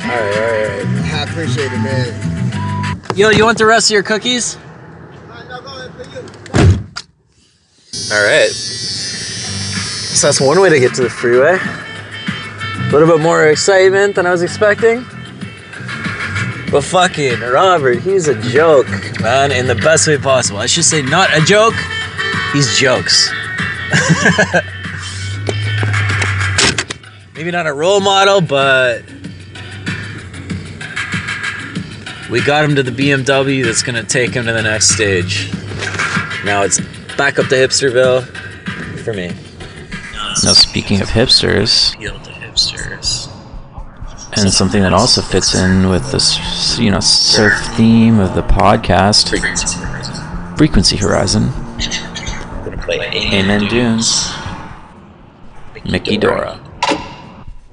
[0.00, 1.12] All right, all right, all right.
[1.12, 3.00] I appreciate it, man.
[3.14, 4.56] Yo, you want the rest of your cookies?
[8.12, 8.50] All right.
[8.50, 11.58] So that's one way to get to the freeway.
[11.58, 15.06] A little bit more excitement than I was expecting.
[16.70, 18.86] But fucking Robert, he's a joke,
[19.22, 20.58] man, in the best way possible.
[20.58, 21.72] I should say not a joke,
[22.52, 23.32] he's jokes.
[27.34, 29.04] Maybe not a role model, but
[32.30, 35.50] we got him to the BMW that's gonna take him to the next stage.
[36.44, 36.78] Now it's
[37.16, 38.22] back up to Hipsterville
[39.04, 39.28] for me.
[40.44, 41.94] Now, speaking of hipsters,
[44.34, 49.28] and something that also fits in with this, you know, surf theme of the podcast,
[50.56, 51.50] Frequency Horizon,
[52.88, 54.32] Amen Dunes,
[55.84, 56.58] Miki Dora.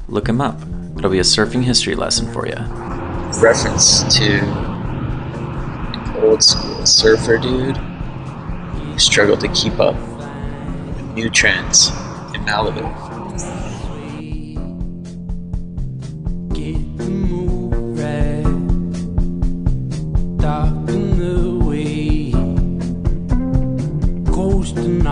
[0.07, 0.60] Look him up.
[0.98, 2.57] It'll be a surfing history lesson for you.
[3.41, 4.41] reference to
[6.22, 7.78] old school surfer dude
[9.00, 11.88] who struggled to keep up with new trends
[12.36, 12.84] in Malibu.
[20.42, 22.32] Darken the way,
[24.34, 25.04] coasting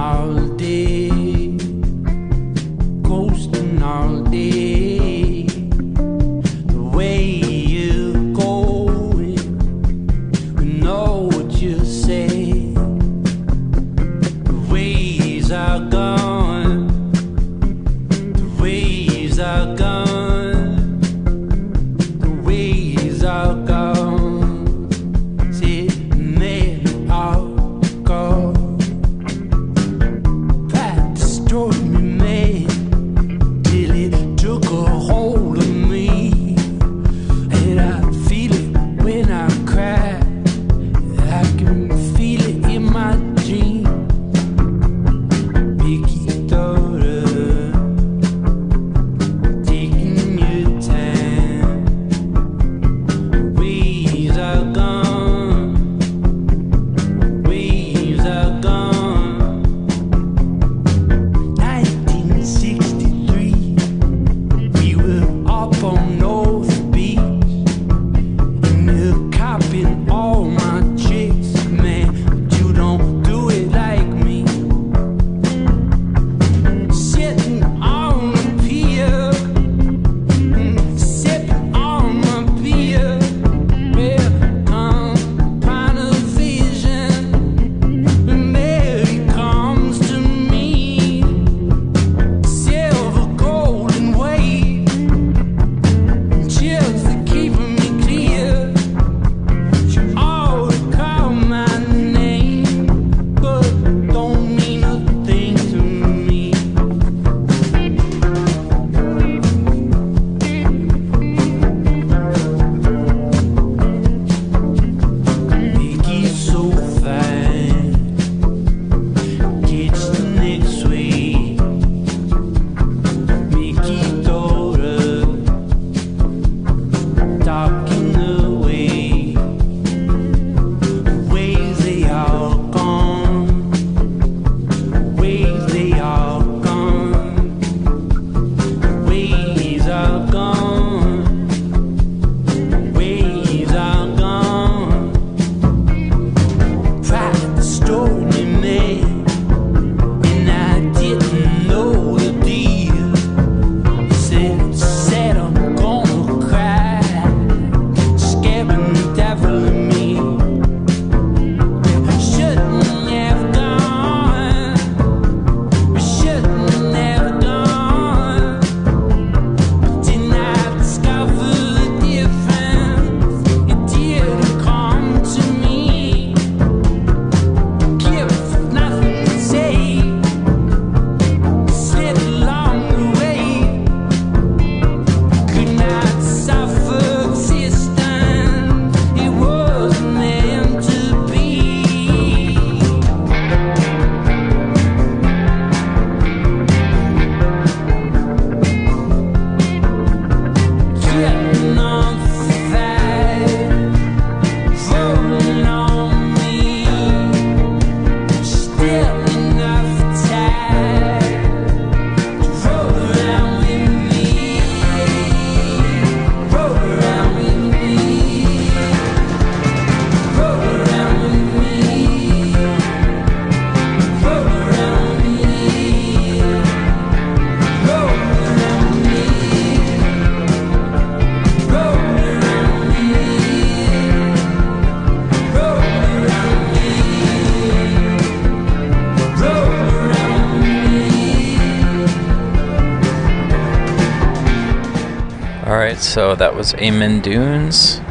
[246.18, 248.02] so that was Amen Dunes,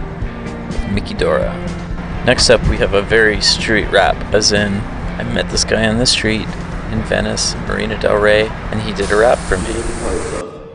[0.92, 1.52] Miki Dora.
[2.24, 5.98] Next up, we have a very street rap, as in, I met this guy on
[5.98, 6.46] the street
[6.92, 9.72] in Venice, Marina Del Rey, and he did a rap for me.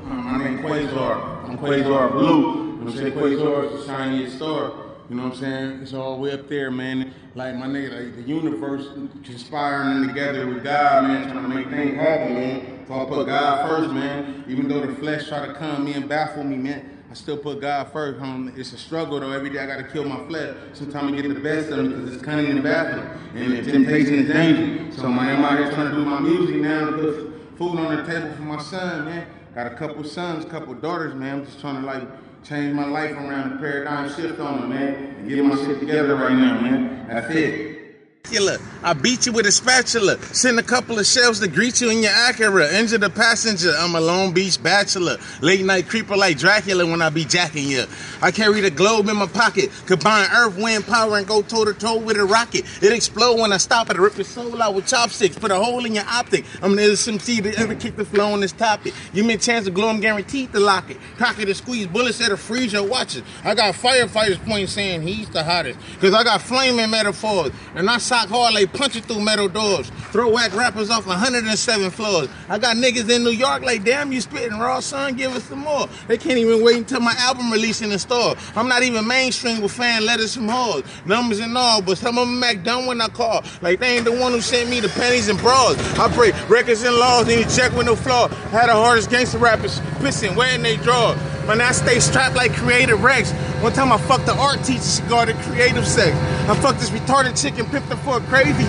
[0.03, 1.47] My name Quasar.
[1.47, 2.27] I'm Quasar Blue.
[2.27, 3.13] You know what I'm saying?
[3.13, 4.73] Quasar is the shiniest star.
[5.09, 5.79] You know what I'm saying?
[5.83, 7.13] It's all way up there, man.
[7.35, 8.87] Like my nigga, like the universe
[9.23, 12.85] conspiring together with God, man, trying to make things happen, man.
[12.89, 14.43] So I put God first, man.
[14.49, 17.59] Even though the flesh try to come me and baffle me, man, I still put
[17.59, 18.21] God first.
[18.21, 18.53] Home.
[18.55, 19.31] It's a struggle though.
[19.31, 20.55] Every day I gotta kill my flesh.
[20.71, 23.05] Sometimes I get the best of me because it's cunning and baffling,
[23.35, 24.95] and the temptation is danger.
[24.95, 27.97] So man, I'm out here trying to do my music now to put food on
[27.97, 29.27] the table for my son, man.
[29.53, 31.39] Got a couple sons, couple daughters, man.
[31.39, 32.07] I'm just trying to like
[32.45, 36.15] change my life around, the paradigm shift on them, man, and get my shit together
[36.15, 37.07] right now, man.
[37.09, 38.21] That's it.
[38.23, 38.57] Spatula.
[38.83, 40.17] I beat you with a spatula.
[40.33, 42.73] Send a couple of shells to greet you in your Acura.
[42.73, 43.73] Injure the passenger.
[43.77, 45.17] I'm a Long Beach bachelor.
[45.39, 47.85] Late night creeper like Dracula when I be jacking you.
[48.23, 49.69] I carry the globe in my pocket.
[49.85, 52.65] Combine earth, wind, power, and go toe to toe with a rocket.
[52.81, 53.97] It explode when I stop it.
[53.97, 55.37] Rip your soul out with chopsticks.
[55.37, 56.45] Put a hole in your optic.
[56.63, 58.95] I'm the SMC that ever kick the flow on this topic.
[59.13, 59.89] Give me a chance to glow.
[59.89, 60.97] I'm guaranteed to lock it.
[61.19, 63.21] Cock it to squeeze bullets that'll freeze your watches.
[63.43, 65.79] I got firefighters pointing saying he's the hottest.
[65.99, 67.51] Cause I got flaming metaphors.
[67.75, 69.89] And I sock hard like punching through metal doors.
[70.11, 72.29] Throw whack rappers off 107 floors.
[72.49, 75.59] I got niggas in New York like, damn, you spitting raw, son, give us some
[75.59, 75.87] more.
[76.07, 78.35] They can't even wait until my album release in the store.
[78.55, 80.83] I'm not even mainstream with fan letters from hoes.
[81.05, 83.43] Numbers and all, but some of them act dumb when I call.
[83.61, 85.77] Like they ain't the one who sent me the pennies and bras.
[85.99, 88.27] I break records and laws, and you check with no flaw.
[88.49, 91.15] Had the hardest gangster rappers pissing, wearing they draw.
[91.47, 93.31] Man, I stay strapped like creative Rex.
[93.61, 96.15] One time I fucked the art teacher, she guarded creative sex.
[96.49, 98.60] I fucked this retarded chick and picked her for a crazy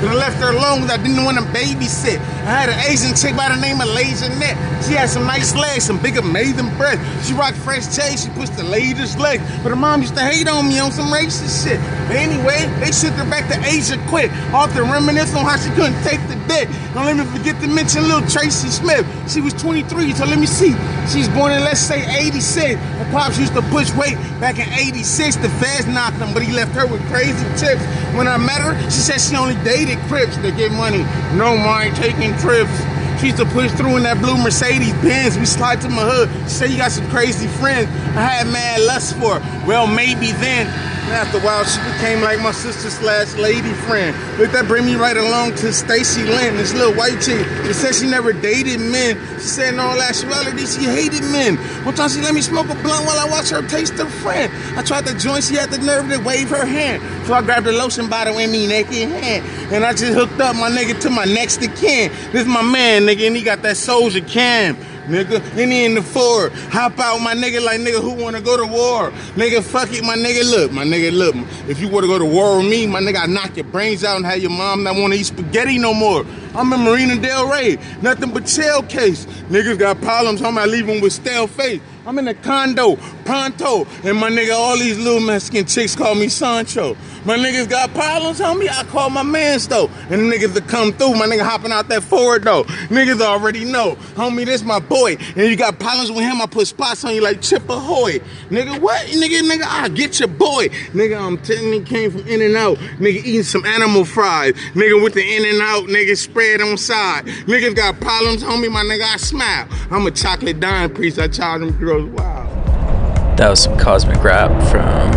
[0.00, 2.18] But I left her alone because I didn't want to babysit.
[2.46, 4.56] I had an Asian chick by the name of Net.
[4.84, 7.04] She had some nice legs, some big amazing breasts.
[7.26, 9.42] She rocked fresh chains, she pushed the latest legs.
[9.62, 11.80] But her mom used to hate on me on some racist shit.
[12.08, 14.30] But anyway, they shipped her back to Asia quick.
[14.74, 16.68] The reminisce on how she couldn't take the dick.
[16.94, 19.04] Don't let me forget to mention little Tracy Smith.
[19.30, 20.74] She was 23, so let me see.
[21.10, 22.78] She's born in, let's say, 86.
[22.78, 25.36] Her pops used to push weight back in 86.
[25.36, 27.82] The feds knocked him, but he left her with crazy tips.
[28.14, 31.04] When I met her, she said she only dated Crips to get money.
[31.34, 32.72] No mind taking trips.
[33.20, 35.38] She used to push through in that blue Mercedes Benz.
[35.38, 36.30] We slide to my hood.
[36.44, 37.86] She said you got some crazy friends.
[38.16, 39.66] I had mad lust for her.
[39.66, 40.66] Well, maybe then.
[41.10, 44.16] And after a while, she became like my sister slash lady friend.
[44.38, 47.44] Look, that bring me right along to Stacy Lynn, this little white chick.
[47.66, 49.18] She said she never dated men.
[49.34, 51.56] She said in all actuality, she hated men.
[51.84, 54.52] One time she let me smoke a blunt while I watched her taste her friend.
[54.78, 57.02] I tried to join, she had the nerve to wave her hand.
[57.26, 59.44] So I grabbed the lotion bottle in me naked hand.
[59.74, 62.12] And I just hooked up my nigga to my next of kin.
[62.30, 64.76] This is my man, nigga, and he got that soldier cam.
[65.06, 66.52] Nigga, and he in the Ford.
[66.70, 69.10] Hop out, my nigga, like nigga, who wanna go to war?
[69.34, 71.34] Nigga, fuck it, my nigga, look, my nigga, look.
[71.68, 74.16] If you wanna go to war with me, my nigga, I knock your brains out
[74.16, 76.24] and have your mom not wanna eat spaghetti no more.
[76.54, 79.26] I'm in Marina Del Rey, nothing but shell case.
[79.48, 81.80] Niggas got problems, homie, I leave them with stale face.
[82.06, 82.96] I'm in a condo,
[83.26, 86.96] pronto, and my nigga, all these little Mexican chicks call me Sancho.
[87.26, 89.90] My niggas got problems, homie, I call my mans though.
[90.08, 92.64] And the niggas that come through, my nigga hopping out that Ford though.
[92.64, 95.16] Niggas already know, homie, this my boy.
[95.36, 98.20] And you got problems with him, I put spots on you like Chip Ahoy.
[98.48, 99.06] Nigga, what?
[99.08, 100.68] Nigga, nigga, I get your boy.
[100.92, 102.78] Nigga, I'm telling you, came from In-N-Out.
[102.78, 104.54] Nigga, eating some animal fries.
[104.72, 107.26] Nigga, with the In-N-Out, nigga, spread on side.
[107.26, 109.68] Niggas got problems, homie, my nigga, I smile.
[109.90, 113.34] I'm a chocolate dime priest, I charge them girls, wow.
[113.36, 115.10] That was some cosmic rap from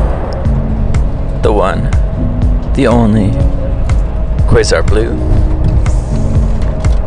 [1.44, 1.84] the one,
[2.74, 3.30] the only,
[4.48, 5.14] Quasar Blue.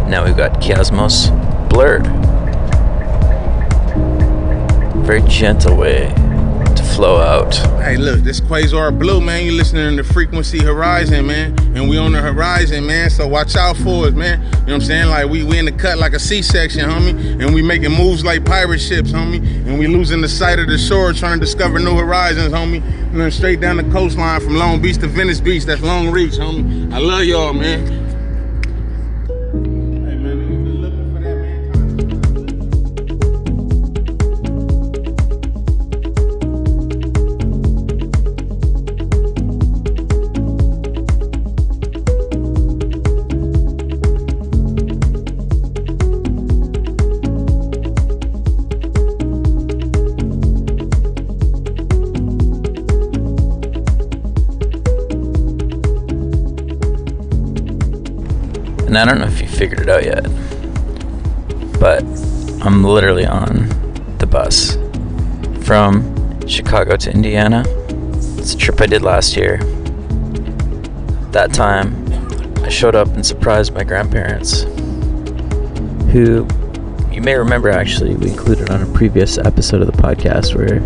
[0.08, 1.30] Now we've got Chiasmos
[1.68, 2.06] Blurred.
[5.04, 6.25] Very gentle way
[6.96, 7.54] flow out.
[7.84, 9.44] Hey, look, this Quasar Blue, man.
[9.44, 11.54] You listening to the Frequency Horizon, man.
[11.76, 13.10] And we on the horizon, man.
[13.10, 14.40] So watch out for us, man.
[14.40, 15.08] You know what I'm saying?
[15.10, 17.42] Like we, we in the cut like a C-section, homie.
[17.42, 19.44] And we making moves like pirate ships, homie.
[19.66, 22.82] And we losing the sight of the shore, trying to discover new horizons, homie.
[23.10, 25.66] And then straight down the coastline from Long Beach to Venice Beach.
[25.66, 26.90] That's long reach, homie.
[26.94, 28.05] I love y'all, man.
[58.96, 60.22] And I don't know if you figured it out yet,
[61.78, 62.02] but
[62.64, 63.68] I'm literally on
[64.16, 64.78] the bus
[65.66, 67.62] from Chicago to Indiana.
[68.38, 69.58] It's a trip I did last year.
[71.32, 72.06] That time,
[72.64, 74.62] I showed up and surprised my grandparents,
[76.12, 76.48] who
[77.12, 80.80] you may remember actually we included on a previous episode of the podcast where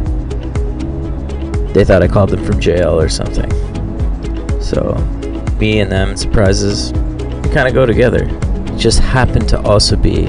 [1.74, 3.48] they thought I called them from jail or something.
[4.60, 4.96] So,
[5.60, 6.92] me and them surprises
[7.52, 8.24] kind of go together.
[8.24, 10.22] It just happened to also be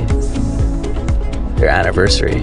[1.59, 2.39] their anniversary.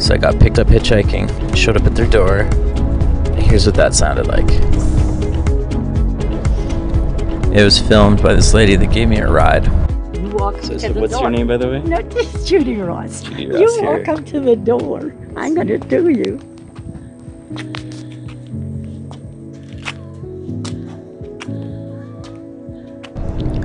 [0.00, 2.38] So I got picked up hitchhiking, showed up at their door.
[2.40, 4.44] and Here's what that sounded like.
[7.56, 9.64] It was filmed by this lady that gave me a ride.
[10.16, 11.80] You walk So- to so the what's your name, by the way?
[11.82, 13.22] No, it's Judy Ross.
[13.22, 15.14] Judy you Ross walk up to the door.
[15.36, 16.40] I'm going to do you.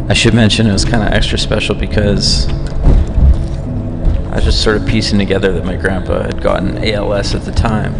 [0.09, 4.87] I should mention it was kind of extra special because I was just sort of
[4.87, 7.93] piecing together that my grandpa had gotten ALS at the time.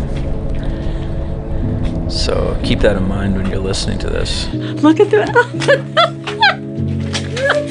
[2.10, 4.52] So keep that in mind when you're listening to this.
[4.52, 5.19] Look at the.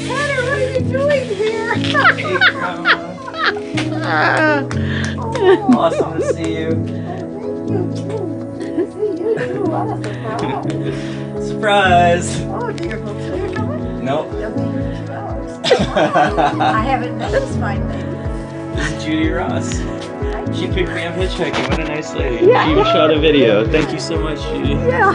[0.07, 1.73] Tanner, what are you doing here?
[5.75, 6.69] awesome to see you.
[11.45, 12.39] Surprise!
[14.09, 14.49] Dear.
[14.49, 15.61] Nope.
[16.59, 18.09] I haven't met this fine lady.
[18.75, 19.77] This is Judy Ross.
[20.57, 21.69] She picked me up hitchhiking.
[21.69, 22.47] What a nice lady.
[22.47, 22.65] Yeah.
[22.67, 23.67] She shot a video.
[23.67, 24.69] Thank you so much, Judy.
[24.71, 25.13] Yeah.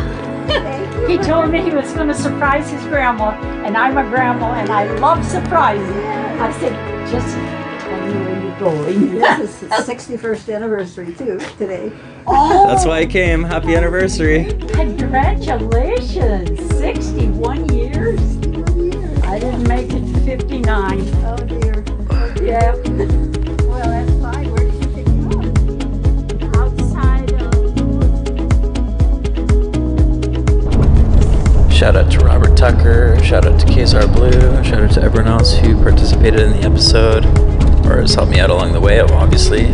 [1.09, 3.31] he told me he was going to surprise his grandma,
[3.65, 5.97] and I'm a grandma, and I love surprises.
[6.41, 6.73] I said,
[7.11, 7.35] just
[7.85, 9.15] tell me where you're going.
[9.41, 11.91] This is the 61st anniversary too today.
[12.29, 13.43] Oh, That's why I came.
[13.43, 14.45] Happy anniversary.
[14.69, 16.61] congratulations!
[16.79, 18.21] 61 years.
[19.35, 21.01] I didn't make it to 59.
[21.25, 21.83] Oh dear.
[22.41, 22.73] Yeah.
[23.67, 24.49] Well, that's fine.
[24.53, 26.55] Where did you pick it up?
[26.55, 27.51] Outside of.
[31.73, 33.19] Shout out to Robert Tucker.
[33.25, 34.63] Shout out to Quasar Blue.
[34.63, 37.27] Shout out to everyone else who participated in the episode
[37.87, 39.65] or has helped me out along the way, obviously.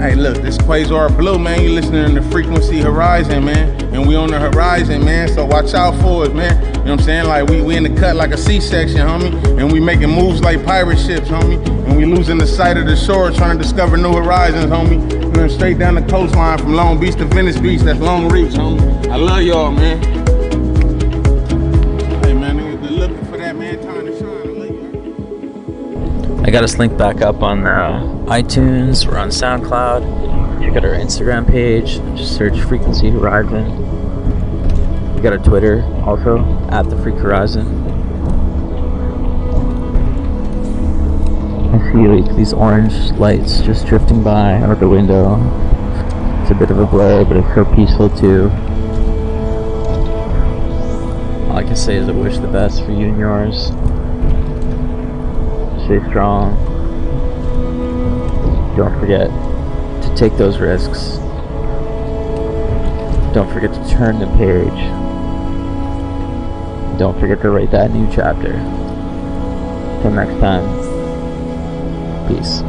[0.00, 1.60] Hey, look, this Quasar Blue, man.
[1.60, 3.78] you're listening to Frequency Horizon, man.
[3.94, 5.28] And we on the horizon, man.
[5.28, 6.73] So watch out for us, man.
[6.84, 7.28] You know what I'm saying?
[7.28, 9.58] Like we, we in the cut like a C-section, homie.
[9.58, 11.56] And we making moves like pirate ships, homie.
[11.86, 15.00] And we losing the sight of the shore, trying to discover new horizons, homie.
[15.10, 17.80] And then straight down the coastline from Long Beach to Venice Beach.
[17.80, 19.08] That's long reach, homie.
[19.08, 20.02] I love y'all, man.
[22.22, 24.54] Hey, man, looking for that man time to shine.
[26.36, 26.42] You.
[26.44, 29.06] I got us linked back up on uh, iTunes.
[29.06, 30.62] We're on SoundCloud.
[30.62, 31.94] You got our Instagram page.
[32.14, 33.83] Just search Frequency Horizon.
[35.24, 37.66] Got our Twitter also at the Freak Horizon.
[41.72, 45.36] I see like these orange lights just drifting by out the window.
[46.42, 48.50] It's a bit of a blur, but it's so peaceful too.
[51.48, 53.68] All I can say is I wish the best for you and yours.
[55.86, 56.54] Stay strong.
[58.76, 59.30] Don't forget
[60.02, 61.16] to take those risks.
[63.32, 65.03] Don't forget to turn the page.
[66.98, 68.52] Don't forget to write that new chapter.
[70.02, 70.64] Till next time,
[72.28, 72.62] peace.